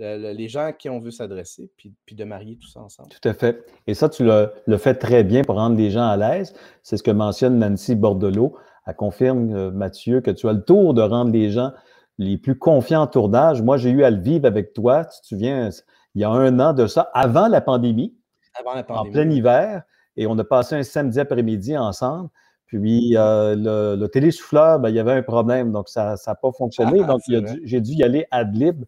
euh, 0.00 0.32
les 0.32 0.48
gens 0.48 0.66
à 0.66 0.72
qui 0.72 0.88
on 0.88 1.00
veut 1.00 1.10
s'adresser, 1.10 1.70
puis, 1.76 1.94
de 2.10 2.24
marier 2.24 2.56
tout 2.56 2.68
ça 2.68 2.80
ensemble. 2.80 3.08
Tout 3.08 3.28
à 3.28 3.34
fait. 3.34 3.64
Et 3.86 3.94
ça, 3.94 4.08
tu 4.08 4.24
le, 4.24 4.50
le 4.66 4.76
fais 4.76 4.94
très 4.94 5.24
bien 5.24 5.42
pour 5.42 5.56
rendre 5.56 5.76
les 5.76 5.90
gens 5.90 6.06
à 6.06 6.16
l'aise. 6.16 6.54
C'est 6.82 6.96
ce 6.96 7.02
que 7.02 7.10
mentionne 7.10 7.58
Nancy 7.58 7.94
Bordelot. 7.94 8.56
Elle 8.86 8.94
confirme, 8.94 9.54
euh, 9.54 9.70
Mathieu, 9.70 10.20
que 10.20 10.30
tu 10.30 10.48
as 10.48 10.52
le 10.52 10.62
tour 10.62 10.94
de 10.94 11.02
rendre 11.02 11.32
les 11.32 11.50
gens 11.50 11.72
les 12.18 12.38
plus 12.38 12.58
confiants 12.58 13.02
en 13.02 13.06
tournage. 13.06 13.62
Moi, 13.62 13.76
j'ai 13.76 13.90
eu 13.90 14.02
à 14.04 14.10
le 14.10 14.20
vivre 14.20 14.46
avec 14.46 14.72
toi, 14.72 15.04
tu 15.04 15.20
te 15.20 15.26
souviens, 15.26 15.70
il 16.14 16.20
y 16.20 16.24
a 16.24 16.30
un 16.30 16.58
an 16.58 16.72
de 16.72 16.86
ça, 16.86 17.10
avant 17.14 17.48
la 17.48 17.60
pandémie, 17.60 18.16
avant 18.58 18.74
la 18.74 18.82
pandémie. 18.82 19.08
en 19.08 19.12
plein 19.12 19.30
hiver, 19.30 19.82
et 20.16 20.26
on 20.26 20.36
a 20.38 20.44
passé 20.44 20.74
un 20.74 20.82
samedi 20.82 21.20
après-midi 21.20 21.76
ensemble. 21.76 22.28
Puis 22.66 23.16
euh, 23.16 23.54
le, 23.56 23.96
le 23.98 24.08
télésouffleur, 24.08 24.78
ben, 24.78 24.90
il 24.90 24.96
y 24.96 25.00
avait 25.00 25.12
un 25.12 25.22
problème, 25.22 25.72
donc 25.72 25.88
ça 25.88 26.16
n'a 26.26 26.34
pas 26.34 26.50
fonctionné. 26.52 27.00
Ah, 27.02 27.06
donc 27.06 27.20
j'ai 27.64 27.80
dû 27.80 27.92
y 27.92 28.02
aller 28.02 28.26
ad 28.30 28.54
lib. 28.54 28.84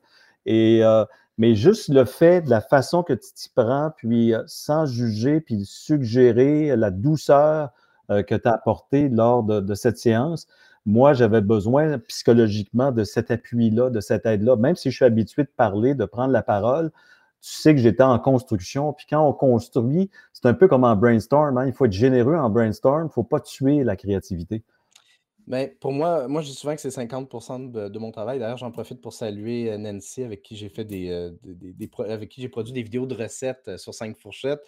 Euh, 0.48 1.04
mais 1.38 1.54
juste 1.54 1.88
le 1.88 2.04
fait 2.04 2.42
de 2.42 2.50
la 2.50 2.60
façon 2.60 3.02
que 3.02 3.12
tu 3.12 3.32
t'y 3.34 3.48
prends, 3.54 3.92
puis 3.96 4.34
euh, 4.34 4.42
sans 4.46 4.86
juger, 4.86 5.40
puis 5.40 5.64
suggérer 5.64 6.76
la 6.76 6.90
douceur 6.90 7.70
que 8.08 8.34
tu 8.34 8.48
as 8.48 8.54
apportée 8.54 9.08
lors 9.08 9.44
de 9.44 9.74
cette 9.76 9.96
séance, 9.96 10.48
moi, 10.86 11.12
j'avais 11.12 11.40
besoin 11.40 11.98
psychologiquement 11.98 12.90
de 12.90 13.04
cet 13.04 13.30
appui-là, 13.30 13.90
de 13.90 14.00
cette 14.00 14.26
aide-là. 14.26 14.56
Même 14.56 14.76
si 14.76 14.90
je 14.90 14.96
suis 14.96 15.04
habitué 15.04 15.42
de 15.44 15.50
parler, 15.54 15.94
de 15.94 16.04
prendre 16.04 16.32
la 16.32 16.42
parole, 16.42 16.90
tu 17.42 17.52
sais 17.52 17.74
que 17.74 17.80
j'étais 17.80 18.02
en 18.02 18.18
construction. 18.18 18.92
Puis 18.92 19.06
quand 19.08 19.26
on 19.26 19.32
construit, 19.32 20.10
c'est 20.32 20.46
un 20.46 20.54
peu 20.54 20.68
comme 20.68 20.84
en 20.84 20.96
brainstorm. 20.96 21.58
Hein. 21.58 21.66
Il 21.66 21.72
faut 21.72 21.86
être 21.86 21.92
généreux 21.92 22.36
en 22.36 22.50
brainstorm. 22.50 23.02
Il 23.02 23.04
ne 23.06 23.10
faut 23.10 23.22
pas 23.22 23.40
tuer 23.40 23.84
la 23.84 23.96
créativité. 23.96 24.62
Ben, 25.50 25.68
pour 25.80 25.90
moi, 25.90 26.28
moi, 26.28 26.42
je 26.42 26.46
dis 26.50 26.54
souvent 26.54 26.76
que 26.76 26.80
c'est 26.80 26.96
50% 26.96 27.72
de, 27.72 27.98
mon 27.98 28.12
travail. 28.12 28.38
D'ailleurs, 28.38 28.56
j'en 28.56 28.70
profite 28.70 29.00
pour 29.00 29.12
saluer 29.12 29.68
euh, 29.68 29.78
Nancy, 29.78 30.22
avec 30.22 30.42
qui 30.42 30.54
j'ai 30.54 30.68
fait 30.68 30.84
des, 30.84 31.10
euh, 31.10 31.32
avec 32.08 32.28
qui 32.28 32.40
j'ai 32.40 32.48
produit 32.48 32.72
des 32.72 32.84
vidéos 32.84 33.04
de 33.04 33.16
recettes 33.16 33.66
euh, 33.66 33.76
sur 33.76 33.92
cinq 33.92 34.16
fourchettes. 34.16 34.62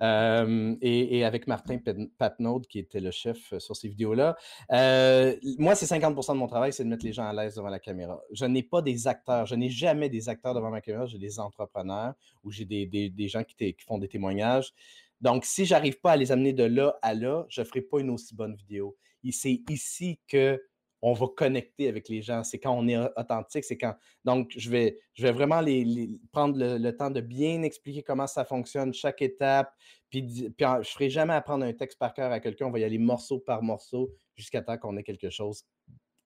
et, 0.00 1.22
avec 1.22 1.46
Martin 1.46 1.76
Patnaud, 2.16 2.60
qui 2.60 2.78
était 2.78 3.00
le 3.00 3.10
chef 3.10 3.58
sur 3.58 3.76
ces 3.76 3.88
vidéos-là. 3.88 4.34
moi, 4.70 5.74
c'est 5.74 5.84
50% 5.84 6.32
de 6.32 6.38
mon 6.38 6.46
travail, 6.46 6.72
c'est 6.72 6.84
de 6.84 6.88
mettre 6.88 7.04
les 7.04 7.12
gens 7.12 7.26
à 7.26 7.34
l'aise 7.34 7.56
devant 7.56 7.68
la 7.68 7.78
caméra. 7.78 8.18
Je 8.32 8.46
n'ai 8.46 8.62
pas 8.62 8.80
des 8.80 9.06
acteurs, 9.08 9.44
je 9.44 9.54
n'ai 9.54 9.68
jamais 9.68 10.08
des 10.08 10.30
acteurs 10.30 10.54
devant 10.54 10.70
ma 10.70 10.80
caméra, 10.80 11.04
j'ai 11.04 11.18
des 11.18 11.40
entrepreneurs 11.40 12.14
ou 12.42 12.50
j'ai 12.50 12.64
des, 12.64 13.28
gens 13.28 13.44
qui, 13.44 13.76
font 13.86 13.98
des 13.98 14.08
témoignages. 14.08 14.72
Donc, 15.22 15.44
si 15.44 15.64
j'arrive 15.64 16.00
pas 16.00 16.12
à 16.12 16.16
les 16.16 16.32
amener 16.32 16.52
de 16.52 16.64
là 16.64 16.98
à 17.00 17.14
là, 17.14 17.46
je 17.48 17.62
ne 17.62 17.66
ferai 17.66 17.80
pas 17.80 18.00
une 18.00 18.10
aussi 18.10 18.34
bonne 18.34 18.54
vidéo 18.54 18.96
c'est 19.30 19.60
ici 19.70 20.18
que 20.26 20.60
on 21.04 21.14
va 21.14 21.26
connecter 21.36 21.88
avec 21.88 22.08
les 22.08 22.22
gens. 22.22 22.44
C'est 22.44 22.60
quand 22.60 22.72
on 22.72 22.86
est 22.86 22.96
authentique, 22.96 23.64
c'est 23.64 23.76
quand. 23.76 23.94
Donc, 24.24 24.52
je 24.56 24.70
vais, 24.70 25.00
je 25.14 25.24
vais 25.24 25.32
vraiment 25.32 25.60
les, 25.60 26.08
prendre 26.30 26.56
le, 26.56 26.96
temps 26.96 27.10
de 27.10 27.20
bien 27.20 27.62
expliquer 27.62 28.04
comment 28.04 28.28
ça 28.28 28.44
fonctionne, 28.44 28.94
chaque 28.94 29.20
étape. 29.20 29.72
Puis, 30.10 30.22
puis 30.22 30.52
je 30.58 30.78
ne 30.78 30.82
ferai 30.84 31.10
jamais 31.10 31.34
apprendre 31.34 31.64
un 31.64 31.72
texte 31.72 31.98
par 31.98 32.14
cœur 32.14 32.30
à 32.30 32.38
quelqu'un. 32.38 32.66
On 32.66 32.70
va 32.70 32.78
y 32.78 32.84
aller 32.84 32.98
morceau 32.98 33.40
par 33.40 33.62
morceau 33.62 34.12
jusqu'à 34.36 34.62
temps 34.62 34.78
qu'on 34.78 34.96
ait 34.96 35.02
quelque 35.02 35.30
chose 35.30 35.64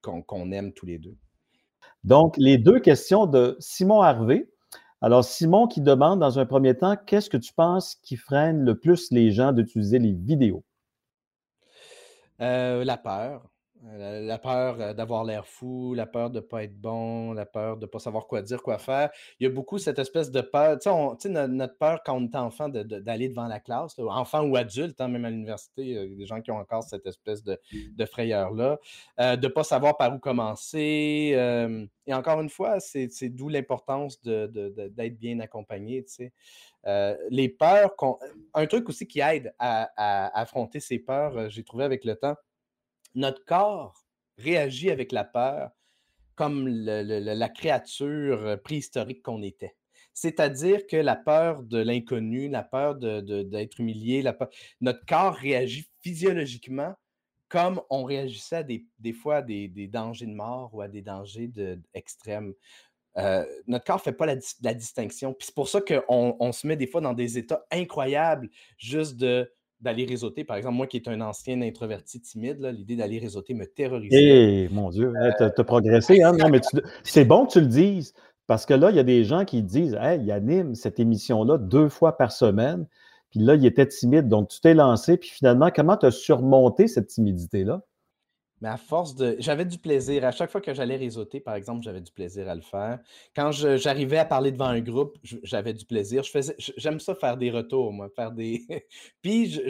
qu'on 0.03 0.53
aime 0.53 0.75
tous 0.75 0.87
les 0.87 0.99
deux. 0.99 1.17
Donc, 2.05 2.37
les 2.37 2.59
deux 2.59 2.79
questions 2.79 3.27
de 3.27 3.57
Simon 3.59 4.03
Harvey. 4.03 4.47
Alors, 5.03 5.25
Simon 5.25 5.67
qui 5.67 5.81
demande 5.81 6.21
dans 6.21 6.39
un 6.39 6.47
premier 6.47 6.77
temps, 6.77 6.97
qu'est-ce 6.97 7.29
que 7.29 7.37
tu 7.37 7.53
penses 7.53 7.97
qui 7.97 8.17
freine 8.17 8.65
le 8.65 8.79
plus 8.79 9.11
les 9.11 9.31
gens 9.31 9.53
d'utiliser 9.53 9.99
les 9.99 10.13
vidéos? 10.13 10.65
Euh, 12.41 12.85
la 12.85 12.97
peur. 12.97 13.51
Euh, 13.85 14.21
la 14.23 14.39
peur 14.39 14.81
euh, 14.81 14.95
d'avoir 14.95 15.25
l'air 15.25 15.47
fou, 15.47 15.95
la 15.95 16.07
peur 16.07 16.31
de 16.31 16.37
ne 16.37 16.41
pas 16.41 16.65
être 16.65 16.77
bon, 16.81 17.33
la 17.33 17.47
peur 17.47 17.77
de 17.77 17.83
ne 17.83 17.87
pas 17.87 17.99
savoir 17.99 18.27
quoi 18.27 18.43
dire, 18.43 18.63
quoi 18.63 18.79
faire. 18.79 19.11
Il 19.39 19.45
y 19.45 19.47
a 19.47 19.51
beaucoup 19.51 19.79
cette 19.79 19.99
espèce 19.99 20.31
de 20.31 20.41
peur. 20.41 20.79
Tu 20.79 20.89
sais, 21.19 21.29
notre 21.29 21.77
peur 21.77 22.03
quand 22.05 22.17
on 22.17 22.25
est 22.25 22.37
enfant 22.37 22.69
d'aller 22.69 23.29
devant 23.29 23.47
la 23.47 23.61
classe, 23.61 23.99
enfant 23.99 24.43
ou 24.45 24.57
adulte, 24.57 25.01
hein, 25.01 25.09
même 25.09 25.25
à 25.25 25.31
l'université, 25.31 25.83
il 25.83 25.93
y 25.93 25.99
a 25.99 26.07
des 26.07 26.27
gens 26.27 26.41
qui 26.41 26.51
ont 26.51 26.57
encore 26.57 26.83
cette 26.85 27.07
espèce 27.07 27.45
de, 27.45 27.59
frayeur-là, 28.07 28.79
euh, 29.21 29.37
de 29.37 29.47
ne 29.47 29.53
pas 29.53 29.65
savoir 29.65 29.97
par 29.97 30.15
où 30.15 30.19
commencer. 30.19 31.35
et 32.07 32.15
encore 32.15 32.41
une 32.41 32.51
fois, 32.51 32.81
c'est 32.81 33.29
d'où 33.29 33.49
l'importance 33.49 34.21
d'être 34.23 35.19
bien 35.19 35.39
accompagné. 35.41 36.05
Tu 36.05 36.31
sais. 36.85 37.17
les 37.31 37.49
peurs, 37.49 37.95
un 38.55 38.67
truc 38.67 38.89
aussi 38.89 39.07
qui 39.07 39.21
aide 39.21 39.55
à 39.59 40.41
affronter 40.41 40.81
ces 40.81 40.99
peurs, 40.99 41.51
j'ai 41.51 41.63
trouvé 41.63 41.85
avec 41.85 42.05
le 42.05 42.17
temps, 42.17 42.37
notre 43.17 43.45
corps 43.45 44.05
réagit 44.39 44.91
avec 44.91 45.11
la 45.11 45.25
peur 45.25 45.71
comme 46.37 46.69
la 46.69 47.49
créature 47.49 48.47
euh, 48.47 48.57
préhistorique 48.57 49.23
qu'on 49.23 49.43
était. 49.43 49.75
C'est-à-dire 50.13 50.87
que 50.87 50.97
la 50.97 51.17
peur 51.17 51.63
de 51.63 51.79
l'inconnu, 51.79 52.49
la 52.49 52.63
peur 52.63 52.95
d'être 52.95 53.81
humilié, 53.81 54.25
notre 54.81 55.05
corps 55.07 55.35
réagit 55.35 55.91
physiologiquement 56.01 56.95
comme 57.49 57.81
on 57.91 58.05
réagissait 58.05 58.65
des, 58.65 59.13
fois 59.13 59.37
à 59.37 59.43
des, 59.43 59.69
dangers 59.89 60.27
de 60.27 60.35
mort 60.35 60.71
ou 60.75 60.81
à 60.81 60.89
des 60.89 61.03
dangers 61.03 61.51
extrêmes. 61.95 62.55
Euh, 63.19 63.45
notre 63.67 63.85
corps 63.85 63.97
ne 63.99 64.03
fait 64.03 64.13
pas 64.13 64.27
la, 64.27 64.75
distinction. 64.75 65.35
C'est 65.39 65.55
pour 65.55 65.69
ça 65.69 65.81
qu'on 65.81 66.37
on 66.39 66.53
se 66.53 66.67
met 66.67 66.77
des 66.77 66.87
fois 66.87 67.01
dans 67.01 67.15
des 67.15 67.39
états 67.39 67.65
incroyables 67.71 68.51
juste 68.79 69.17
de 69.17 69.51
d'aller 69.81 70.05
réseauter. 70.05 70.45
Par 70.45 70.57
exemple, 70.57 70.77
moi 70.77 70.87
qui 70.87 70.97
est 70.97 71.09
un 71.09 71.21
ancien 71.21 71.61
introverti 71.61 72.21
timide, 72.21 72.59
l'idée 72.75 72.97
d'aller 72.97 73.19
réseauter 73.19 73.55
me 73.55 73.67
terrorisait. 73.67 74.65
Eh, 74.65 74.69
mon 74.71 74.91
Dieu, 74.91 75.13
tu 75.37 75.45
as, 75.45 75.65
progressé. 75.65 76.23
Hein? 76.23 76.37
C'est 77.05 77.25
bon 77.25 77.47
que 77.47 77.53
tu 77.53 77.61
le 77.61 77.67
dises. 77.67 78.15
Parce 78.47 78.65
que 78.65 78.75
là, 78.75 78.91
il 78.91 78.97
y 78.97 79.01
a 79.01 79.05
des 79.05 79.25
gens 79.25 79.45
qui 79.45 79.63
disent 79.63 79.99
Hey, 80.01 80.21
il 80.23 80.31
anime 80.31 80.75
cette 80.75 81.01
émission-là 81.01 81.59
deux 81.59 81.89
fois 81.89 82.17
par 82.17 82.33
semaine. 82.33 82.87
Puis 83.31 83.41
là, 83.41 83.55
il 83.55 83.67
était 83.67 83.87
timide. 83.87 84.29
Donc, 84.29 84.49
tu 84.49 84.61
t'es 84.61 84.75
lancé. 84.75 85.17
Puis 85.17 85.31
finalement, 85.31 85.71
comment 85.75 85.97
tu 85.97 86.07
as 86.07 86.11
surmonté 86.11 86.87
cette 86.87 87.09
timidité-là? 87.09 87.83
Mais 88.61 88.69
à 88.69 88.77
force 88.77 89.15
de. 89.15 89.37
J'avais 89.39 89.65
du 89.67 89.79
plaisir. 89.79 90.25
À 90.25 90.31
chaque 90.31 90.51
fois 90.51 90.61
que 90.61 90.73
j'allais 90.73 90.97
réseauter, 90.97 91.41
par 91.41 91.55
exemple, 91.55 91.83
j'avais 91.83 92.01
du 92.01 92.11
plaisir 92.11 92.49
à 92.49 92.55
le 92.55 92.63
faire. 92.63 93.01
Quand 93.35 93.51
j'arrivais 93.53 94.19
à 94.19 94.25
parler 94.25 94.51
devant 94.51 94.67
un 94.67 94.81
groupe, 94.81 95.19
j'avais 95.23 95.75
du 95.75 95.85
plaisir. 95.85 96.23
Je 96.23 96.31
faisais... 96.31 96.55
J'aime 96.59 96.99
ça 97.01 97.15
faire 97.15 97.37
des 97.37 97.51
retours, 97.51 97.93
moi, 97.93 98.09
faire 98.09 98.33
des. 98.33 98.67
Puis, 99.23 99.61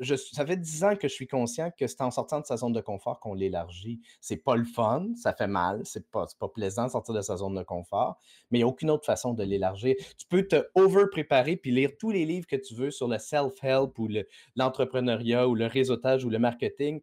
ça 0.00 0.46
fait 0.46 0.56
dix 0.56 0.84
ans 0.84 0.96
que 0.96 1.08
je 1.08 1.12
suis 1.14 1.26
conscient 1.26 1.70
que 1.70 1.86
c'est 1.86 2.02
en 2.02 2.10
sortant 2.10 2.40
de 2.40 2.46
sa 2.46 2.56
zone 2.56 2.72
de 2.72 2.80
confort 2.80 3.20
qu'on 3.20 3.34
l'élargit. 3.34 4.00
C'est 4.20 4.36
pas 4.36 4.56
le 4.56 4.64
fun, 4.64 5.08
ça 5.14 5.32
fait 5.32 5.46
mal, 5.46 5.80
c'est 5.84 6.10
pas, 6.10 6.26
pas 6.38 6.48
plaisant 6.48 6.86
de 6.86 6.90
sortir 6.90 7.14
de 7.14 7.22
sa 7.22 7.36
zone 7.36 7.54
de 7.54 7.62
confort, 7.62 8.18
mais 8.50 8.58
il 8.58 8.60
n'y 8.60 8.64
a 8.64 8.68
aucune 8.68 8.90
autre 8.90 9.06
façon 9.06 9.34
de 9.34 9.42
l'élargir. 9.42 9.94
Tu 10.18 10.26
peux 10.28 10.46
te 10.46 10.66
over-préparer 10.74 11.56
puis 11.56 11.70
lire 11.70 11.90
tous 11.98 12.10
les 12.10 12.24
livres 12.24 12.46
que 12.46 12.56
tu 12.56 12.74
veux 12.74 12.90
sur 12.90 13.08
le 13.08 13.18
self-help 13.18 13.98
ou 13.98 14.08
l'entrepreneuriat 14.54 15.48
ou 15.48 15.54
le 15.54 15.66
réseautage 15.66 16.24
ou 16.24 16.30
le 16.30 16.38
marketing 16.38 17.00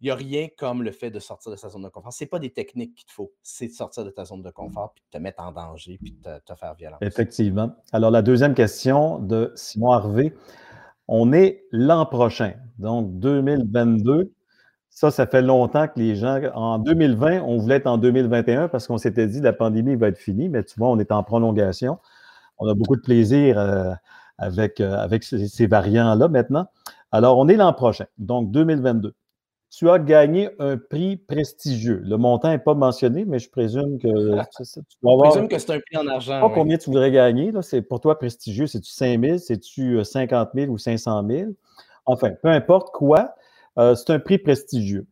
il 0.00 0.04
n'y 0.04 0.10
a 0.10 0.14
rien 0.14 0.48
comme 0.58 0.82
le 0.82 0.90
fait 0.90 1.10
de 1.10 1.18
sortir 1.18 1.50
de 1.50 1.56
sa 1.56 1.68
zone 1.68 1.82
de 1.82 1.88
confort. 1.88 2.12
Ce 2.12 2.22
n'est 2.22 2.28
pas 2.28 2.38
des 2.38 2.50
techniques 2.50 2.94
qu'il 2.94 3.06
te 3.06 3.12
faut, 3.12 3.32
c'est 3.42 3.68
de 3.68 3.72
sortir 3.72 4.04
de 4.04 4.10
ta 4.10 4.24
zone 4.24 4.42
de 4.42 4.50
confort, 4.50 4.92
puis 4.94 5.02
de 5.10 5.18
te 5.18 5.22
mettre 5.22 5.42
en 5.42 5.52
danger, 5.52 5.98
puis 6.02 6.12
de 6.12 6.38
te, 6.44 6.54
faire 6.54 6.74
violence. 6.74 6.98
Effectivement. 7.00 7.74
Alors, 7.92 8.10
la 8.10 8.22
deuxième 8.22 8.54
question 8.54 9.18
de 9.18 9.52
Simon 9.54 9.92
Harvey. 9.92 10.34
On 11.08 11.32
est 11.32 11.64
l'an 11.70 12.04
prochain, 12.04 12.54
donc 12.78 13.20
2022. 13.20 14.32
Ça, 14.90 15.10
ça 15.10 15.26
fait 15.26 15.42
longtemps 15.42 15.86
que 15.86 16.00
les 16.00 16.16
gens, 16.16 16.40
en 16.54 16.78
2020, 16.78 17.42
on 17.42 17.58
voulait 17.58 17.76
être 17.76 17.86
en 17.86 17.96
2021 17.96 18.68
parce 18.68 18.88
qu'on 18.88 18.98
s'était 18.98 19.28
dit 19.28 19.40
la 19.40 19.52
pandémie 19.52 19.94
va 19.94 20.08
être 20.08 20.18
finie, 20.18 20.48
mais 20.48 20.64
tu 20.64 20.74
vois, 20.78 20.88
on 20.88 20.98
est 20.98 21.12
en 21.12 21.22
prolongation. 21.22 21.98
On 22.58 22.68
a 22.68 22.74
beaucoup 22.74 22.96
de 22.96 23.02
plaisir 23.02 23.58
euh, 23.58 23.92
avec, 24.36 24.80
euh, 24.80 24.96
avec 24.96 25.22
ces 25.22 25.66
variants-là 25.66 26.28
maintenant. 26.28 26.66
Alors, 27.12 27.38
on 27.38 27.46
est 27.46 27.56
l'an 27.56 27.72
prochain, 27.72 28.06
donc 28.18 28.50
2022 28.50 29.14
tu 29.70 29.90
as 29.90 29.98
gagné 29.98 30.50
un 30.58 30.76
prix 30.78 31.16
prestigieux. 31.16 32.00
Le 32.04 32.16
montant 32.16 32.48
n'est 32.48 32.58
pas 32.58 32.74
mentionné, 32.74 33.24
mais 33.24 33.38
je 33.38 33.50
présume 33.50 33.98
que 33.98 34.08
tu 34.62 34.96
dois 35.02 35.12
avoir. 35.12 35.26
Je 35.26 35.30
présume 35.30 35.48
que 35.48 35.58
c'est 35.58 35.72
un 35.72 35.80
prix 35.80 35.96
en 35.96 36.06
argent. 36.06 36.40
Pas 36.40 36.54
combien 36.54 36.78
tu 36.78 36.90
voudrais 36.90 37.10
gagner. 37.10 37.52
C'est 37.62 37.82
pour 37.82 38.00
toi 38.00 38.18
prestigieux. 38.18 38.66
C'est-tu 38.66 38.90
5 38.90 39.20
000, 39.22 39.38
c'est-tu 39.38 40.04
50 40.04 40.50
000 40.54 40.72
ou 40.72 40.78
500 40.78 41.26
000? 41.28 41.50
Enfin, 42.06 42.30
peu 42.30 42.48
importe 42.48 42.90
quoi, 42.92 43.34
euh, 43.78 43.94
c'est 43.94 44.10
un 44.10 44.18
prix 44.18 44.38
prestigieux. 44.38 45.06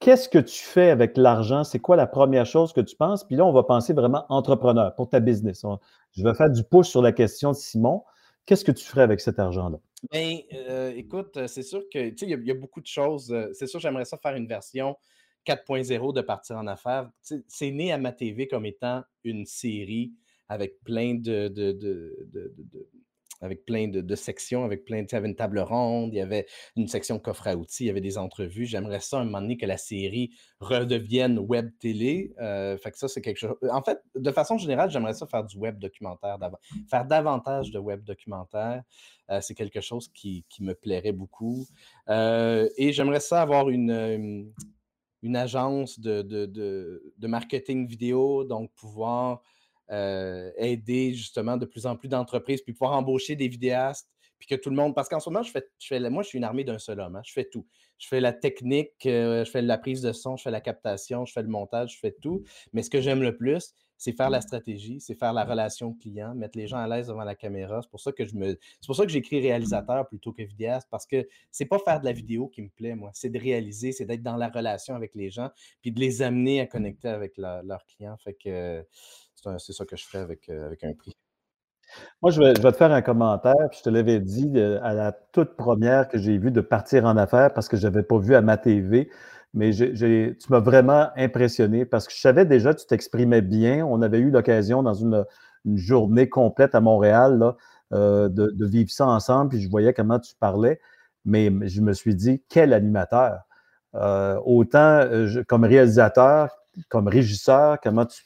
Qu'est-ce 0.00 0.28
que 0.28 0.38
tu 0.38 0.62
fais 0.64 0.90
avec 0.90 1.16
l'argent? 1.16 1.64
C'est 1.64 1.80
quoi 1.80 1.96
la 1.96 2.06
première 2.06 2.46
chose 2.46 2.72
que 2.72 2.80
tu 2.80 2.96
penses? 2.96 3.24
Puis 3.24 3.36
là, 3.36 3.44
on 3.44 3.52
va 3.52 3.64
penser 3.64 3.92
vraiment 3.92 4.24
entrepreneur 4.28 4.94
pour 4.94 5.08
ta 5.08 5.18
business. 5.18 5.64
Je 6.12 6.22
vais 6.22 6.34
faire 6.34 6.50
du 6.50 6.62
pouce 6.62 6.88
sur 6.88 7.02
la 7.02 7.12
question 7.12 7.50
de 7.50 7.56
Simon. 7.56 8.04
Qu'est-ce 8.48 8.64
que 8.64 8.72
tu 8.72 8.82
ferais 8.82 9.02
avec 9.02 9.20
cet 9.20 9.38
argent-là? 9.38 9.78
Ben, 10.10 10.38
écoute, 10.96 11.46
c'est 11.48 11.62
sûr 11.62 11.82
que, 11.92 11.98
il 12.24 12.46
y, 12.46 12.50
a 12.50 12.54
beaucoup 12.54 12.80
de 12.80 12.86
choses. 12.86 13.36
c'est 13.52 13.66
sûr, 13.66 13.78
j'aimerais 13.78 14.06
ça 14.06 14.16
faire 14.16 14.36
une 14.36 14.46
version 14.46 14.96
4.0 15.44 16.14
de 16.14 16.22
Partir 16.22 16.56
en 16.56 16.66
affaires. 16.66 17.10
c'est 17.20 17.70
né 17.70 17.92
à 17.92 17.98
ma 17.98 18.10
TV 18.10 18.48
comme 18.48 18.64
étant 18.64 19.02
une 19.22 19.44
série 19.44 20.14
avec 20.48 20.82
plein 20.82 21.14
de, 21.14 21.48
avec 23.40 23.64
plein 23.64 23.88
de, 23.88 24.14
sections, 24.14 24.64
avec 24.64 24.84
plein, 24.84 25.02
de. 25.02 25.08
Il 25.10 25.12
y 25.12 25.16
avait 25.16 25.28
une 25.28 25.36
table 25.36 25.60
ronde, 25.60 26.12
il 26.12 26.16
y 26.16 26.20
avait 26.20 26.46
une 26.76 26.88
section 26.88 27.18
coffre 27.18 27.46
à 27.46 27.56
outils, 27.56 27.84
il 27.84 27.86
y 27.86 27.90
avait 27.90 28.00
des 28.00 28.18
entrevues. 28.18 28.66
J'aimerais 28.66 29.00
ça 29.00 29.18
un 29.18 29.24
moment 29.24 29.40
donné 29.40 29.56
que 29.56 29.66
la 29.66 29.76
série 29.76 30.30
redevienne 30.60 31.38
web 31.38 31.70
télé. 31.78 32.34
Euh, 32.40 32.76
fait 32.78 32.90
que 32.90 32.98
ça, 32.98 33.08
c'est 33.08 33.20
quelque 33.20 33.38
chose. 33.38 33.54
En 33.70 33.82
fait, 33.82 34.00
de 34.14 34.30
façon 34.32 34.58
générale, 34.58 34.90
j'aimerais 34.90 35.14
ça 35.14 35.26
faire 35.26 35.44
du 35.44 35.56
web 35.56 35.78
documentaire, 35.78 36.38
faire 36.90 37.04
davantage 37.04 37.70
de 37.70 37.78
web 37.78 38.02
documentaire. 38.04 38.82
Euh, 39.30 39.40
c'est 39.40 39.54
quelque 39.54 39.80
chose 39.80 40.08
qui, 40.08 40.44
me 40.60 40.72
plairait 40.72 41.12
beaucoup. 41.12 41.66
Euh, 42.08 42.68
et 42.76 42.92
j'aimerais 42.92 43.20
ça 43.20 43.42
avoir 43.42 43.68
une, 43.68 44.52
une, 45.22 45.36
agence 45.36 46.00
de, 46.00 46.22
de, 46.22 47.26
marketing 47.26 47.86
vidéo, 47.86 48.44
donc 48.44 48.72
pouvoir 48.74 49.42
euh, 49.90 50.50
aider 50.56 51.14
justement 51.14 51.56
de 51.56 51.66
plus 51.66 51.86
en 51.86 51.96
plus 51.96 52.08
d'entreprises, 52.08 52.62
puis 52.62 52.72
pouvoir 52.72 52.92
embaucher 52.92 53.36
des 53.36 53.48
vidéastes, 53.48 54.10
puis 54.38 54.48
que 54.48 54.54
tout 54.54 54.70
le 54.70 54.76
monde. 54.76 54.94
Parce 54.94 55.08
qu'en 55.08 55.20
ce 55.20 55.28
moment, 55.30 55.42
je 55.42 55.50
fais, 55.50 55.66
je 55.78 55.86
fais, 55.86 56.10
moi, 56.10 56.22
je 56.22 56.28
suis 56.28 56.38
une 56.38 56.44
armée 56.44 56.64
d'un 56.64 56.78
seul 56.78 57.00
homme. 57.00 57.16
Hein, 57.16 57.22
je 57.24 57.32
fais 57.32 57.44
tout. 57.44 57.66
Je 57.98 58.06
fais 58.06 58.20
la 58.20 58.32
technique, 58.32 58.92
euh, 59.06 59.44
je 59.44 59.50
fais 59.50 59.62
la 59.62 59.78
prise 59.78 60.02
de 60.02 60.12
son, 60.12 60.36
je 60.36 60.44
fais 60.44 60.50
la 60.50 60.60
captation, 60.60 61.24
je 61.24 61.32
fais 61.32 61.42
le 61.42 61.48
montage, 61.48 61.94
je 61.94 61.98
fais 61.98 62.12
tout. 62.22 62.44
Mais 62.72 62.82
ce 62.82 62.90
que 62.90 63.00
j'aime 63.00 63.22
le 63.22 63.36
plus, 63.36 63.74
c'est 63.96 64.12
faire 64.12 64.30
la 64.30 64.40
stratégie, 64.40 65.00
c'est 65.00 65.16
faire 65.16 65.32
la 65.32 65.44
relation 65.44 65.92
client, 65.92 66.32
mettre 66.36 66.56
les 66.56 66.68
gens 66.68 66.76
à 66.76 66.86
l'aise 66.86 67.08
devant 67.08 67.24
la 67.24 67.34
caméra. 67.34 67.82
C'est 67.82 67.90
pour 67.90 68.00
ça 68.00 68.12
que 68.12 68.24
je 68.24 68.36
me. 68.36 68.56
C'est 68.80 68.86
pour 68.86 68.94
ça 68.94 69.04
que 69.04 69.10
j'écris 69.10 69.40
réalisateur 69.40 70.06
plutôt 70.08 70.32
que 70.32 70.42
vidéaste, 70.42 70.86
parce 70.90 71.04
que 71.04 71.26
c'est 71.50 71.66
pas 71.66 71.80
faire 71.80 71.98
de 71.98 72.04
la 72.04 72.12
vidéo 72.12 72.46
qui 72.46 72.62
me 72.62 72.68
plaît, 72.68 72.94
moi. 72.94 73.10
C'est 73.12 73.30
de 73.30 73.38
réaliser, 73.38 73.90
c'est 73.90 74.04
d'être 74.04 74.22
dans 74.22 74.36
la 74.36 74.48
relation 74.48 74.94
avec 74.94 75.16
les 75.16 75.30
gens, 75.30 75.50
puis 75.82 75.90
de 75.90 75.98
les 75.98 76.22
amener 76.22 76.60
à 76.60 76.66
connecter 76.66 77.08
avec 77.08 77.36
leurs 77.36 77.84
clients. 77.86 78.16
Fait 78.18 78.34
que 78.34 78.86
c'est 79.58 79.72
ça 79.72 79.84
que 79.84 79.96
je 79.96 80.06
ferais 80.06 80.22
avec, 80.22 80.48
euh, 80.48 80.66
avec 80.66 80.84
un 80.84 80.92
prix. 80.94 81.16
Moi, 82.20 82.30
je 82.30 82.42
vais, 82.42 82.52
te 82.52 82.72
faire 82.72 82.92
un 82.92 83.02
commentaire. 83.02 83.54
je 83.72 83.82
te 83.82 83.88
l'avais 83.88 84.20
dit 84.20 84.50
euh, 84.56 84.78
à 84.82 84.92
la 84.92 85.12
toute 85.12 85.56
première 85.56 86.08
que 86.08 86.18
j'ai 86.18 86.36
vue 86.36 86.50
de 86.50 86.60
partir 86.60 87.06
en 87.06 87.16
affaires 87.16 87.52
parce 87.54 87.68
que 87.68 87.76
je 87.76 87.84
n'avais 87.84 88.02
pas 88.02 88.18
vu 88.18 88.34
à 88.34 88.42
ma 88.42 88.56
TV. 88.58 89.10
Mais 89.54 89.70
tu 89.72 90.36
m'as 90.50 90.60
vraiment 90.60 91.08
impressionné 91.16 91.86
parce 91.86 92.06
que 92.06 92.12
je 92.12 92.20
savais 92.20 92.44
déjà 92.44 92.74
que 92.74 92.80
tu 92.80 92.86
t'exprimais 92.86 93.40
bien. 93.40 93.86
On 93.86 94.02
avait 94.02 94.18
eu 94.18 94.30
l'occasion 94.30 94.82
dans 94.82 94.94
une, 94.94 95.24
journée 95.74 96.28
complète 96.28 96.74
à 96.74 96.80
Montréal 96.80 97.54
euh, 97.92 98.28
de, 98.28 98.66
vivre 98.66 98.90
ça 98.90 99.06
ensemble. 99.06 99.50
Puis 99.50 99.60
je 99.60 99.70
voyais 99.70 99.92
comment 99.94 100.18
tu 100.18 100.34
parlais. 100.38 100.80
Mais 101.24 101.50
je 101.66 101.80
me 101.80 101.92
suis 101.94 102.14
dit, 102.14 102.42
quel 102.48 102.72
animateur! 102.72 103.42
autant 104.44 105.08
comme 105.48 105.64
réalisateur, 105.64 106.50
comme 106.90 107.08
régisseur, 107.08 107.78
comment 107.82 108.06
tu 108.06 108.22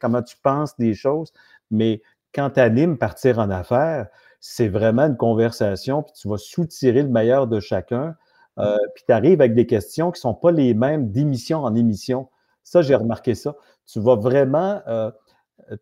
comment 0.00 0.22
tu 0.22 0.36
penses 0.42 0.76
des 0.78 0.94
choses, 0.94 1.32
mais 1.70 2.02
quand 2.34 2.50
tu 2.50 2.60
animes 2.60 2.98
partir 2.98 3.38
en 3.38 3.50
affaires, 3.50 4.08
c'est 4.40 4.68
vraiment 4.68 5.02
une 5.02 5.16
conversation, 5.16 6.02
puis 6.02 6.12
tu 6.14 6.28
vas 6.28 6.38
soutirer 6.38 7.02
le 7.02 7.08
meilleur 7.08 7.46
de 7.46 7.60
chacun, 7.60 8.14
euh, 8.58 8.76
puis 8.94 9.04
tu 9.06 9.12
arrives 9.12 9.40
avec 9.40 9.54
des 9.54 9.66
questions 9.66 10.10
qui 10.10 10.18
ne 10.18 10.22
sont 10.22 10.34
pas 10.34 10.50
les 10.50 10.74
mêmes 10.74 11.10
d'émission 11.10 11.58
en 11.64 11.74
émission. 11.74 12.28
Ça, 12.62 12.82
j'ai 12.82 12.94
remarqué 12.94 13.34
ça. 13.34 13.54
Tu 13.86 14.00
vas 14.00 14.16
vraiment 14.16 14.80
euh, 14.86 15.10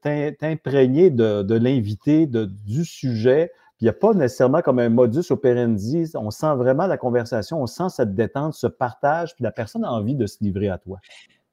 t'imprégner 0.03 1.11
de, 1.11 1.55
l'invité, 1.55 2.27
du 2.27 2.85
sujet. 2.85 3.51
il 3.81 3.85
n'y 3.85 3.89
a 3.89 3.93
pas 3.93 4.13
nécessairement 4.13 4.61
comme 4.61 4.79
un 4.79 4.89
modus 4.89 5.31
operandi. 5.31 6.11
On 6.15 6.31
sent 6.31 6.55
vraiment 6.57 6.87
la 6.87 6.97
conversation, 6.97 7.63
on 7.63 7.67
sent 7.67 7.89
cette 7.91 8.15
détente, 8.15 8.55
ce 8.55 8.67
partage, 8.67 9.35
puis 9.35 9.45
la 9.45 9.53
personne 9.53 9.85
a 9.85 9.91
envie 9.91 10.15
de 10.15 10.27
se 10.27 10.39
livrer 10.41 10.69
à 10.69 10.79
toi. 10.79 10.99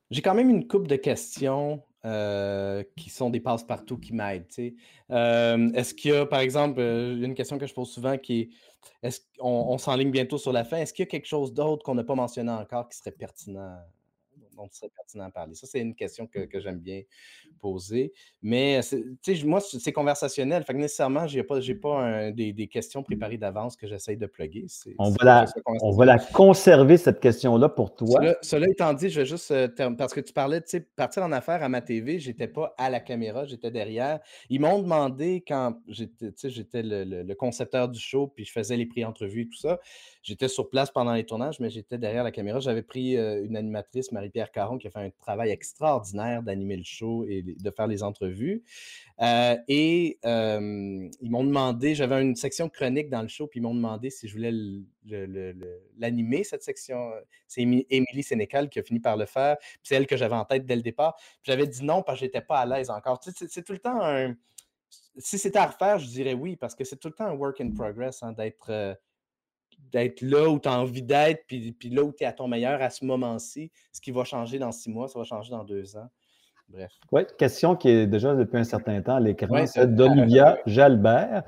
J'ai 0.10 0.22
quand 0.22 0.34
même 0.34 0.50
une 0.50 0.68
coupe 0.68 0.88
de 0.88 0.96
questions 0.96 1.82
euh, 2.06 2.84
qui 2.96 3.10
sont 3.10 3.30
des 3.30 3.40
passe-partout 3.40 3.98
qui 3.98 4.14
m'aident. 4.14 4.48
Est-ce 5.10 5.94
qu'il 5.94 6.12
y 6.12 6.16
a, 6.16 6.26
par 6.26 6.40
exemple, 6.40 6.80
une 6.80 7.36
question 7.36 7.58
que 7.58 7.68
je 7.68 7.74
pose 7.74 7.92
souvent 7.92 8.18
qui 8.18 8.42
est 8.42 8.50
est-ce 9.04 9.22
qu'on 9.38 9.48
on 9.48 9.78
s'enligne 9.78 10.12
bientôt 10.12 10.38
sur 10.38 10.52
la 10.52 10.64
fin? 10.64 10.78
Est-ce 10.78 10.94
qu'il 10.94 11.04
y 11.04 11.08
a 11.08 11.10
quelque 11.10 11.28
chose 11.28 11.54
d'autre 11.54 11.84
qu'on 11.84 11.96
n'a 11.96 12.04
pas 12.04 12.16
mentionné 12.16 12.52
encore 12.52 12.90
qui 12.90 12.98
serait 12.98 13.12
pertinent? 13.12 13.78
Dont 14.62 14.70
il 14.72 14.76
serait 14.76 14.92
pertinent 14.96 15.26
à 15.26 15.32
parler? 15.32 15.56
Ça, 15.56 15.68
c'est 15.68 15.80
une 15.80 15.96
question 15.96 16.28
que, 16.28 16.40
que 16.40 16.60
j'aime 16.60 16.80
bien 16.80 17.02
poser. 17.60 18.14
Mais, 18.42 18.82
tu 19.22 19.36
sais, 19.36 19.46
moi, 19.46 19.60
c'est 19.62 19.92
conversationnel. 19.92 20.64
Fait 20.64 20.74
que 20.74 20.80
nécessairement, 20.80 21.28
je 21.28 21.38
n'ai 21.38 21.44
pas, 21.44 21.60
pas 21.82 22.32
des, 22.32 22.54
des, 22.54 22.68
questions 22.68 23.04
préparées 23.04 23.38
d'avance 23.38 23.76
que 23.76 23.88
j'essaye 23.88 24.18
de 24.18 24.26
plugger. 24.26 24.66
On, 24.98 25.10
va 25.10 25.24
la, 25.24 25.46
on 25.82 25.92
va 25.92 26.06
la 26.06 26.18
conserver, 26.18 26.98
cette 26.98 27.20
question-là, 27.20 27.70
pour 27.70 27.96
toi. 27.96 28.22
Cela, 28.42 28.68
étant 28.68 28.94
dit, 28.94 29.10
je 29.10 29.22
vais 29.22 29.26
juste. 29.26 29.52
Euh, 29.52 29.68
parce 29.98 30.14
que 30.14 30.20
tu 30.20 30.34
parlais, 30.34 30.62
tu 30.62 30.70
sais, 30.70 30.80
partir 30.80 31.24
en 31.24 31.32
affaires 31.32 31.64
à 31.64 31.70
ma 31.70 31.82
TV, 31.82 32.20
je 32.20 32.30
n'étais 32.30 32.48
pas 32.48 32.74
à 32.78 32.90
la 32.90 33.00
caméra, 33.00 33.46
j'étais 33.46 33.72
derrière. 33.72 34.20
Ils 34.50 34.62
m'ont 34.62 34.80
demandé 34.80 35.44
quand 35.48 35.78
j'étais, 35.88 36.32
j'étais 36.44 36.84
le, 36.84 37.04
le, 37.04 37.36
concepteur 37.36 37.90
du 37.90 38.00
show, 38.00 38.28
puis 38.28 38.46
je 38.46 38.52
faisais 38.52 38.78
les 38.78 38.86
prix-entrevues 38.86 39.42
et 39.42 39.48
tout 39.48 39.58
ça. 39.58 39.80
J'étais 40.24 40.48
sur 40.48 40.70
place 40.70 40.92
pendant 40.92 41.14
les 41.14 41.26
tournages, 41.26 41.60
mais 41.60 41.70
j'étais 41.70 41.98
derrière 41.98 42.24
la 42.24 42.32
caméra. 42.32 42.60
J'avais 42.60 42.84
pris 42.84 43.18
euh, 43.18 43.44
une 43.44 43.58
animatrice, 43.58 44.12
Marie-Pierre 44.12 44.51
Caron, 44.52 44.78
qui 44.78 44.88
a 44.88 44.92
fait 44.92 45.00
un 45.00 45.10
travail 45.10 45.50
extraordinaire 45.50 46.44
d'animer 46.44 46.78
le 46.78 46.84
show 46.84 47.26
et 47.28 47.42
de 47.44 47.72
faire 47.72 47.88
les 47.88 48.04
entrevues. 48.04 48.64
Euh, 49.22 49.56
et 49.68 50.20
ils 50.24 51.32
m'ont 51.32 51.44
demandé, 51.44 51.96
j'avais 51.96 52.22
une 52.22 52.36
section 52.36 52.70
chronique 52.70 53.10
dans 53.10 53.22
le 53.22 53.28
show, 53.28 53.48
puis 53.48 53.60
ils 53.60 53.64
m'ont 53.64 53.76
demandé 53.76 54.10
si 54.10 54.28
je 54.28 54.34
voulais 54.34 54.54
l'animer, 55.98 56.44
cette 56.44 56.64
section. 56.64 57.12
C'est 57.48 57.62
Émilie 57.62 58.24
Sénécal 58.24 58.70
qui 58.70 58.80
a 58.80 58.84
fini 58.84 59.00
par 59.00 59.18
le 59.18 59.26
faire. 59.26 59.58
C'est 59.84 59.96
elle 59.96 60.08
que 60.08 60.18
j'avais 60.18 60.36
en 60.36 60.46
tête 60.46 60.66
dès 60.66 60.76
le 60.76 60.82
départ. 60.82 61.16
J'avais 61.44 61.68
dit 61.68 61.84
non 61.84 62.04
parce 62.04 62.20
que 62.20 62.22
je 62.22 62.26
n'étais 62.26 62.42
pas 62.42 62.60
à 62.60 62.66
l'aise 62.66 62.90
encore. 62.90 63.20
c'est 63.24 63.64
tout 63.64 63.74
le 63.74 63.80
temps 63.80 64.02
un. 64.02 64.36
Si 65.18 65.38
c'était 65.38 65.60
à 65.60 65.68
refaire, 65.68 66.00
je 66.00 66.08
dirais 66.08 66.34
oui, 66.34 66.56
parce 66.56 66.76
que 66.76 66.84
c'est 66.84 66.98
tout 66.98 67.10
le 67.10 67.14
temps 67.14 67.26
un 67.26 67.34
work 67.34 67.60
in 67.62 67.72
progress 67.72 68.24
hein, 68.24 68.32
d'être. 68.32 68.70
Euh, 68.70 68.94
d'être 69.92 70.22
là 70.22 70.50
où 70.50 70.60
tu 70.60 70.70
as 70.70 70.80
envie 70.80 71.04
d'être, 71.04 71.44
puis, 71.48 71.72
puis 71.72 71.90
là 71.90 72.04
où 72.04 72.12
tu 72.12 72.24
es 72.24 72.28
à 72.28 72.34
ton 72.34 72.48
meilleur 72.48 72.82
à 72.82 72.90
ce 72.90 73.06
moment-ci. 73.06 73.72
Ce 73.92 74.00
qui 74.00 74.12
va 74.12 74.24
changer 74.24 74.60
dans 74.60 74.72
six 74.72 74.90
mois, 74.90 75.08
ça 75.08 75.20
va 75.20 75.26
changer 75.26 75.52
dans 75.52 75.64
deux 75.64 75.98
ans. 75.98 76.08
Bref. 76.70 76.92
Oui, 77.12 77.24
question 77.38 77.76
qui 77.76 77.90
est 77.90 78.08
déjà 78.08 78.34
depuis 78.34 78.58
un 78.58 78.64
certain 78.64 79.02
temps 79.02 79.16
à 79.16 79.20
l'écran, 79.20 79.66
c'est 79.66 79.94
d'Olivia 79.94 80.58
Jalbert 80.66 81.44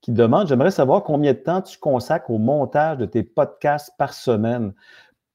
qui 0.00 0.12
demande 0.12 0.48
J'aimerais 0.48 0.70
savoir 0.70 1.02
combien 1.02 1.32
de 1.32 1.38
temps 1.38 1.62
tu 1.62 1.78
consacres 1.78 2.30
au 2.30 2.38
montage 2.38 2.98
de 2.98 3.06
tes 3.06 3.22
podcasts 3.22 3.92
par 3.96 4.12
semaine? 4.12 4.74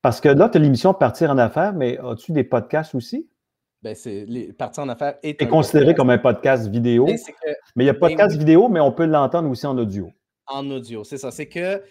Parce 0.02 0.22
que 0.22 0.30
là, 0.30 0.48
tu 0.48 0.58
as 0.58 0.62
l'émission 0.62 0.94
Partir 0.94 1.32
en 1.32 1.38
affaires, 1.38 1.74
mais 1.74 1.98
as-tu 1.98 2.34
des 2.34 2.44
podcasts 2.44 2.94
aussi? 2.94 3.28
Ben, 3.82 3.96
c'est 3.96 4.26
les 4.28 4.54
Partir 4.54 4.84
en 4.84 4.90
affaires 4.90 5.16
est, 5.24 5.48
considéré 5.48 5.96
comme 5.96 6.10
un 6.10 6.18
podcast 6.18 6.68
vidéo. 6.68 7.08
Mais 7.76 7.86
il 7.86 7.88
y 7.88 7.90
a 7.90 7.94
ben 7.94 8.00
podcast 8.00 8.38
vidéo, 8.38 8.70
mais 8.70 8.80
on 8.80 8.92
peut 8.92 9.06
l'entendre 9.06 9.50
aussi 9.50 9.66
en 9.66 9.78
audio. 9.78 10.12
En 10.46 10.70
audio, 10.70 11.04
c'est 11.04 11.18
ça. 11.18 11.32
C'est 11.32 11.48
que 11.48 11.82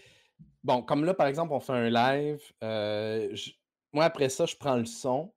Bon, 0.64 0.82
comme 0.82 1.04
là, 1.04 1.14
par 1.14 1.26
exemple, 1.26 1.52
on 1.52 1.60
fait 1.60 1.72
un 1.72 1.90
live. 1.90 2.40
Euh, 2.62 3.34
moi, 3.92 4.04
après 4.04 4.28
ça, 4.28 4.46
je 4.46 4.56
prends 4.56 4.76
le 4.76 4.84
son 4.84 5.32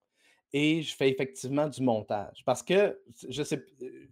et 0.54 0.82
je 0.82 0.96
fais 0.96 1.10
effectivement 1.10 1.68
du 1.68 1.82
montage. 1.82 2.44
Parce 2.46 2.64
que, 2.64 3.00
je 3.30 3.44
sais, 3.44 3.64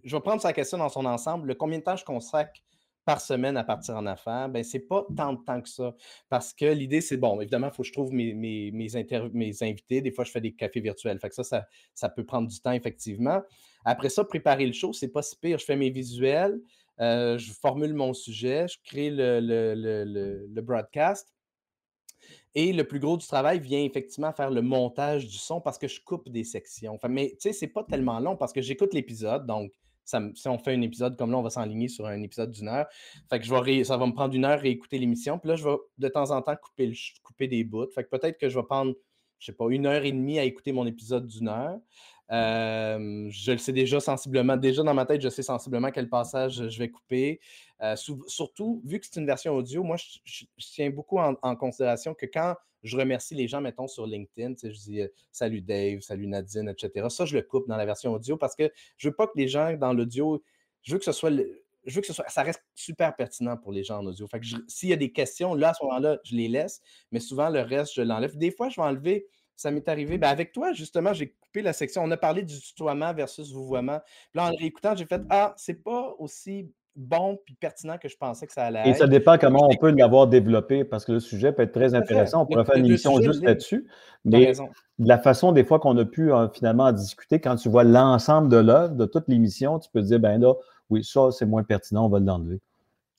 je 0.03 0.16
vais 0.16 0.22
prendre 0.22 0.41
sa 0.41 0.53
question 0.53 0.78
dans 0.78 0.89
son 0.89 1.05
ensemble. 1.05 1.47
Le 1.47 1.55
combien 1.55 1.80
de 1.80 1.84
temps 1.84 1.95
je 1.95 2.05
consacre 2.05 2.62
par 3.10 3.22
semaine 3.22 3.57
à 3.57 3.64
partir 3.64 3.95
en 3.95 4.05
affaires, 4.05 4.49
ben 4.49 4.64
c'est 4.64 4.82
pas 4.82 5.03
tant 5.18 5.34
de 5.34 5.43
temps 5.43 5.60
que 5.62 5.68
ça. 5.68 5.95
Parce 6.30 6.53
que 6.53 6.66
l'idée, 6.66 7.01
c'est 7.01 7.18
bon, 7.18 7.41
évidemment, 7.41 7.70
il 7.70 7.74
faut 7.74 7.82
que 7.82 7.88
je 7.88 7.93
trouve 7.93 8.14
mes, 8.14 8.36
mes, 8.36 8.95
invités. 8.95 10.01
Des 10.01 10.12
fois, 10.12 10.26
je 10.26 10.32
fais 10.32 10.41
des 10.41 10.53
cafés 10.53 10.80
virtuels. 10.80 11.20
Fait 11.20 11.30
que 11.30 11.34
ça, 11.34 11.43
ça, 11.43 11.66
ça, 11.95 12.10
peut 12.10 12.24
prendre 12.24 12.47
du 12.47 12.60
temps, 12.62 12.72
effectivement. 12.72 13.41
Après 13.84 14.10
ça, 14.10 14.24
préparer 14.24 14.68
le 14.68 14.74
show, 14.74 14.93
c'est 14.93 15.07
pas 15.07 15.24
si 15.24 15.36
pire. 15.38 15.57
Je 15.57 15.66
fais 15.66 15.76
mes 15.76 15.89
visuels. 15.89 16.60
Euh, 17.02 17.38
je 17.38 17.52
formule 17.54 17.93
mon 17.93 18.14
sujet, 18.14 18.68
je 18.68 18.78
crée 18.84 19.10
le, 19.12 20.62
broadcast. 20.62 21.34
Et 22.56 22.74
le 22.74 22.84
plus 22.84 23.00
gros 23.00 23.16
du 23.16 23.26
travail 23.26 23.60
vient 23.60 23.84
effectivement 23.84 24.34
faire 24.34 24.50
le 24.50 24.62
montage 24.62 25.28
du 25.28 25.38
son 25.38 25.62
parce 25.62 25.78
que 25.78 25.88
je 25.88 26.02
coupe 26.02 26.30
des 26.30 26.43
sections. 26.43 26.95
Enfin, 26.95 27.08
mais 27.08 27.30
tu 27.32 27.38
sais, 27.41 27.54
c'est 27.54 27.68
pas 27.68 27.84
tellement 27.84 28.20
long 28.20 28.36
parce 28.36 28.52
que 28.52 28.62
j'écoute 28.62 28.93
l'épisode. 28.93 29.45
Donc, 29.45 29.72
si 30.04 30.47
on 30.47 30.58
fait 30.58 30.74
un 30.74 30.82
épisode 30.82 31.16
comme 31.16 31.32
là, 31.32 31.38
on 31.38 31.43
va 31.43 31.52
s'enligner 31.52 31.88
sur 31.88 32.08
un 32.08 32.22
épisode 32.24 32.52
d'une 32.52 32.68
heure. 32.68 32.88
Fait 33.30 33.39
que 33.39 33.45
je 33.45 33.54
vais 33.54 33.84
ça 33.84 33.97
va 33.97 34.08
me 34.08 34.14
prendre 34.14 34.34
une 34.34 34.45
heure 34.45 34.60
à 34.60 34.66
écouter 34.66 34.97
l'émission. 34.97 35.38
Puis 35.38 35.50
là, 35.50 35.56
je 35.56 35.64
vais 35.64 35.76
de 36.00 36.08
temps 36.08 36.32
en 36.32 36.41
temps 36.41 36.56
couper, 36.56 36.91
couper 37.24 37.47
des 37.47 37.64
bouts. 37.64 37.89
Fait 37.93 38.04
que 38.04 38.10
peut-être 38.10 38.39
que 38.39 38.50
je 38.50 38.58
vais 38.58 38.66
prendre, 38.66 38.95
je 39.38 39.45
sais 39.45 39.54
pas, 39.54 39.68
une 39.70 39.86
heure 39.86 40.04
et 40.04 40.12
demie 40.12 40.39
à 40.39 40.43
écouter 40.43 40.72
mon 40.72 40.88
épisode 40.88 41.28
d'une 41.28 41.50
heure 41.50 41.80
je 42.30 43.51
le 43.51 43.57
sais 43.57 43.73
déjà 43.73 43.99
sensiblement. 43.99 44.57
Déjà 44.57 44.84
dans 44.84 44.93
ma 44.93 45.05
tête, 45.05 45.21
je 45.21 45.30
sais 45.30 45.43
sensiblement 45.43 45.91
quel 45.91 46.09
passage 46.09 46.69
je 46.69 46.80
vais 46.80 46.89
couper. 46.89 47.39
surtout, 47.95 48.82
vu 48.86 48.99
que 48.99 49.05
c'est 49.09 49.19
une 49.19 49.25
version 49.25 49.55
audio, 49.55 49.84
moi, 49.84 49.97
je, 49.97 50.45
tiens 50.57 50.89
beaucoup 50.89 51.17
en, 51.17 51.55
considération 51.55 52.13
que 52.13 52.25
quand 52.25 52.55
je 52.84 52.95
remercie 52.97 53.36
les 53.36 53.47
gens, 53.47 53.61
mettons, 53.61 53.88
sur 53.88 54.05
LinkedIn, 54.05 54.53
je 54.63 54.69
dis 54.69 55.01
salut 55.32 55.61
Dave, 55.61 56.01
salut 56.01 56.27
Nadine, 56.27 56.69
etc. 56.69 57.07
Ça, 57.09 57.25
je 57.25 57.36
le 57.36 57.41
coupe 57.41 57.67
dans 57.67 57.77
la 57.77 57.86
version 57.86 58.13
audio 58.13 58.38
parce 58.38 58.55
que 58.55 58.71
je 58.97 59.09
veux 59.09 59.15
pas 59.15 59.27
que 59.27 59.34
les 59.36 59.47
gens 59.47 59.73
dans 59.73 59.93
l'audio, 59.93 60.41
je 60.84 60.93
veux 60.93 60.99
que 60.99 61.05
ce 61.05 61.11
soit. 61.11 61.32
je 61.32 61.95
veux 61.95 62.01
que 62.01 62.07
ce 62.07 62.13
soit, 62.13 62.30
ça 62.30 62.43
reste 62.43 62.63
super 62.75 63.15
pertinent 63.15 63.57
pour 63.57 63.73
les 63.73 63.84
gens 63.84 63.99
en 63.99 64.05
audio. 64.05 64.27
Fait 64.27 64.39
que 64.39 64.45
s'il 64.67 64.89
y 64.89 64.93
a 64.93 64.97
des 64.97 65.11
questions, 65.11 65.55
là, 65.55 65.69
à 65.69 65.73
ce 65.73 65.84
moment-là, 65.84 66.19
je 66.23 66.36
les 66.36 66.47
laisse, 66.47 66.82
mais 67.11 67.19
souvent, 67.19 67.49
le 67.49 67.61
reste, 67.61 67.93
je 67.95 68.01
l'enlève. 68.01 68.38
Des 68.38 68.51
fois, 68.51 68.69
je 68.69 68.80
vais 68.80 68.88
enlever 68.88 69.27
ça 69.60 69.72
m'est 69.72 69.89
arrivé. 69.89 70.18
Ben 70.18 70.30
avec 70.30 70.53
toi, 70.53 70.72
justement, 70.72 71.14
j'ai 71.14 71.28
coupé 71.28 71.62
la 71.62 71.74
section. 71.74 72.01
On 72.01 72.12
a 72.12 72.18
parlé 72.18 72.43
du 72.43 72.60
tutoiement 72.62 73.14
versus 73.14 73.51
vouvoiement. 73.51 73.99
Puis 74.32 74.39
là, 74.39 74.45
en 74.45 74.55
réécoutant, 74.55 74.95
j'ai 74.95 75.05
fait 75.05 75.22
Ah, 75.30 75.53
c'est 75.57 75.84
pas 75.84 76.16
aussi 76.18 76.72
bon 76.95 77.38
puis 77.45 77.55
pertinent 77.55 77.97
que 77.97 78.07
je 78.07 78.16
pensais 78.16 78.47
que 78.47 78.53
ça 78.53 78.64
allait 78.64 78.80
être. 78.80 78.88
Et 78.88 78.93
ça 78.93 79.07
dépend 79.07 79.38
comment 79.38 79.68
on 79.70 79.76
peut 79.76 79.91
l'avoir 79.91 80.28
développé 80.28 80.86
parce 80.86 81.03
que 81.03 81.12
le 81.12 81.20
sujet 81.20 81.51
peut 81.51 81.64
être 81.64 81.74
très 81.74 81.93
intéressant. 81.93 82.43
On 82.43 82.45
pourrait 82.45 82.64
faire 82.64 82.78
une 82.78 82.86
émission 82.86 83.22
juste 83.22 83.43
là-dessus. 83.43 83.86
Mais 84.24 84.53
la 84.97 85.18
façon, 85.18 85.51
des 85.51 85.66
fois, 85.66 85.80
qu'on 85.80 85.97
a 85.97 86.05
pu 86.05 86.32
euh, 86.32 86.47
finalement 86.49 86.86
en 86.86 86.93
discuter, 86.93 87.41
quand 87.41 87.57
tu 87.57 87.68
vois 87.68 87.84
l'ensemble 87.84 88.47
de 88.47 88.57
l'œuvre, 88.57 88.95
de 88.95 89.05
toute 89.05 89.28
l'émission, 89.28 89.78
tu 89.80 89.89
peux 89.91 90.01
dire 90.01 90.22
ben 90.22 90.39
là, 90.39 90.53
oui, 90.89 91.03
ça, 91.03 91.32
c'est 91.32 91.45
moins 91.45 91.64
pertinent, 91.64 92.05
on 92.05 92.10
va 92.10 92.20
l'enlever. 92.20 92.62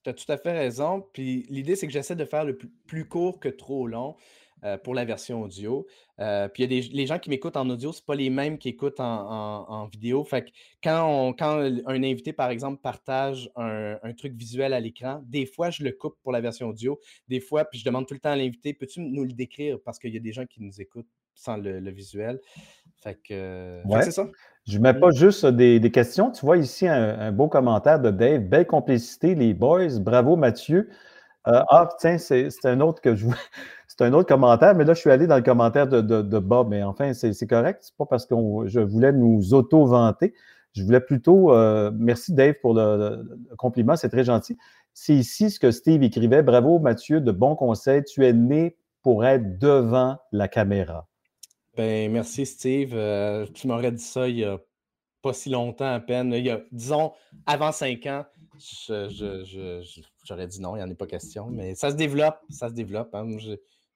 Tu 0.05 0.09
as 0.11 0.15
tout 0.15 0.33
à 0.33 0.39
fait 0.39 0.53
raison. 0.53 1.05
Puis 1.13 1.47
l'idée, 1.51 1.77
c'est 1.77 1.87
que 1.87 1.93
j'essaie 1.93 2.17
de 2.17 2.25
faire 2.25 2.47
le 2.47 2.57
plus 2.87 3.07
court 3.07 3.39
que 3.39 3.51
trop 3.51 3.87
long. 3.87 4.17
Euh, 4.63 4.77
pour 4.77 4.95
la 4.95 5.07
version 5.07 5.41
audio. 5.41 5.87
Euh, 6.19 6.47
puis 6.49 6.63
il 6.63 6.71
y 6.71 6.79
a 6.79 6.83
des, 6.83 6.89
les 6.89 7.07
gens 7.07 7.19
qui 7.19 7.31
m'écoutent 7.31 7.57
en 7.57 7.71
audio, 7.71 7.93
ce 7.95 8.03
pas 8.03 8.15
les 8.15 8.29
mêmes 8.29 8.59
qui 8.59 8.69
écoutent 8.69 9.01
en, 9.01 9.87
vidéo. 9.91 10.23
Fait 10.23 10.45
que 10.45 10.51
quand, 10.85 11.33
quand 11.39 11.61
un 11.87 12.03
invité, 12.03 12.35
par 12.35 12.51
exemple, 12.51 12.79
partage 12.83 13.51
un, 13.57 14.13
truc 14.13 14.35
visuel 14.35 14.75
à 14.75 14.81
l'écran, 14.81 15.23
des 15.25 15.47
fois, 15.47 15.71
je 15.71 15.83
le 15.83 15.93
coupe 15.93 16.17
pour 16.23 16.31
la 16.31 16.43
version 16.43 16.69
audio. 16.69 17.01
Des 17.27 17.41
fois, 17.41 17.65
puis 17.65 17.79
je 17.79 17.87
demande 17.87 18.07
tout 18.07 18.13
le 18.13 18.21
temps 18.21 18.33
à 18.33 18.37
l'invité, 18.37 18.75
peux-tu 18.75 19.01
nous 19.01 19.25
le 19.25 19.33
décrire? 19.33 19.79
Parce 19.83 19.99
qu'il 19.99 20.13
y 20.13 20.19
a 20.19 20.21
des 20.21 20.35
gens 20.35 20.45
qui 20.45 20.63
nous 20.63 20.79
écoutent 20.79 21.09
sans 21.35 21.57
le, 21.57 21.91
visuel. 21.91 22.39
Fait 23.03 23.19
que, 23.27 23.81
c'est 24.03 24.11
ça. 24.11 24.29
Je 24.67 24.77
ne 24.77 24.83
mets 24.83 24.93
pas 24.93 25.11
juste 25.11 25.47
des, 25.47 25.91
questions. 25.91 26.31
Tu 26.31 26.45
vois 26.45 26.59
ici 26.59 26.87
un, 26.87 27.33
beau 27.33 27.49
commentaire 27.49 27.99
de 27.99 28.11
Dave. 28.11 28.43
Belle 28.43 28.67
complicité, 28.67 29.35
les 29.35 29.55
boys. 29.55 29.99
Bravo, 29.99 30.37
Mathieu. 30.37 30.91
Euh, 31.49 31.63
ah, 31.71 31.89
tiens, 31.99 32.19
c'est 32.19 32.49
un 32.65 32.81
autre 32.81 33.01
que 33.01 33.15
je 33.15 33.27
C'est 33.89 34.03
un 34.07 34.13
autre 34.13 34.29
commentaire, 34.29 34.75
mais 34.75 34.85
là, 34.85 34.95
je 34.95 35.01
suis 35.01 35.11
allé 35.11 35.27
dans 35.27 35.37
le 35.37 35.43
commentaire 35.43 35.87
de, 35.87 36.39
Bob, 36.39 36.69
mais 36.71 36.83
enfin, 36.83 37.13
c'est 37.13 37.47
correct. 37.47 37.81
C'est 37.83 37.97
pas 37.97 38.07
parce 38.07 38.25
que 38.25 38.35
je 38.67 38.81
voulais 38.81 39.13
nous 39.13 39.53
auto-vanter. 39.53 40.33
Je 40.73 40.85
voulais 40.85 41.01
plutôt. 41.01 41.53
Euh, 41.53 41.91
merci, 41.95 42.33
Dave, 42.33 42.55
pour 42.63 42.75
le, 42.75 43.29
compliment, 43.59 43.97
c'est 43.97 44.09
très 44.09 44.25
gentil. 44.25 44.57
C'est 44.95 45.15
ici 45.15 45.51
ce 45.51 45.59
que 45.59 45.71
Steve 45.71 46.03
écrivait. 46.03 46.43
Bravo, 46.43 46.79
Mathieu, 46.79 47.21
de 47.21 47.33
bons 47.33 47.57
conseils. 47.57 48.05
Tu 48.05 48.25
es 48.25 48.33
né 48.33 48.77
pour 49.03 49.25
être 49.25 49.59
devant 49.59 50.19
la 50.33 50.49
caméra. 50.49 51.09
Ben, 51.77 52.11
merci, 52.11 52.47
Steve. 52.47 52.93
Euh, 52.95 53.47
tu 53.53 53.67
m'aurais 53.67 53.93
dit 53.93 54.03
ça 54.03 54.29
il 54.29 54.39
y 54.39 54.45
a 54.45 54.59
pas 55.23 55.33
si 55.33 55.51
longtemps 55.51 55.93
à 55.93 56.01
peine. 56.01 56.33
Il 56.33 56.45
y 56.45 56.51
a, 56.51 56.61
disons, 56.73 57.13
avant 57.47 57.73
cinq 57.73 58.07
ans, 58.07 58.25
j'aurais 60.31 60.47
dit 60.47 60.61
non, 60.61 60.77
il 60.77 60.79
n'y 60.79 60.85
en 60.85 60.91
a 60.91 60.95
pas 60.95 61.07
question. 61.07 61.49
Mais 61.51 61.75
ça 61.75 61.91
se 61.91 61.97
développe, 61.97 62.39
ça 62.49 62.69
se 62.69 62.75
développe. 62.75 63.15
Hein. 63.15 63.27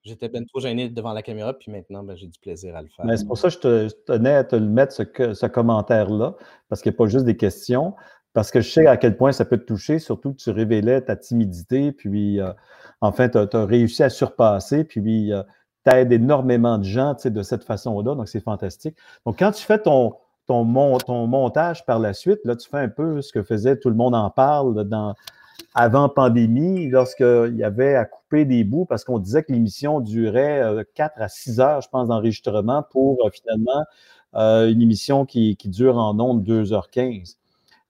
J'étais 0.02 0.28
bien 0.28 0.42
trop 0.44 0.60
gêné 0.60 0.90
devant 0.90 1.12
la 1.12 1.22
caméra, 1.22 1.54
puis 1.54 1.72
maintenant, 1.72 2.02
ben, 2.02 2.14
j'ai 2.16 2.26
du 2.26 2.38
plaisir 2.38 2.76
à 2.76 2.82
le 2.82 2.88
faire. 2.88 3.06
C'est 3.16 3.26
pour 3.26 3.38
ça 3.38 3.48
que 3.48 3.54
je, 3.54 3.58
te, 3.58 3.88
tenais 4.06 4.34
à 4.34 4.44
te 4.44 4.56
le 4.56 4.66
mettre, 4.66 4.92
ce, 4.92 5.46
commentaire-là, 5.46 6.34
parce 6.68 6.82
qu'il 6.82 6.90
n'y 6.90 6.96
a 6.96 6.98
pas 6.98 7.06
juste 7.06 7.24
des 7.24 7.38
questions, 7.38 7.94
parce 8.34 8.50
que 8.50 8.60
je 8.60 8.70
sais 8.70 8.86
à 8.86 8.98
quel 8.98 9.16
point 9.16 9.32
ça 9.32 9.46
peut 9.46 9.56
te 9.56 9.64
toucher, 9.64 9.98
surtout 9.98 10.32
que 10.32 10.36
tu 10.36 10.50
révélais 10.50 11.00
ta 11.00 11.16
timidité, 11.16 11.92
puis 11.92 12.38
euh, 12.38 12.52
enfin, 13.00 13.30
tu 13.30 13.38
as, 13.38 13.64
réussi 13.64 14.02
à 14.02 14.10
surpasser, 14.10 14.84
puis 14.84 15.32
euh, 15.32 15.42
tu 15.86 15.94
aides 15.94 16.12
énormément 16.12 16.76
de 16.76 16.84
gens 16.84 17.16
de 17.24 17.42
cette 17.42 17.64
façon-là, 17.64 18.14
donc 18.14 18.28
c'est 18.28 18.42
fantastique. 18.42 18.98
Donc, 19.24 19.38
quand 19.38 19.52
tu 19.52 19.64
fais 19.64 19.78
ton, 19.78 20.16
ton, 20.46 20.98
ton 20.98 21.26
montage 21.26 21.86
par 21.86 21.98
la 21.98 22.12
suite, 22.12 22.40
là, 22.44 22.56
tu 22.56 22.68
fais 22.68 22.78
un 22.78 22.88
peu 22.88 23.22
ce 23.22 23.32
que 23.32 23.42
faisait 23.42 23.78
Tout 23.78 23.88
le 23.88 23.96
monde 23.96 24.14
en 24.14 24.28
parle 24.28 24.84
dans 24.84 25.14
avant 25.74 26.08
pandémie, 26.08 26.88
lorsqu'il 26.88 27.54
y 27.56 27.64
avait 27.64 27.96
à 27.96 28.04
couper 28.04 28.44
des 28.44 28.64
bouts, 28.64 28.84
parce 28.84 29.04
qu'on 29.04 29.18
disait 29.18 29.42
que 29.42 29.52
l'émission 29.52 30.00
durait 30.00 30.62
4 30.94 31.18
euh, 31.18 31.24
à 31.24 31.28
6 31.28 31.60
heures, 31.60 31.80
je 31.80 31.88
pense, 31.88 32.08
d'enregistrement 32.08 32.84
pour 32.90 33.24
euh, 33.24 33.30
finalement 33.30 33.84
euh, 34.36 34.70
une 34.70 34.82
émission 34.82 35.24
qui, 35.24 35.56
dure 35.64 35.98
en 35.98 36.18
ondes 36.20 36.44
2h15. 36.46 37.36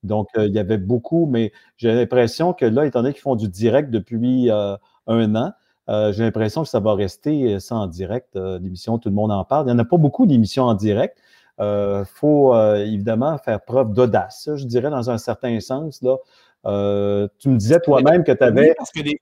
Donc, 0.03 0.29
il 0.37 0.53
y 0.53 0.59
avait 0.59 0.79
beaucoup, 0.79 1.27
mais 1.27 1.51
j'ai 1.79 1.95
l'impression 1.95 2.53
que 2.53 2.67
là, 2.67 2.85
étant 2.85 3.01
donné 3.01 3.15
qu'ils 3.15 3.23
font 3.23 3.37
du 3.37 3.49
direct 3.49 3.91
depuis 3.91 4.51
un 4.51 5.35
an. 5.35 5.53
J'ai 5.89 6.23
l'impression 6.23 6.63
que 6.63 6.69
ça 6.69 6.79
va 6.81 6.95
rester 6.95 7.59
ça 7.59 7.77
en 7.77 7.87
direct, 7.87 8.37
l'émission 8.37 8.99
Tout 8.99 9.09
le 9.09 9.15
monde 9.15 9.33
en 9.33 9.45
parle. 9.47 9.65
Il 9.65 9.73
n'y 9.73 9.77
en 9.77 9.79
a 9.79 9.87
pas 9.87 9.97
beaucoup 9.97 10.27
d'émissions 10.27 10.65
en 10.65 10.75
direct. 10.75 11.17
Il 11.59 12.05
faut 12.05 12.55
évidemment 12.75 13.39
faire 13.39 13.63
preuve 13.63 13.95
d'audace, 13.95 14.51
je 14.55 14.67
dirais, 14.67 14.91
dans 14.91 15.09
un 15.09 15.17
certain 15.17 15.59
sens. 15.61 16.03
Là. 16.03 16.17
Tu 16.65 17.49
me 17.49 17.57
disais 17.57 17.81
toi-même 17.81 18.25
que 18.25 18.33
tu 18.33 18.43
avais. 18.43 18.75
parce 18.75 18.91
que 18.91 19.03
des, 19.03 19.21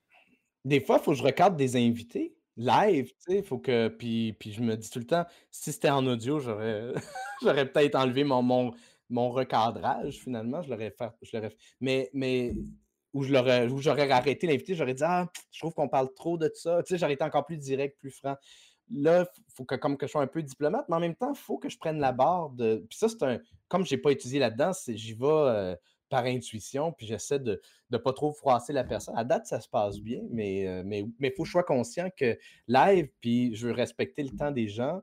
des 0.65 0.81
fois, 0.81 0.99
il 1.01 1.05
faut 1.05 1.13
que 1.13 1.19
je 1.19 1.23
recadre 1.23 1.57
des 1.57 1.77
invités 1.77 2.35
live, 2.57 3.13
tu 3.27 3.35
sais, 3.35 3.43
faut 3.43 3.59
que. 3.59 3.89
Puis, 3.89 4.35
puis 4.35 4.53
je 4.53 4.63
me 4.63 4.77
dis 4.77 4.91
tout 4.91 4.99
le 4.99 5.07
temps, 5.07 5.25
si 5.51 5.73
c'était 5.73 5.91
en 5.91 6.07
audio, 6.07 6.39
j'aurais, 6.39 6.93
j'aurais 7.43 7.71
peut-être 7.71 7.97
enlevé 7.97 8.25
mon, 8.25 8.43
mon, 8.43 8.73
mon, 9.11 9.31
recadrage 9.31 10.19
finalement. 10.19 10.63
Je 10.63 10.71
l'aurais 10.71 10.91
fait. 10.91 11.11
Je 11.23 11.37
l'aurais... 11.37 11.55
Mais, 11.81 12.11
mais 12.13 12.55
où 13.13 13.23
je 13.23 13.33
l'aurais, 13.33 13.69
où 13.69 13.79
j'aurais 13.79 14.11
arrêté 14.11 14.47
l'invité, 14.47 14.75
j'aurais 14.75 14.95
dit 14.95 15.05
Ah, 15.05 15.29
je 15.51 15.61
trouve 15.61 15.75
qu'on 15.75 15.89
parle 15.89 16.13
trop 16.15 16.39
de 16.39 16.51
ça. 16.55 16.83
Tu 16.83 16.95
sais, 16.95 16.99
j'aurais 16.99 17.15
été 17.15 17.25
encore 17.25 17.47
plus 17.47 17.59
direct, 17.59 17.99
plus 17.99 18.11
franc. 18.11 18.37
Là, 18.91 19.25
il 19.39 19.55
faut 19.55 19.65
que 19.65 19.77
comme 19.77 19.97
que 19.97 20.07
je 20.07 20.13
sois 20.13 20.23
un 20.23 20.27
peu 20.27 20.43
diplomate, 20.43 20.87
mais 20.89 20.97
en 20.97 21.01
même 21.01 21.15
temps, 21.15 21.33
il 21.33 21.39
faut 21.39 21.57
que 21.59 21.69
je 21.69 21.79
prenne 21.79 21.99
la 21.99 22.13
barre 22.13 22.51
de. 22.51 22.85
Puis 22.89 22.99
ça, 22.99 23.09
c'est 23.09 23.23
un. 23.23 23.39
Comme 23.69 23.87
je 23.87 23.95
n'ai 23.95 24.01
pas 24.01 24.13
étudié 24.13 24.39
là-dedans, 24.39 24.73
j'y 24.87 25.15
vais. 25.15 25.27
Euh, 25.27 25.77
par 26.13 26.27
intuition, 26.27 26.93
puis 26.93 27.07
j'essaie 27.07 27.39
de 27.39 27.63
ne 27.91 27.97
pas 27.97 28.13
trop 28.13 28.35
froisser 28.35 28.75
la 28.75 28.85
personne. 28.85 29.17
À 29.17 29.25
date, 29.25 29.47
ça 29.47 29.63
se 29.63 29.69
passe 29.69 29.99
bien, 29.99 30.21
mais 30.29 30.61
il 30.61 30.67
euh, 30.67 30.83
mais, 30.85 31.07
mais 31.19 31.33
faut 31.35 31.45
que 31.45 31.47
je 31.47 31.53
sois 31.53 31.63
conscient 31.63 32.11
que 32.15 32.39
live, 32.69 33.09
puis 33.23 33.55
je 33.55 33.69
veux 33.69 33.73
respecter 33.73 34.23
le 34.23 34.29
temps 34.37 34.51
des 34.51 34.69
gens. 34.69 35.01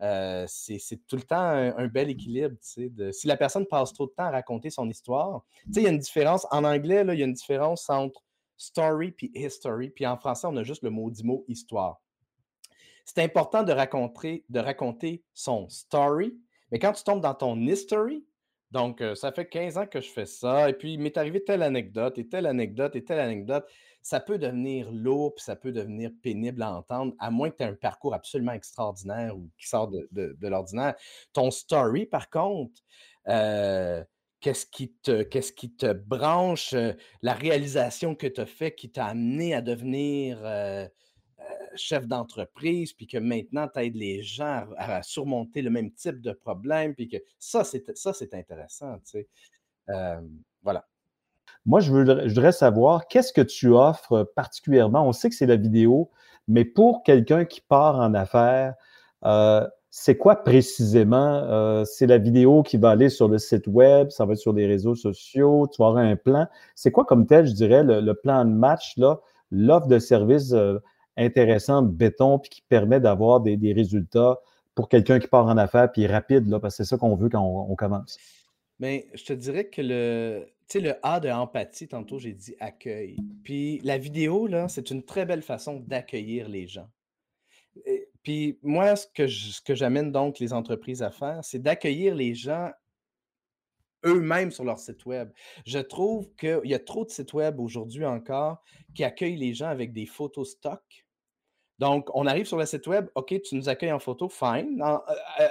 Euh, 0.00 0.44
c'est 0.46 0.78
tout 1.08 1.16
le 1.16 1.22
temps 1.22 1.36
un, 1.36 1.88
bel 1.88 2.08
équilibre. 2.08 2.54
Si 2.60 3.26
la 3.26 3.36
personne 3.36 3.66
passe 3.66 3.92
trop 3.92 4.06
de 4.06 4.12
temps 4.12 4.26
à 4.26 4.30
raconter 4.30 4.70
son 4.70 4.88
histoire, 4.88 5.44
il 5.66 5.82
y 5.82 5.86
a 5.86 5.90
une 5.90 5.98
différence. 5.98 6.46
En 6.52 6.62
anglais, 6.62 7.04
il 7.08 7.18
y 7.18 7.22
a 7.22 7.26
une 7.26 7.32
différence 7.32 7.90
entre 7.90 8.22
story 8.56 9.10
puis 9.10 9.32
history. 9.34 9.90
Puis 9.90 10.06
en 10.06 10.16
français, 10.16 10.46
on 10.48 10.56
a 10.56 10.62
juste 10.62 10.82
le 10.82 10.90
mot 10.90 11.10
du 11.10 11.24
mot 11.24 11.44
histoire. 11.48 12.00
C'est 13.04 13.18
important 13.24 13.64
de 13.64 13.72
raconter, 13.72 14.44
de 14.48 14.60
raconter 14.60 15.24
son 15.32 15.68
story, 15.68 16.38
mais 16.70 16.78
quand 16.78 16.92
tu 16.92 17.02
tombes 17.02 17.20
dans 17.20 17.34
ton 17.34 17.60
history, 17.60 18.24
donc, 18.74 19.04
ça 19.14 19.30
fait 19.30 19.46
15 19.46 19.78
ans 19.78 19.86
que 19.86 20.00
je 20.00 20.08
fais 20.08 20.26
ça. 20.26 20.68
Et 20.68 20.72
puis, 20.72 20.94
il 20.94 21.00
m'est 21.00 21.16
arrivé 21.16 21.44
telle 21.44 21.62
anecdote 21.62 22.18
et 22.18 22.28
telle 22.28 22.44
anecdote 22.44 22.96
et 22.96 23.04
telle 23.04 23.20
anecdote. 23.20 23.64
Ça 24.02 24.18
peut 24.18 24.36
devenir 24.36 24.90
lourd, 24.90 25.36
puis 25.36 25.44
ça 25.44 25.54
peut 25.54 25.70
devenir 25.70 26.10
pénible 26.24 26.60
à 26.60 26.74
entendre, 26.74 27.14
à 27.20 27.30
moins 27.30 27.50
que 27.50 27.58
tu 27.58 27.62
aies 27.62 27.68
un 27.68 27.74
parcours 27.74 28.14
absolument 28.14 28.50
extraordinaire 28.50 29.36
ou 29.36 29.48
qui 29.56 29.68
sort 29.68 29.88
de, 29.88 30.36
l'ordinaire. 30.42 30.96
Ton 31.32 31.52
story, 31.52 32.04
par 32.04 32.28
contre, 32.30 32.82
qu'est-ce 34.40 34.66
qui, 34.66 34.92
qui 35.56 35.76
te 35.76 35.92
branche, 35.92 36.74
la 37.22 37.32
réalisation 37.32 38.16
que 38.16 38.26
tu 38.26 38.40
as 38.40 38.46
fait 38.46 38.74
qui 38.74 38.90
t'a 38.90 39.06
amené 39.06 39.54
à 39.54 39.62
devenir 39.62 40.38
chef 41.76 42.06
d'entreprise, 42.06 42.92
puis 42.92 43.06
que 43.06 43.18
maintenant, 43.18 43.68
tu 43.68 43.80
aides 43.80 43.96
les 43.96 44.22
gens 44.22 44.64
à, 44.76 45.02
surmonter 45.02 45.62
le 45.62 45.70
même 45.70 45.90
type 45.92 46.20
de 46.20 46.32
problème, 46.32 46.94
puis 46.94 47.08
que 47.08 47.18
ça, 47.38 47.64
c'est, 47.64 47.88
intéressant, 48.34 48.98
sais. 49.04 49.28
voilà. 50.62 50.86
Moi, 51.66 51.80
je, 51.80 51.90
voudrais 51.90 52.52
savoir, 52.52 53.08
qu'est-ce 53.08 53.32
que 53.32 53.40
tu 53.40 53.68
offres 53.68 54.30
particulièrement? 54.36 55.06
On 55.06 55.12
sait 55.12 55.30
que 55.30 55.34
c'est 55.34 55.46
la 55.46 55.56
vidéo, 55.56 56.10
mais 56.46 56.64
pour 56.64 57.02
quelqu'un 57.02 57.46
qui 57.46 57.62
part 57.62 57.96
en 57.96 58.12
affaires, 58.12 58.74
euh, 59.24 59.66
c'est 59.90 60.18
quoi 60.18 60.36
précisément? 60.36 61.42
Euh, 61.44 61.84
c'est 61.86 62.06
la 62.06 62.18
vidéo 62.18 62.62
qui 62.62 62.76
va 62.76 62.90
aller 62.90 63.08
sur 63.08 63.28
le 63.28 63.38
site 63.38 63.66
web, 63.66 64.10
ça 64.10 64.26
va 64.26 64.34
être 64.34 64.40
sur 64.40 64.52
les 64.52 64.66
réseaux 64.66 64.94
sociaux, 64.94 65.66
tu 65.72 65.80
vas 65.80 65.88
un 66.00 66.16
plan. 66.16 66.46
C'est 66.74 66.90
quoi 66.90 67.06
comme 67.06 67.26
tel, 67.26 67.46
je 67.46 67.52
dirais, 67.52 67.82
le, 67.82 68.12
plan 68.12 68.44
de 68.44 68.50
match, 68.50 68.98
là, 68.98 69.20
l'offre 69.50 69.86
de 69.86 69.98
service 69.98 70.52
euh, 70.52 70.78
intéressant 71.16 71.82
béton 71.82 72.38
puis 72.38 72.50
qui 72.50 72.62
permet 72.62 73.00
d'avoir 73.00 73.40
des, 73.40 73.72
résultats 73.72 74.38
pour 74.74 74.88
quelqu'un 74.88 75.18
qui 75.18 75.28
part 75.28 75.46
en 75.46 75.56
affaires 75.56 75.90
puis 75.92 76.06
rapide, 76.06 76.48
là, 76.48 76.58
parce 76.58 76.76
que 76.76 76.84
c'est 76.84 76.88
ça 76.88 76.98
qu'on 76.98 77.14
veut 77.14 77.28
quand 77.28 77.42
on, 77.42 77.74
commence. 77.76 78.18
Mais 78.80 79.06
je 79.14 79.24
te 79.24 79.32
dirais 79.32 79.68
que 79.68 79.80
le, 79.80 80.46
le 80.74 80.94
A 81.02 81.20
de 81.20 81.28
empathie, 81.28 81.86
tantôt 81.86 82.18
j'ai 82.18 82.32
dit 82.32 82.56
accueil. 82.58 83.16
Puis 83.44 83.80
la 83.84 83.98
vidéo, 83.98 84.46
là, 84.46 84.68
c'est 84.68 84.90
une 84.90 85.04
très 85.04 85.26
belle 85.26 85.42
façon 85.42 85.80
d'accueillir 85.80 86.48
les 86.48 86.66
gens. 86.66 86.88
puis 88.22 88.58
moi, 88.62 88.96
ce 88.96 89.06
que, 89.06 89.28
ce 89.28 89.60
que 89.60 89.74
j'amène 89.74 90.10
donc 90.10 90.40
les 90.40 90.52
entreprises 90.52 91.02
à 91.02 91.10
faire, 91.10 91.40
c'est 91.44 91.62
d'accueillir 91.62 92.16
les 92.16 92.34
gens 92.34 92.70
eux-mêmes 94.04 94.50
sur 94.50 94.64
leur 94.64 94.78
site 94.78 95.06
web. 95.06 95.30
Je 95.66 95.78
trouve 95.78 96.28
qu'il 96.36 96.60
y 96.64 96.74
a 96.74 96.78
trop 96.78 97.04
de 97.04 97.10
sites 97.10 97.32
web 97.32 97.58
aujourd'hui 97.60 98.04
encore 98.04 98.62
qui 98.94 99.04
accueillent 99.04 99.36
les 99.36 99.54
gens 99.54 99.68
avec 99.68 99.92
des 99.92 100.06
photos 100.06 100.52
stock 100.52 101.03
donc, 101.78 102.08
on 102.14 102.26
arrive 102.26 102.46
sur 102.46 102.56
le 102.56 102.66
site 102.66 102.86
web, 102.86 103.08
OK, 103.16 103.34
tu 103.42 103.56
nous 103.56 103.68
accueilles 103.68 103.92
en 103.92 103.98
photo, 103.98 104.28
fine. 104.28 104.80
Euh, 104.80 104.98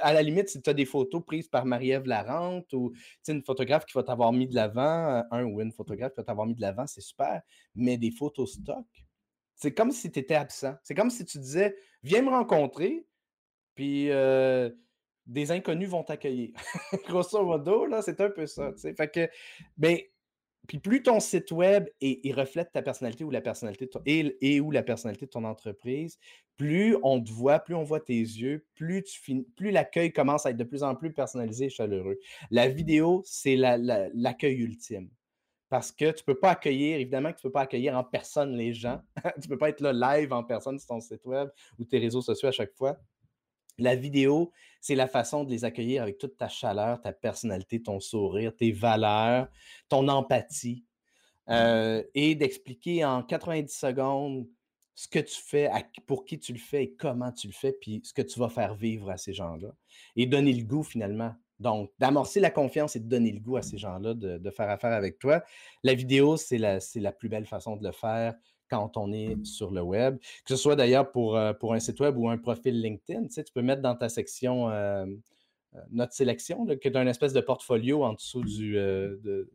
à, 0.02 0.14
la 0.14 0.22
limite, 0.22 0.48
si 0.48 0.62
tu 0.62 0.70
as 0.70 0.74
des 0.74 0.86
photos 0.86 1.24
prises 1.24 1.50
par 1.50 1.66
Marie-Ève 1.66 2.06
Larente 2.06 2.72
ou 2.74 2.94
une 3.28 3.44
photographe 3.44 3.86
qui 3.86 3.94
va 3.94 4.04
t'avoir 4.04 4.32
mis 4.32 4.48
de 4.48 4.56
l'avant, 4.56 4.82
euh, 4.82 5.22
un 5.32 5.44
ou 5.44 5.60
une 5.60 5.74
photographe 5.74 6.14
qui 6.14 6.18
va 6.18 6.24
t'avoir 6.24 6.48
mis 6.48 6.56
de 6.56 6.62
l'avant, 6.62 6.88
c'est 6.88 7.02
super. 7.02 7.42
Mais 7.76 7.98
des 7.98 8.12
photos 8.12 8.54
stock, 8.54 8.86
c'est 9.56 9.74
comme 9.74 9.92
si 9.92 10.12
tu 10.12 10.20
étais 10.20 10.36
absent. 10.36 10.76
C'est 10.84 10.96
comme 10.96 11.10
si 11.10 11.26
tu 11.26 11.40
disais, 11.40 11.76
viens 12.04 12.22
me 12.22 12.30
rencontrer, 12.30 13.06
puis 13.76 14.10
euh, 14.10 14.70
des 15.26 15.52
inconnus 15.52 15.90
vont 15.90 16.04
t'accueillir. 16.04 16.52
Grosso 17.08 17.44
modo, 17.44 17.86
là, 17.86 18.02
c'est 18.02 18.22
un 18.22 18.30
peu 18.30 18.46
ça. 18.46 18.72
Fait 18.78 19.12
que, 19.12 19.30
ben, 19.76 19.98
puis 20.68 20.80
plus 20.80 21.04
ton 21.04 21.20
site 21.20 21.52
web 21.52 21.88
reflète 22.32 22.72
ta 22.72 22.82
personnalité 22.82 23.24
ou 23.24 23.32
la 23.32 23.42
personnalité 23.42 23.90
et, 24.06 24.38
et, 24.42 24.62
ou 24.62 24.72
la 24.72 24.84
personnalité 24.84 25.26
de 25.26 25.32
ton 25.32 25.44
entreprise, 25.44 26.18
plus 26.56 26.98
on 27.04 27.22
te 27.22 27.32
voit, 27.32 27.60
plus 27.60 27.76
on 27.76 27.84
voit 27.84 28.00
tes 28.00 28.20
yeux, 28.20 28.66
plus, 28.76 29.04
tu 29.04 29.44
plus 29.56 29.72
l'accueil 29.72 30.14
commence 30.14 30.46
à 30.46 30.52
être 30.52 30.58
de 30.58 30.64
plus 30.64 30.84
en 30.84 30.96
plus 30.96 31.12
personnalisé 31.12 31.66
et 31.66 31.70
chaleureux. 31.70 32.20
La 32.52 32.70
vidéo, 32.70 33.24
c'est 33.26 33.56
l'accueil 33.56 34.56
ultime. 34.56 35.10
Parce 35.70 35.92
que 35.92 36.12
tu 36.12 36.22
ne 36.22 36.26
peux 36.26 36.40
pas 36.40 36.52
accueillir, 36.52 37.00
évidemment 37.00 37.32
que 37.32 37.40
tu 37.40 37.48
ne 37.48 37.50
peux 37.50 37.54
pas 37.54 37.62
accueillir 37.62 37.98
en 37.98 38.04
personne 38.04 38.56
les 38.56 38.74
gens. 38.74 39.02
tu 39.42 39.48
ne 39.48 39.48
peux 39.48 39.58
pas 39.58 39.70
être 39.70 39.82
là 39.82 39.92
live 39.92 40.32
en 40.32 40.44
personne 40.44 40.78
sur 40.78 40.88
ton 40.88 41.00
site 41.00 41.26
web 41.26 41.50
ou 41.80 41.84
tes 41.84 41.98
réseaux 41.98 42.22
sociaux 42.22 42.50
à 42.50 42.52
chaque 42.52 42.74
fois. 42.76 42.98
La 43.78 43.96
vidéo, 43.96 44.52
c'est 44.82 44.96
la 44.96 45.08
façon 45.08 45.44
de 45.44 45.50
les 45.50 45.66
accueillir 45.66 46.04
avec 46.04 46.18
toute 46.18 46.38
ta 46.38 46.48
chaleur, 46.48 47.02
ta 47.02 47.12
personnalité, 47.12 47.82
ton 47.82 48.00
sourire, 48.00 48.56
tes 48.56 48.72
valeurs, 48.72 49.48
ton 49.90 50.08
empathie, 50.08 50.86
euh, 51.50 52.04
et 52.14 52.36
d'expliquer 52.36 53.04
en 53.04 53.24
90 53.24 53.74
secondes 53.74 54.48
ce 54.96 55.08
que 55.08 55.20
tu 55.20 55.36
fais, 55.36 55.70
pour 56.06 56.24
qui 56.24 56.40
tu 56.40 56.54
le 56.54 56.60
fais 56.60 56.84
et 56.84 56.94
comment 56.94 57.32
tu 57.32 57.48
le 57.48 57.54
fais, 57.54 57.74
puis 57.74 58.02
ce 58.04 58.14
que 58.14 58.22
tu 58.22 58.40
vas 58.40 58.50
faire 58.50 58.76
vivre 58.76 59.10
à 59.10 59.18
ces 59.18 59.34
gens-là. 59.34 59.74
Et 60.16 60.26
donner 60.26 60.54
le 60.54 60.64
goût 60.64 60.84
finalement. 60.84 61.34
Donc, 61.60 61.92
d'amorcer 61.98 62.40
la 62.40 62.52
confiance 62.52 62.96
et 62.96 63.00
de 63.00 63.08
donner 63.08 63.32
le 63.32 63.40
goût 63.40 63.58
à 63.58 63.62
ces 63.62 63.78
gens-là 63.78 64.14
de, 64.14 64.50
faire 64.52 64.70
affaire 64.70 64.92
avec 64.92 65.18
toi. 65.18 65.44
La 65.84 65.94
vidéo, 65.94 66.38
c'est 66.38 66.58
la, 66.58 66.80
la 66.96 67.12
plus 67.12 67.30
belle 67.30 67.46
façon 67.46 67.76
de 67.76 67.84
le 67.84 67.92
faire 67.92 68.36
quand 68.70 68.98
on 68.98 69.12
est 69.12 69.44
sur 69.46 69.72
le 69.72 69.82
web. 69.82 70.18
Que 70.18 70.50
ce 70.50 70.56
soit 70.56 70.76
d'ailleurs 70.76 71.12
pour, 71.12 71.38
euh, 71.38 71.54
pour 71.54 71.74
un 71.74 71.80
site 71.80 72.00
web 72.00 72.18
ou 72.18 72.30
un 72.30 72.38
profil 72.38 72.82
LinkedIn, 72.82 73.28
tu, 73.28 73.44
peux 73.54 73.62
mettre 73.62 73.82
dans 73.82 73.96
ta 73.96 74.10
section 74.10 74.70
euh, 74.70 75.06
euh, 75.76 75.80
notre 75.92 76.14
sélection, 76.14 76.66
que 76.66 76.90
tu 76.90 76.98
as 76.98 77.02
une 77.02 77.08
espèce 77.08 77.34
de 77.34 77.42
portfolio 77.42 78.04
en 78.04 78.14
dessous 78.14 78.44
de, 78.44 79.50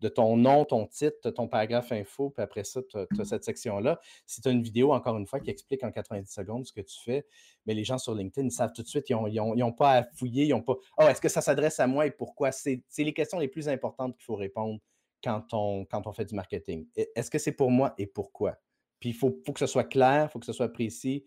de, 0.00 0.08
ton 0.08 0.36
nom, 0.36 0.64
ton 0.64 0.86
titre, 0.86 1.30
ton 1.30 1.46
paragraphe 1.46 1.92
info, 1.92 2.30
puis 2.30 2.42
après 2.42 2.64
ça, 2.64 2.80
tu 2.82 2.96
as, 3.20 3.24
cette 3.24 3.44
section-là. 3.44 4.00
Si 4.26 4.40
tu 4.40 4.48
as 4.48 4.50
une 4.50 4.62
vidéo, 4.62 4.92
encore 4.92 5.16
une 5.18 5.26
fois, 5.26 5.40
qui 5.40 5.50
explique 5.50 5.84
en 5.84 5.92
90 5.92 6.32
secondes 6.32 6.66
ce 6.66 6.72
que 6.72 6.80
tu 6.80 6.98
fais, 7.04 7.26
mais 7.66 7.74
les 7.74 7.84
gens 7.84 7.98
sur 7.98 8.14
LinkedIn, 8.14 8.46
ils 8.46 8.52
savent 8.52 8.72
tout 8.72 8.82
de 8.82 8.88
suite, 8.88 9.10
ils 9.10 9.16
n'ont 9.16 9.72
pas 9.72 9.98
à 9.98 10.04
fouiller, 10.04 10.46
ils 10.46 10.50
n'ont 10.50 10.62
pas 10.62 10.76
Oh, 10.98 11.02
est-ce 11.02 11.20
que 11.20 11.28
ça 11.28 11.42
s'adresse 11.42 11.78
à 11.80 11.86
moi 11.86 12.06
et 12.06 12.10
pourquoi? 12.10 12.50
C'est 12.50 12.82
les 12.96 13.12
questions 13.12 13.38
les 13.38 13.48
plus 13.48 13.68
importantes 13.68 14.16
qu'il 14.16 14.24
faut 14.24 14.36
répondre 14.36 14.80
quand 15.22 15.52
on, 15.52 16.12
fait 16.12 16.24
du 16.24 16.34
marketing. 16.34 16.86
Est-ce 17.14 17.30
que 17.30 17.38
c'est 17.38 17.52
pour 17.52 17.70
moi 17.70 17.94
et 17.98 18.06
pourquoi? 18.06 18.56
Puis 18.98 19.10
il 19.10 19.14
faut, 19.14 19.30
que 19.30 19.58
ce 19.58 19.66
soit 19.66 19.84
clair, 19.84 20.26
il 20.28 20.32
faut 20.32 20.38
que 20.38 20.46
ce 20.46 20.52
soit 20.52 20.68
précis, 20.68 21.24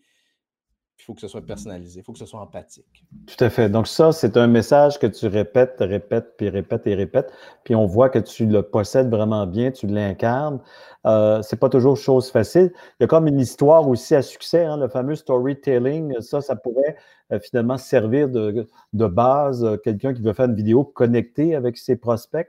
il 0.98 1.02
faut 1.02 1.14
que 1.14 1.20
ce 1.20 1.26
soit 1.26 1.44
personnalisé, 1.44 2.00
il 2.00 2.02
faut 2.04 2.12
que 2.12 2.18
ce 2.18 2.26
soit 2.26 2.40
empathique. 2.40 3.04
Tout 3.26 3.42
à 3.44 3.50
fait. 3.50 3.68
Donc 3.68 3.88
ça, 3.88 4.12
c'est 4.12 4.36
un 4.36 4.46
message 4.46 4.98
que 4.98 5.08
tu 5.08 5.26
répètes, 5.26 5.76
répètes, 5.80 6.36
puis 6.36 6.48
répètes 6.48 6.86
et 6.86 6.94
répètes. 6.94 7.32
Puis 7.64 7.74
on 7.74 7.84
voit 7.84 8.10
que 8.10 8.20
tu 8.20 8.46
le 8.46 8.62
possèdes 8.62 9.10
vraiment 9.10 9.46
bien, 9.46 9.72
tu 9.72 9.88
l'incarnes. 9.88 10.60
Euh, 11.04 11.42
c'est 11.42 11.58
pas 11.58 11.68
toujours 11.68 11.96
chose 11.96 12.30
facile. 12.30 12.72
Il 13.00 13.02
y 13.02 13.04
a 13.04 13.06
comme 13.08 13.26
une 13.26 13.40
histoire 13.40 13.88
aussi 13.88 14.14
à 14.14 14.22
succès, 14.22 14.64
hein, 14.64 14.76
le 14.76 14.88
fameux 14.88 15.16
storytelling. 15.16 16.20
Ça, 16.20 16.40
ça 16.40 16.54
pourrait 16.54 16.96
euh, 17.32 17.40
finalement 17.40 17.76
servir 17.76 18.28
de, 18.28 18.66
de 18.92 19.06
base. 19.06 19.64
Euh, 19.64 19.76
quelqu'un 19.76 20.14
qui 20.14 20.22
veut 20.22 20.32
faire 20.32 20.46
une 20.46 20.54
vidéo 20.54 20.84
connectée 20.84 21.56
avec 21.56 21.76
ses 21.76 21.96
prospects. 21.96 22.48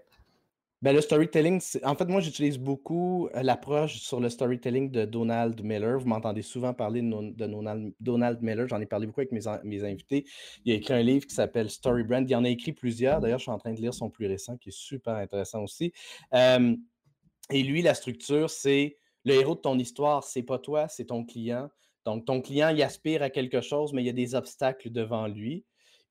Ben, 0.82 0.93
le 0.93 1.01
storytelling, 1.01 1.61
en 1.84 1.95
fait, 1.95 2.05
moi, 2.05 2.19
j'utilise 2.19 2.57
beaucoup 2.57 3.30
euh, 3.34 3.41
l'approche 3.41 3.95
sur 3.95 4.19
le 4.19 4.30
storytelling 4.30 4.91
de 4.91 5.05
Donald 5.05 5.59
Miller. 5.63 5.97
Vous 5.97 6.07
m'entendez 6.07 6.41
souvent 6.41 6.73
parler 6.73 7.01
de, 7.01 7.93
Donald 7.99 8.41
Miller. 8.41 8.67
J'en 8.67 8.82
ai 8.82 8.86
parlé 8.86 9.07
beaucoup 9.07 9.21
avec 9.21 9.32
mes, 9.32 9.41
mes, 9.63 9.84
invités. 9.84 10.26
Il 10.65 10.73
a 10.73 10.76
écrit 10.76 10.93
un 10.93 11.01
livre 11.01 11.26
qui 11.26 11.34
s'appelle 11.34 11.69
Story 11.69 12.03
Brand. 12.03 12.30
Il 12.30 12.36
en 12.36 12.43
a 12.43 12.49
écrit 12.49 12.73
plusieurs. 12.73 13.21
D'ailleurs, 13.21 13.39
je 13.39 13.43
suis 13.43 13.51
en 13.51 13.57
train 13.57 13.73
de 13.73 13.80
lire 13.80 13.93
son 13.93 14.09
plus 14.09 14.28
récent, 14.28 14.57
qui 14.57 14.69
est 14.69 14.78
super 14.78 15.15
intéressant 15.15 15.63
aussi. 15.63 15.93
et 16.34 17.63
lui, 17.63 17.82
la 17.82 17.93
structure, 17.93 18.49
c'est 18.49 18.97
Le 19.23 19.34
héros 19.34 19.55
de 19.55 19.61
ton 19.61 19.80
histoire, 19.80 20.23
c'est 20.23 20.43
pas 20.43 20.59
toi, 20.59 20.88
c'est 20.88 21.05
ton 21.05 21.26
client. 21.26 21.69
Donc, 22.03 22.26
ton 22.26 22.41
client, 22.41 22.69
il 22.69 22.84
aspire 22.84 23.23
à 23.23 23.30
quelque 23.32 23.61
chose, 23.61 23.93
mais 23.93 24.03
il 24.03 24.05
y 24.05 24.09
a 24.09 24.13
des 24.13 24.36
obstacles 24.36 24.91
devant 24.91 25.26
lui 25.28 25.65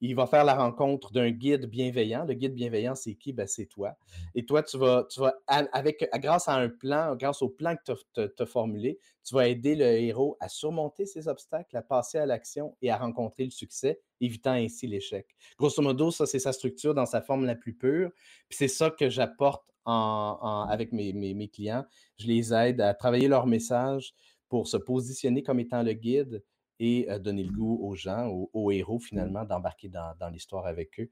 il 0.04 0.14
va 0.14 0.26
faire 0.26 0.44
la 0.44 0.54
rencontre 0.54 1.12
d'un 1.12 1.30
guide 1.30 1.66
bienveillant. 1.66 2.24
Le 2.24 2.34
guide 2.34 2.54
bienveillant, 2.54 2.94
c'est 2.94 3.14
qui? 3.14 3.32
Ben, 3.32 3.46
c'est 3.46 3.66
toi. 3.66 3.96
Et 4.34 4.44
toi, 4.44 4.62
tu 4.62 4.76
vas, 4.76 5.06
tu 5.10 5.20
vas 5.20 5.34
avec, 5.46 6.08
grâce 6.16 6.46
à 6.46 6.54
un 6.54 6.68
plan, 6.68 7.16
grâce 7.16 7.40
au 7.40 7.48
plan 7.48 7.74
que 7.74 7.92
tu 8.14 8.42
as, 8.42 8.46
formulé, 8.46 8.98
tu 9.24 9.34
vas 9.34 9.48
aider 9.48 9.74
le 9.74 9.86
héros 9.86 10.36
à 10.40 10.48
surmonter 10.48 11.06
ses 11.06 11.26
obstacles, 11.26 11.74
à 11.76 11.82
passer 11.82 12.18
à 12.18 12.26
l'action 12.26 12.76
et 12.82 12.90
à 12.90 12.98
rencontrer 12.98 13.44
le 13.44 13.50
succès, 13.50 14.00
évitant 14.20 14.52
ainsi 14.52 14.86
l'échec. 14.86 15.26
Grosso 15.58 15.80
modo, 15.80 16.10
ça, 16.10 16.26
c'est 16.26 16.38
sa 16.38 16.52
structure 16.52 16.94
dans 16.94 17.06
sa 17.06 17.22
forme 17.22 17.46
la 17.46 17.54
plus 17.54 17.74
pure. 17.74 18.10
Puis 18.48 18.58
c'est 18.58 18.68
ça 18.68 18.90
que 18.90 19.08
j'apporte 19.08 19.64
avec 19.86 20.92
mes, 20.92 21.12
mes 21.12 21.48
clients. 21.48 21.84
Je 22.18 22.26
les 22.26 22.52
aide 22.52 22.80
à 22.82 22.92
travailler 22.92 23.28
leur 23.28 23.46
message 23.46 24.14
pour 24.48 24.68
se 24.68 24.76
positionner 24.76 25.42
comme 25.42 25.60
étant 25.60 25.82
le 25.82 25.94
guide 25.94 26.42
et 26.80 27.06
donner 27.20 27.44
le 27.44 27.52
goût 27.52 27.78
aux 27.82 27.94
gens, 27.94 28.28
aux, 28.52 28.70
héros 28.70 28.98
finalement, 28.98 29.44
d'embarquer 29.44 29.88
dans, 29.88 30.28
l'histoire 30.30 30.66
avec 30.66 31.00
eux. 31.00 31.08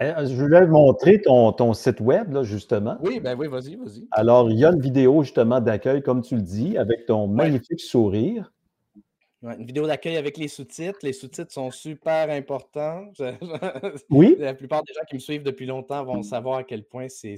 Eh, 0.00 0.12
je 0.26 0.34
voulais 0.34 0.64
montrer 0.66 1.20
ton, 1.20 1.52
ton 1.52 1.74
site 1.74 2.00
web, 2.00 2.32
là, 2.32 2.44
justement. 2.44 2.96
Oui, 3.02 3.18
ben 3.18 3.36
oui, 3.36 3.48
vas-y, 3.48 3.74
vas-y. 3.74 4.06
Alors, 4.12 4.48
il 4.48 4.56
y 4.56 4.64
a 4.64 4.70
une 4.70 4.80
vidéo 4.80 5.24
justement 5.24 5.60
d'accueil, 5.60 6.02
comme 6.02 6.22
tu 6.22 6.36
le 6.36 6.42
dis, 6.42 6.78
avec 6.78 7.06
ton 7.06 7.26
magnifique 7.26 7.80
sourire 7.80 8.52
une 9.42 9.64
vidéo 9.64 9.86
d'accueil 9.86 10.16
avec 10.16 10.36
les 10.36 10.48
sous-titres. 10.48 10.98
Les 11.02 11.12
sous-titres 11.12 11.52
sont 11.52 11.70
super 11.70 12.28
importants. 12.30 13.10
oui. 14.10 14.34
La 14.38 14.54
plupart 14.54 14.82
des 14.82 14.92
gens 14.92 15.04
qui 15.08 15.14
me 15.14 15.20
suivent 15.20 15.44
depuis 15.44 15.66
longtemps 15.66 16.04
vont 16.04 16.22
savoir 16.22 16.58
à 16.58 16.64
quel 16.64 16.84
point 16.84 17.08
c'est 17.08 17.36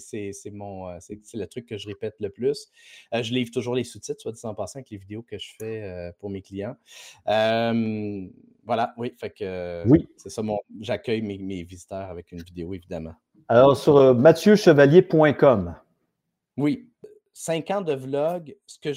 mon 0.52 0.88
euh, 0.88 0.96
c'est 1.00 1.34
le 1.34 1.46
truc 1.46 1.66
que 1.66 1.76
je 1.76 1.88
répète 1.88 2.16
le 2.20 2.30
plus. 2.30 2.68
Euh, 3.14 3.22
je 3.22 3.34
livre 3.34 3.50
toujours 3.50 3.74
les 3.74 3.84
sous-titres, 3.84 4.20
soit 4.20 4.32
dit 4.32 4.40
en 4.44 4.54
passant, 4.54 4.78
avec 4.78 4.90
les 4.90 4.96
vidéos 4.96 5.22
que 5.22 5.38
je 5.38 5.54
fais 5.58 5.82
euh, 5.82 6.10
pour 6.18 6.30
mes 6.30 6.40
clients. 6.40 6.76
voilà, 7.26 8.94
oui, 8.96 9.14
fait 9.18 9.30
que 9.30 9.82
oui. 9.86 10.08
c'est 10.16 10.30
ça 10.30 10.42
mon. 10.42 10.58
J'accueille 10.80 11.22
mes, 11.22 11.38
mes, 11.38 11.62
visiteurs 11.64 12.08
avec 12.10 12.32
une 12.32 12.42
vidéo, 12.42 12.72
évidemment. 12.72 13.14
Alors, 13.48 13.76
sur 13.76 14.14
mathieuchevalier.com. 14.14 15.74
Oui, 16.56 16.89
cinq 17.32 17.70
ans 17.70 17.80
de 17.80 17.92
vlog, 17.92 18.56
ce 18.66 18.78
que 18.78 18.90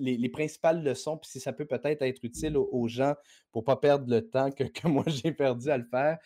les, 0.00 0.28
principales 0.28 0.82
leçons, 0.82 1.18
puis 1.18 1.30
si 1.30 1.40
ça 1.40 1.52
peut 1.52 1.64
peut-être 1.64 2.02
être 2.02 2.22
utile 2.22 2.56
aux, 2.56 2.88
gens 2.88 3.14
pour 3.52 3.62
ne 3.62 3.66
pas 3.66 3.76
perdre 3.76 4.08
le 4.08 4.28
temps 4.28 4.50
que, 4.50 4.64
moi 4.86 5.04
j'ai 5.06 5.32
perdu 5.32 5.70
à 5.70 5.78
le 5.78 5.84
faire. 5.84 6.18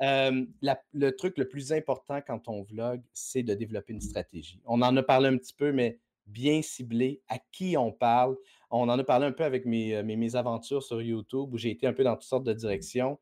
le 0.00 1.10
truc 1.10 1.38
le 1.38 1.48
plus 1.48 1.72
important 1.72 2.20
quand 2.26 2.48
on 2.48 2.62
vlog, 2.62 3.02
c'est 3.12 3.42
de 3.42 3.54
développer 3.54 3.92
une 3.92 4.00
stratégie. 4.00 4.60
On 4.64 4.82
en 4.82 4.96
a 4.96 5.02
parlé 5.02 5.28
un 5.28 5.36
petit 5.36 5.54
peu, 5.54 5.72
mais 5.72 5.98
bien 6.26 6.62
ciblé, 6.62 7.20
à 7.28 7.38
qui 7.50 7.76
on 7.76 7.92
parle. 7.92 8.36
On 8.70 8.88
en 8.88 8.98
a 8.98 9.04
parlé 9.04 9.26
un 9.26 9.32
peu 9.32 9.44
avec 9.44 9.66
mes, 9.66 10.02
mes, 10.02 10.16
mes 10.16 10.36
aventures 10.36 10.82
sur 10.82 11.02
YouTube 11.02 11.52
où 11.52 11.58
j'ai 11.58 11.70
été 11.70 11.86
un 11.86 11.92
peu 11.92 12.04
dans 12.04 12.14
toutes 12.14 12.28
sortes 12.28 12.44
de 12.44 12.52
directions 12.52 13.18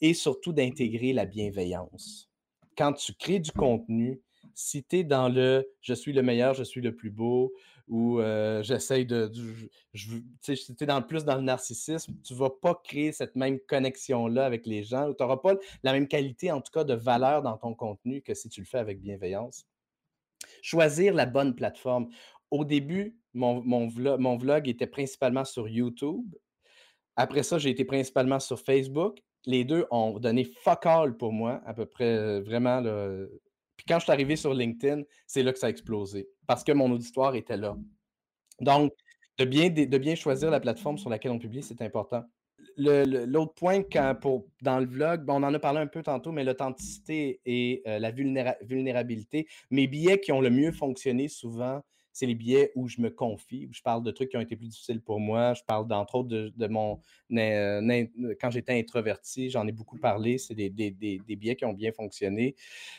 et 0.00 0.14
surtout 0.14 0.52
d'intégrer 0.52 1.12
la 1.12 1.26
bienveillance. 1.26 2.30
Quand 2.76 2.92
tu 2.92 3.12
crées 3.14 3.40
du 3.40 3.50
contenu, 3.50 4.22
si 4.54 4.84
tu 4.84 4.98
es 4.98 5.04
dans 5.04 5.28
le 5.28 5.68
je 5.80 5.94
suis 5.94 6.12
le 6.12 6.22
meilleur, 6.22 6.54
je 6.54 6.64
suis 6.64 6.80
le 6.80 6.94
plus 6.94 7.10
beau, 7.10 7.52
ou 7.88 8.20
j'essaye 8.62 9.06
de. 9.06 9.30
Si 10.42 10.76
tu 10.76 10.84
es 10.84 10.86
dans, 10.86 11.02
plus 11.02 11.24
dans 11.24 11.36
le 11.36 11.42
narcissisme, 11.42 12.14
tu 12.22 12.34
ne 12.34 12.38
vas 12.38 12.50
pas 12.50 12.80
créer 12.84 13.12
cette 13.12 13.34
même 13.34 13.58
connexion-là 13.60 14.44
avec 14.44 14.66
les 14.66 14.82
gens, 14.82 15.08
ou 15.08 15.14
tu 15.14 15.22
n'auras 15.22 15.38
pas 15.38 15.54
la 15.82 15.92
même 15.92 16.06
qualité, 16.06 16.52
en 16.52 16.60
tout 16.60 16.72
cas, 16.72 16.84
de 16.84 16.94
valeur 16.94 17.42
dans 17.42 17.56
ton 17.56 17.74
contenu 17.74 18.22
que 18.22 18.34
si 18.34 18.48
tu 18.48 18.60
le 18.60 18.66
fais 18.66 18.78
avec 18.78 19.00
bienveillance. 19.00 19.66
Choisir 20.62 21.14
la 21.14 21.26
bonne 21.26 21.54
plateforme. 21.54 22.08
Au 22.50 22.64
début, 22.64 23.16
mon, 23.34 23.62
mon, 23.62 23.88
vlog, 23.88 24.20
mon 24.20 24.36
vlog 24.36 24.68
était 24.68 24.86
principalement 24.86 25.44
sur 25.44 25.68
YouTube. 25.68 26.34
Après 27.16 27.42
ça, 27.42 27.58
j'ai 27.58 27.70
été 27.70 27.84
principalement 27.84 28.40
sur 28.40 28.60
Facebook. 28.60 29.18
Les 29.46 29.64
deux 29.64 29.86
ont 29.90 30.18
donné 30.18 30.44
fuck 30.44 30.86
all 30.86 31.16
pour 31.16 31.32
moi, 31.32 31.60
à 31.64 31.74
peu 31.74 31.86
près, 31.86 32.40
vraiment, 32.40 32.82
puis 33.78 33.86
quand 33.86 34.00
je 34.00 34.04
suis 34.04 34.12
arrivé 34.12 34.34
sur 34.34 34.52
LinkedIn, 34.52 35.02
c'est 35.26 35.44
là 35.44 35.52
que 35.52 35.58
ça 35.58 35.68
a 35.68 35.70
explosé 35.70 36.28
parce 36.48 36.64
que 36.64 36.72
mon 36.72 36.90
auditoire 36.90 37.36
était 37.36 37.56
là. 37.56 37.76
Donc, 38.60 38.92
de 39.38 39.44
bien, 39.44 39.70
de 39.70 39.98
bien 39.98 40.16
choisir 40.16 40.50
la 40.50 40.58
plateforme 40.58 40.98
sur 40.98 41.08
laquelle 41.08 41.30
on 41.30 41.38
publie, 41.38 41.62
c'est 41.62 41.80
important. 41.80 42.24
L'autre 42.76 43.54
point, 43.54 43.82
pour, 44.20 44.46
dans 44.62 44.80
le 44.80 44.86
vlog, 44.86 45.24
on 45.28 45.44
en 45.44 45.54
a 45.54 45.58
parlé 45.60 45.78
un 45.78 45.86
peu 45.86 46.02
tantôt, 46.02 46.32
mais 46.32 46.42
l'authenticité 46.42 47.40
et 47.46 47.82
euh, 47.86 48.00
la 48.00 48.10
vulnérabilité. 48.10 49.46
Mes 49.70 49.86
billets 49.86 50.18
qui 50.18 50.32
ont 50.32 50.40
le 50.40 50.50
mieux 50.50 50.72
fonctionné 50.72 51.28
souvent, 51.28 51.80
c'est 52.18 52.26
les 52.26 52.34
billets 52.34 52.72
où 52.74 52.88
je 52.88 53.00
me 53.00 53.10
confie, 53.10 53.66
où 53.66 53.72
je 53.72 53.80
parle 53.80 54.02
de 54.02 54.10
trucs 54.10 54.30
qui 54.30 54.36
ont 54.36 54.40
été 54.40 54.56
plus 54.56 54.66
difficiles 54.66 55.00
pour 55.00 55.20
moi. 55.20 55.54
Je 55.54 55.62
parle 55.62 55.86
d'entre 55.86 56.16
autres 56.16 56.28
de, 56.28 56.66
mon. 56.66 57.00
Euh, 57.32 58.06
quand 58.40 58.50
j'étais 58.50 58.76
introverti, 58.76 59.50
j'en 59.50 59.68
ai 59.68 59.72
beaucoup 59.72 59.98
parlé. 59.98 60.36
C'est 60.36 60.54
des, 60.54 60.68
des, 60.68 61.36
billets 61.36 61.54
qui 61.54 61.64
ont 61.64 61.72
bien 61.72 61.92
fonctionné. 61.92 62.56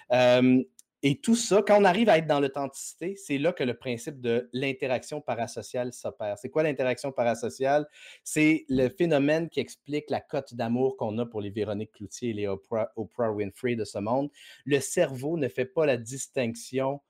et 0.09 1.15
tout 1.21 1.35
ça, 1.35 1.61
quand 1.67 1.81
on 1.81 1.83
arrive 1.83 2.07
à 2.07 2.17
être 2.17 2.27
dans 2.27 2.39
l'authenticité, 2.39 3.17
c'est 3.17 3.37
là 3.37 3.51
que 3.51 3.65
le 3.65 3.73
principe 3.73 4.21
de 4.21 4.49
l'interaction 4.53 5.19
parasociale 5.19 5.91
s'opère. 5.91 6.37
C'est 6.37 6.49
quoi 6.49 6.63
l'interaction 6.63 7.11
parasociale? 7.11 7.89
C'est 8.23 8.63
le 8.69 8.87
phénomène 8.87 9.49
qui 9.49 9.59
explique 9.59 10.09
la 10.09 10.21
cote 10.21 10.53
d'amour 10.53 10.95
qu'on 10.95 11.17
a 11.17 11.25
pour 11.25 11.41
les 11.41 11.49
Véronique 11.49 11.91
Cloutier 11.91 12.29
et 12.29 12.33
les 12.33 12.47
Oprah, 12.47 12.93
Oprah 12.95 13.33
Winfrey 13.33 13.75
de 13.75 13.83
ce 13.83 13.99
monde. 13.99 14.29
Le 14.63 14.79
cerveau 14.79 15.35
ne 15.35 15.49
fait 15.49 15.65
pas 15.65 15.85
la 15.85 15.97
distinction 15.97 17.01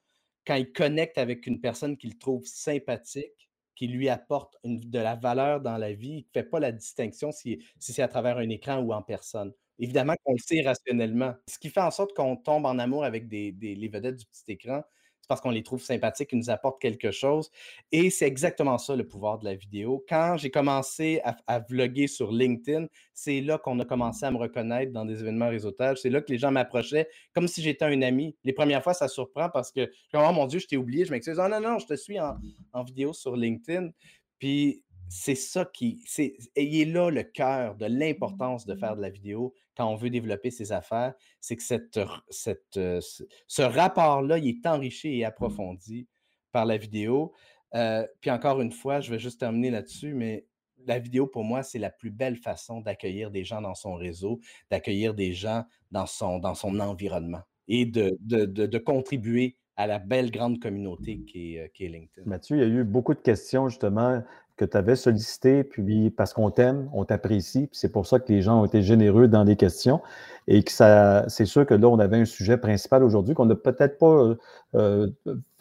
quand 0.46 0.56
il 0.56 0.72
connecte 0.72 1.18
avec 1.18 1.48
une 1.48 1.62
personne 1.62 1.98
qu'il 1.98 2.18
trouve 2.18 2.46
sympathique, 2.46 3.50
qui 3.76 3.88
lui 3.88 4.10
apporte 4.10 4.58
de 4.66 5.00
la 5.00 5.16
valeur 5.16 5.62
dans 5.62 5.78
la 5.78 5.94
vie, 5.94 6.10
il 6.10 6.28
ne 6.36 6.42
fait 6.42 6.44
pas 6.44 6.60
la 6.60 6.72
distinction 6.74 7.32
si, 7.32 7.64
c'est 7.80 8.02
à 8.02 8.08
travers 8.10 8.38
un 8.38 8.50
écran 8.50 8.80
ou 8.80 8.92
en 8.94 9.02
personne. 9.02 9.54
Évidemment 9.80 10.16
qu'on 10.26 10.34
le 10.34 10.38
sait 10.40 10.62
rationnellement. 10.62 11.34
Ce 11.48 11.58
qui 11.58 11.70
fait 11.70 11.80
en 11.80 11.92
sorte 11.92 12.14
qu'on 12.14 12.36
tombe 12.36 12.66
en 12.66 12.78
amour 12.80 13.06
avec 13.06 13.30
des, 13.30 13.52
les 13.54 13.88
vedettes 13.88 14.18
du 14.18 14.26
petit 14.26 14.44
écran, 14.52 14.84
parce 15.30 15.40
qu'on 15.40 15.52
les 15.52 15.64
trouve 15.64 15.82
sympathiques, 15.82 16.30
ils 16.34 16.40
nous 16.40 16.50
apportent 16.50 16.82
quelque 16.82 17.12
chose. 17.12 17.52
Et 17.92 18.10
c'est 18.10 18.26
exactement 18.26 18.78
ça 18.78 18.96
le 18.96 19.08
pouvoir 19.08 19.40
de 19.40 19.46
la 19.46 19.56
vidéo. 19.56 20.04
Quand 20.10 20.36
j'ai 20.38 20.50
commencé 20.50 21.22
à, 21.24 21.60
vlogger 21.60 22.08
sur 22.08 22.32
LinkedIn, 22.32 22.88
c'est 23.14 23.40
là 23.40 23.58
qu'on 23.58 23.80
a 23.80 23.86
commencé 23.86 24.26
à 24.26 24.32
me 24.32 24.38
reconnaître 24.38 24.92
dans 24.92 25.06
des 25.06 25.22
événements 25.22 25.50
réseautage. 25.50 26.00
C'est 26.00 26.10
là 26.10 26.22
que 26.22 26.32
les 26.32 26.40
gens 26.40 26.52
m'approchaient 26.52 27.08
comme 27.34 27.48
si 27.48 27.62
j'étais 27.62 27.86
un 27.86 28.02
ami. 28.02 28.36
Les 28.44 28.54
premières 28.54 28.84
fois, 28.84 28.94
ça 28.94 29.08
surprend 29.08 29.50
parce 29.50 29.72
que, 29.72 29.92
oh 30.14 30.32
mon 30.34 30.48
Dieu, 30.48 30.60
je 30.60 30.68
t'ai 30.68 30.78
oublié, 30.78 31.06
je 31.06 31.12
m'excuse. 31.12 31.40
Oh 31.40 31.48
non, 31.48 31.62
non, 31.62 31.78
je 31.78 31.86
te 31.86 31.96
suis 31.96 32.20
en, 32.20 32.36
en 32.74 32.84
vidéo 32.84 33.14
sur 33.14 33.36
LinkedIn. 33.36 33.92
Puis 34.40 34.84
c'est 35.10 35.36
ça 35.36 35.66
qui. 35.66 36.02
C'est, 36.06 36.38
est 36.56 36.86
là 36.86 37.10
le 37.10 37.24
cœur 37.24 37.76
de 37.76 37.88
l'importance 37.88 38.66
de 38.66 38.76
faire 38.76 38.96
de 38.96 39.02
la 39.02 39.10
vidéo 39.10 39.54
quand 39.76 39.88
on 39.88 39.96
veut 39.96 40.10
développer 40.12 40.52
ses 40.52 40.72
affaires. 40.72 41.14
C'est 41.42 41.56
que 41.56 41.64
cette, 41.64 42.00
cette, 42.30 42.78
euh, 42.78 43.02
ce 43.48 43.62
rapport-là, 43.62 44.38
il 44.38 44.50
est 44.50 44.68
enrichi 44.68 45.20
et 45.20 45.26
approfondi 45.26 46.08
par 46.52 46.66
la 46.66 46.78
vidéo. 46.78 47.34
Euh, 47.76 48.06
puis 48.22 48.32
encore 48.32 48.62
une 48.62 48.72
fois, 48.72 49.02
je 49.02 49.12
vais 49.12 49.20
juste 49.20 49.40
terminer 49.40 49.72
là-dessus, 49.72 50.14
mais 50.14 50.46
la 50.86 51.00
vidéo, 51.00 51.28
pour 51.28 51.44
moi, 51.44 51.64
c'est 51.64 51.80
la 51.80 51.90
plus 51.90 52.12
belle 52.12 52.38
façon 52.38 52.82
d'accueillir 52.82 53.32
des 53.32 53.44
gens 53.44 53.62
dans 53.62 53.76
son 53.76 53.96
réseau, 53.96 54.40
d'accueillir 54.72 55.14
des 55.14 55.34
gens 55.34 55.64
dans 55.92 56.06
son, 56.06 56.40
dans 56.40 56.56
son 56.56 56.80
environnement 56.80 57.42
et 57.68 57.86
de, 57.86 58.18
de, 58.22 58.46
de 58.46 58.78
contribuer 58.78 59.58
à 59.80 59.88
la 59.88 59.98
belle 59.98 60.30
grande 60.30 60.60
communauté 60.60 61.22
qui 61.24 61.56
est, 61.56 61.60
euh, 61.60 61.68
qui 61.74 61.86
est, 61.86 61.88
LinkedIn. 61.88 62.28
Mathieu, 62.30 62.58
il 62.58 62.60
y 62.60 62.64
a 62.64 62.68
eu 62.68 62.84
beaucoup 62.84 63.14
de 63.14 63.22
questions 63.22 63.70
justement 63.70 64.22
que 64.60 64.66
tu 64.66 64.76
avais 64.76 64.98
sollicité, 64.98 65.64
puis 65.64 66.10
parce 66.10 66.34
qu'on 66.34 66.52
t'aime, 66.52 66.90
on 66.94 67.06
t'apprécie, 67.06 67.68
puis 67.68 67.80
c'est 67.80 67.94
pour 67.94 68.06
ça 68.06 68.20
que 68.20 68.30
les 68.30 68.42
gens 68.42 68.60
ont 68.60 68.66
été 68.66 68.82
généreux 68.82 69.30
dans 69.30 69.46
les 69.46 69.56
questions. 69.56 70.02
Et 70.50 70.64
que 70.64 70.72
ça, 70.72 71.24
c'est 71.30 71.46
sûr 71.46 71.66
que 71.66 71.74
là, 71.74 71.88
on 71.88 71.98
avait 71.98 72.18
un 72.18 72.26
sujet 72.26 72.58
principal 72.58 73.04
aujourd'hui 73.04 73.36
qu'on 73.36 73.46
n'a 73.46 73.56
peut-être 73.56 73.98
pas 73.98 74.12
euh, 74.12 74.36
euh, 74.76 75.08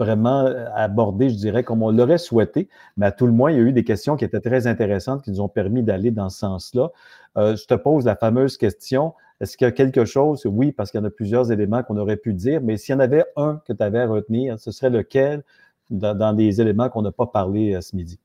vraiment 0.01 0.53
abordé, 0.75 1.31
je 1.31 1.37
dirais, 1.37 1.63
comme 1.63 1.85
on 1.85 1.93
l'aurait 1.93 2.19
souhaité, 2.19 2.69
mais 2.97 3.07
à 3.07 3.13
tout 3.13 3.27
le 3.27 3.33
moins, 3.33 3.53
il 3.53 3.57
y 3.57 3.61
a 3.61 3.63
eu 3.63 3.73
des 3.73 3.85
questions 3.85 4.17
qui 4.17 4.25
étaient 4.25 4.41
très 4.41 4.67
intéressantes, 4.67 5.23
qui 5.23 5.31
nous 5.31 5.41
ont 5.41 5.49
permis 5.49 5.85
d'aller 5.85 6.11
dans 6.11 6.29
ce 6.29 6.39
sens-là. 6.41 6.91
Euh, 7.37 7.55
je 7.55 7.67
te 7.67 7.75
pose 7.75 8.05
la 8.05 8.17
fameuse 8.17 8.57
question. 8.57 9.15
Est-ce 9.41 9.57
qu'il 9.57 9.67
y 9.67 9.69
a 9.69 9.73
quelque 9.73 10.07
chose? 10.07 10.45
Oui, 10.45 10.73
parce 10.73 10.91
qu'il 10.91 10.99
y 10.99 11.03
en 11.05 11.07
a 11.07 11.11
plusieurs 11.11 11.53
éléments 11.53 11.85
qu'on 11.85 11.99
aurait 11.99 12.17
pu 12.17 12.35
dire, 12.35 12.61
mais 12.65 12.77
s'il 12.79 12.95
y 12.95 12.97
en 12.97 13.01
avait 13.01 13.27
un 13.37 13.61
que 13.65 13.73
tu 13.73 13.83
avais 13.85 14.01
à 14.01 14.09
retenir, 14.09 14.59
ce 14.59 14.73
serait 14.73 14.91
lequel 14.91 15.45
dans, 15.89 16.37
les 16.37 16.61
éléments 16.61 16.89
qu'on 16.89 17.03
n'a 17.03 17.13
pas 17.13 17.27
parlé 17.27 17.79
ce 17.81 17.95
midi? 17.95 18.19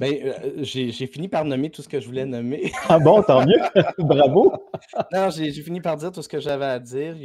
Ben, 0.00 0.14
euh, 0.24 0.62
j'ai 0.62 1.06
fini 1.06 1.28
par 1.28 1.44
nommer 1.44 1.70
tout 1.70 1.82
ce 1.82 1.88
que 1.88 2.00
je 2.00 2.06
voulais 2.06 2.24
nommer. 2.24 2.72
ah 2.88 2.98
bon, 2.98 3.22
tant 3.22 3.44
mieux. 3.44 3.60
Bravo. 3.98 4.50
non, 5.12 5.28
j'ai 5.28 5.52
fini 5.52 5.82
par 5.82 5.98
dire 5.98 6.10
tout 6.10 6.22
ce 6.22 6.28
que 6.28 6.40
j'avais 6.40 6.64
à 6.64 6.78
dire. 6.78 7.16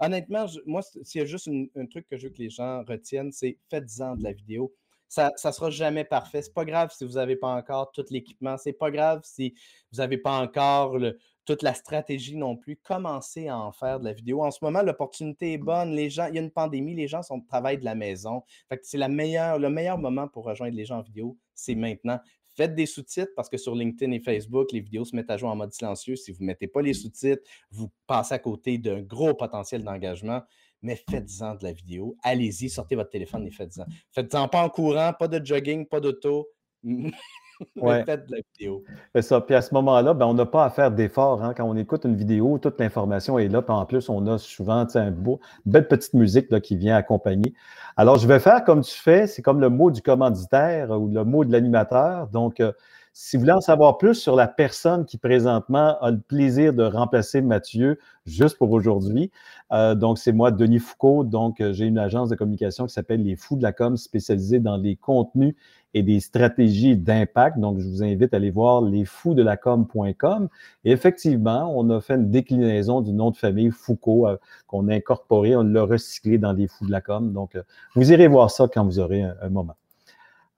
Honnêtement, 0.00 0.46
moi, 0.66 0.82
s'il 0.82 1.20
y 1.20 1.22
a 1.22 1.24
juste 1.24 1.48
un 1.76 1.86
truc 1.86 2.08
que 2.08 2.16
je 2.16 2.26
veux 2.26 2.32
que 2.32 2.42
les 2.42 2.50
gens 2.50 2.82
retiennent, 2.82 3.30
c'est 3.30 3.58
faites-en 3.70 4.16
de 4.16 4.24
la 4.24 4.32
vidéo. 4.32 4.74
Ça 5.06 5.30
ne 5.44 5.52
sera 5.52 5.70
jamais 5.70 6.04
parfait. 6.04 6.42
C'est 6.42 6.52
pas 6.52 6.64
grave 6.64 6.90
si 6.92 7.04
vous 7.04 7.12
n'avez 7.12 7.36
pas 7.36 7.54
encore 7.54 7.92
tout 7.92 8.04
l'équipement. 8.10 8.56
C'est 8.58 8.72
pas 8.72 8.90
grave 8.90 9.20
si 9.22 9.54
vous 9.92 9.98
n'avez 9.98 10.18
pas 10.18 10.32
encore 10.32 10.98
toute 11.44 11.62
la 11.62 11.74
stratégie 11.74 12.36
non 12.36 12.56
plus. 12.56 12.76
Commencez 12.76 13.48
à 13.48 13.58
en 13.58 13.70
faire 13.70 14.00
de 14.00 14.04
la 14.06 14.12
vidéo. 14.12 14.42
En 14.42 14.50
ce 14.50 14.58
moment, 14.62 14.82
l'opportunité 14.82 15.52
est 15.52 15.58
bonne. 15.58 15.92
Les 15.92 16.10
gens, 16.10 16.26
il 16.26 16.34
y 16.34 16.38
a 16.38 16.42
une 16.42 16.50
pandémie, 16.50 16.94
les 16.94 17.08
gens 17.08 17.22
sont 17.22 17.40
travaillent 17.40 17.78
de 17.78 17.84
la 17.84 17.94
maison. 17.94 18.42
c'est 18.82 18.98
la 18.98 19.08
meilleure, 19.08 19.58
le 19.58 19.70
meilleur 19.70 19.98
moment 19.98 20.28
pour 20.28 20.44
rejoindre 20.44 20.76
les 20.76 20.84
gens 20.84 20.98
en 20.98 21.02
vidéo, 21.02 21.36
c'est 21.54 21.74
maintenant. 21.74 22.18
Faites 22.54 22.74
des 22.74 22.86
sous-titres 22.86 23.32
parce 23.34 23.48
que 23.48 23.56
sur 23.56 23.74
LinkedIn 23.74 24.12
et 24.12 24.20
Facebook, 24.20 24.72
les 24.72 24.80
vidéos 24.80 25.04
se 25.04 25.16
mettent 25.16 25.30
à 25.30 25.38
jour 25.38 25.48
en 25.48 25.56
mode 25.56 25.72
silencieux. 25.72 26.16
Si 26.16 26.32
vous 26.32 26.42
ne 26.42 26.46
mettez 26.46 26.66
pas 26.66 26.82
les 26.82 26.92
sous-titres, 26.92 27.42
vous 27.70 27.90
passez 28.06 28.34
à 28.34 28.38
côté 28.38 28.76
d'un 28.76 29.00
gros 29.00 29.34
potentiel 29.34 29.82
d'engagement. 29.82 30.42
Mais 30.82 30.96
faites-en 31.08 31.54
de 31.54 31.64
la 31.64 31.72
vidéo. 31.72 32.16
Allez-y, 32.22 32.68
sortez 32.68 32.94
votre 32.94 33.10
téléphone 33.10 33.46
et 33.46 33.50
faites-en. 33.50 33.84
Faites-en 34.10 34.48
pas 34.48 34.64
en 34.64 34.68
courant, 34.68 35.12
pas 35.18 35.28
de 35.28 35.44
jogging, 35.44 35.86
pas 35.86 36.00
d'auto. 36.00 36.48
Faites 38.06 38.26
de 38.26 38.36
la 38.36 38.38
vidéo. 38.52 38.82
ça. 39.20 39.40
Puis 39.40 39.54
à 39.54 39.62
ce 39.62 39.74
moment-là, 39.74 40.14
ben, 40.14 40.26
on 40.26 40.34
n'a 40.34 40.46
pas 40.46 40.64
à 40.64 40.70
faire 40.70 40.90
d'efforts. 40.90 41.42
Hein. 41.42 41.54
Quand 41.56 41.64
on 41.64 41.76
écoute 41.76 42.04
une 42.04 42.16
vidéo, 42.16 42.58
toute 42.58 42.78
l'information 42.80 43.38
est 43.38 43.48
là. 43.48 43.62
Puis 43.62 43.72
en 43.72 43.84
plus, 43.86 44.08
on 44.08 44.26
a 44.26 44.38
souvent 44.38 44.86
un 44.94 45.10
beau, 45.10 45.40
une 45.66 45.72
belle 45.72 45.88
petite 45.88 46.14
musique 46.14 46.50
là, 46.50 46.60
qui 46.60 46.76
vient 46.76 46.96
accompagner. 46.96 47.54
Alors, 47.96 48.18
je 48.18 48.26
vais 48.26 48.40
faire 48.40 48.64
comme 48.64 48.82
tu 48.82 48.98
fais. 48.98 49.26
C'est 49.26 49.42
comme 49.42 49.60
le 49.60 49.68
mot 49.68 49.90
du 49.90 50.02
commanditaire 50.02 50.90
ou 50.90 51.08
le 51.08 51.24
mot 51.24 51.44
de 51.44 51.52
l'animateur. 51.52 52.28
Donc, 52.28 52.60
euh, 52.60 52.72
si 53.14 53.36
vous 53.36 53.42
voulez 53.42 53.52
en 53.52 53.60
savoir 53.60 53.98
plus 53.98 54.14
sur 54.14 54.36
la 54.36 54.48
personne 54.48 55.04
qui 55.04 55.18
présentement 55.18 55.98
a 56.00 56.10
le 56.10 56.20
plaisir 56.20 56.72
de 56.72 56.82
remplacer 56.82 57.42
Mathieu 57.42 57.98
juste 58.24 58.56
pour 58.56 58.70
aujourd'hui, 58.72 59.30
euh, 59.72 59.94
donc 59.94 60.18
c'est 60.18 60.32
moi, 60.32 60.50
Denis 60.50 60.78
Foucault. 60.78 61.24
Donc, 61.24 61.60
euh, 61.60 61.72
j'ai 61.72 61.86
une 61.86 61.98
agence 61.98 62.30
de 62.30 62.36
communication 62.36 62.86
qui 62.86 62.92
s'appelle 62.92 63.22
Les 63.22 63.36
Fous 63.36 63.56
de 63.56 63.62
la 63.62 63.72
Com, 63.72 63.96
spécialisée 63.96 64.60
dans 64.60 64.76
les 64.76 64.96
contenus 64.96 65.54
et 65.94 66.02
des 66.02 66.20
stratégies 66.20 66.96
d'impact. 66.96 67.58
Donc, 67.58 67.80
je 67.80 67.88
vous 67.88 68.02
invite 68.02 68.32
à 68.32 68.38
aller 68.38 68.50
voir 68.50 68.80
lesfouxdelacom.com. 68.80 70.48
Et 70.84 70.90
effectivement, 70.90 71.70
on 71.76 71.90
a 71.90 72.00
fait 72.00 72.14
une 72.14 72.30
déclinaison 72.30 73.02
du 73.02 73.12
nom 73.12 73.30
de 73.30 73.36
famille 73.36 73.70
Foucault 73.70 74.26
euh, 74.26 74.36
qu'on 74.66 74.88
a 74.88 74.94
incorporé, 74.94 75.54
on 75.54 75.62
l'a 75.62 75.84
recyclé 75.84 76.38
dans 76.38 76.52
les 76.52 76.66
Fous 76.66 76.86
de 76.86 76.90
la 76.90 77.02
Com. 77.02 77.32
Donc, 77.32 77.58
vous 77.94 78.10
irez 78.10 78.26
voir 78.26 78.50
ça 78.50 78.68
quand 78.72 78.84
vous 78.84 78.98
aurez 78.98 79.22
un 79.22 79.48
moment. 79.50 79.76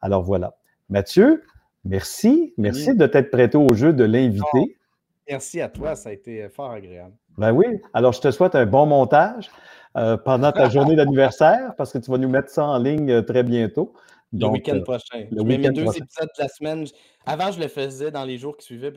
Alors 0.00 0.22
voilà. 0.22 0.55
Mathieu, 0.90 1.42
Merci. 1.85 2.55
Merci 2.57 2.95
de 2.95 3.07
t'être 3.07 3.30
prêté 3.30 3.57
au 3.57 3.72
jeu 3.74 3.93
de 3.93 4.05
l'invité. 4.05 4.76
Merci 5.28 5.61
à 5.61 5.68
toi, 5.68 5.95
ça 5.95 6.11
a 6.11 6.12
été 6.12 6.49
fort 6.49 6.70
agréable. 6.70 7.14
Ben 7.39 7.53
oui. 7.53 7.66
Alors, 7.93 8.12
je 8.12 8.20
te 8.20 8.30
souhaite 8.30 8.55
un 8.55 8.66
bon 8.66 8.87
montage 8.87 9.51
euh, 9.97 10.16
pendant 10.16 10.53
ta 10.53 10.68
journée 10.68 10.97
d'anniversaire 10.97 11.74
parce 11.76 11.93
que 11.93 11.99
tu 11.99 12.11
vas 12.11 12.18
nous 12.18 12.28
mettre 12.28 12.51
ça 12.51 12.64
en 12.64 12.78
ligne 12.78 13.11
euh, 13.11 13.22
très 13.22 13.43
bientôt. 13.43 13.95
le 14.32 14.47
week-end 14.49 14.76
euh, 14.76 14.82
prochain. 14.82 15.26
je 15.30 15.43
mets 15.43 15.59
mes 15.59 15.70
deux 15.70 15.87
épisodes 15.87 16.28
de 16.37 16.43
la 16.43 16.49
semaine. 16.49 16.85
Avant, 17.26 17.51
je 17.51 17.61
le 17.61 17.68
faisais 17.68 18.11
dans 18.11 18.24
les 18.24 18.39
jours 18.39 18.57
qui 18.57 18.66
suivaient. 18.66 18.93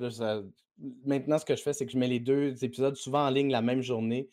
Maintenant, 1.06 1.38
ce 1.38 1.46
que 1.46 1.56
je 1.56 1.62
fais, 1.62 1.74
c'est 1.74 1.86
que 1.86 1.92
je 1.92 1.98
mets 1.98 2.08
les 2.08 2.20
deux 2.20 2.64
épisodes 2.64 2.96
souvent 2.96 3.26
en 3.26 3.30
ligne 3.30 3.52
la 3.52 3.62
même 3.62 3.82
journée. 3.82 4.28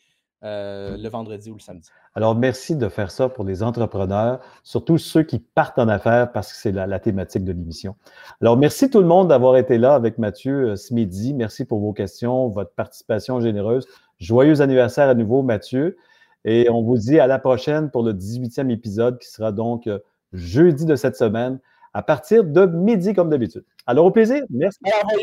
Euh, 0.45 0.95
le 0.95 1.09
vendredi 1.09 1.49
ou 1.49 1.55
le 1.55 1.59
samedi. 1.59 1.89
Alors, 2.13 2.35
merci 2.35 2.75
de 2.75 2.87
faire 2.87 3.09
ça 3.09 3.29
pour 3.29 3.43
les 3.45 3.63
entrepreneurs, 3.63 4.41
surtout 4.63 4.99
ceux 4.99 5.23
qui 5.23 5.39
partent 5.39 5.79
en 5.79 5.87
affaires 5.87 6.31
parce 6.31 6.53
que 6.53 6.59
c'est 6.59 6.71
la, 6.71 6.99
thématique 6.99 7.43
de 7.43 7.51
l'émission. 7.51 7.95
Alors, 8.41 8.55
merci 8.55 8.91
tout 8.91 8.99
le 8.99 9.07
monde 9.07 9.29
d'avoir 9.29 9.57
été 9.57 9.79
là 9.79 9.95
avec 9.95 10.19
Mathieu 10.19 10.69
euh, 10.69 10.75
ce 10.75 10.93
midi. 10.93 11.33
Merci 11.33 11.65
pour 11.65 11.79
vos 11.79 11.93
questions, 11.93 12.49
votre 12.49 12.71
participation 12.75 13.41
généreuse. 13.41 13.87
Joyeux 14.19 14.61
anniversaire 14.61 15.09
à 15.09 15.15
nouveau, 15.15 15.41
Mathieu. 15.41 15.97
Et 16.43 16.69
on 16.69 16.83
vous 16.83 16.99
dit 16.99 17.19
à 17.19 17.25
la 17.25 17.39
prochaine 17.39 17.89
pour 17.89 18.03
le 18.03 18.13
18e 18.13 18.69
épisode 18.69 19.17
qui 19.17 19.29
sera 19.29 19.51
donc 19.51 19.87
euh, 19.87 19.97
jeudi 20.31 20.85
de 20.85 20.95
cette 20.95 21.15
semaine 21.15 21.59
à 21.93 22.03
partir 22.03 22.43
de 22.43 22.67
midi 22.67 23.15
comme 23.15 23.31
d'habitude. 23.31 23.65
Alors, 23.87 24.05
au 24.05 24.11
plaisir. 24.11 24.43
Merci. 24.51 24.77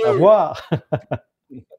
Au 0.04 0.10
revoir. 0.14 0.68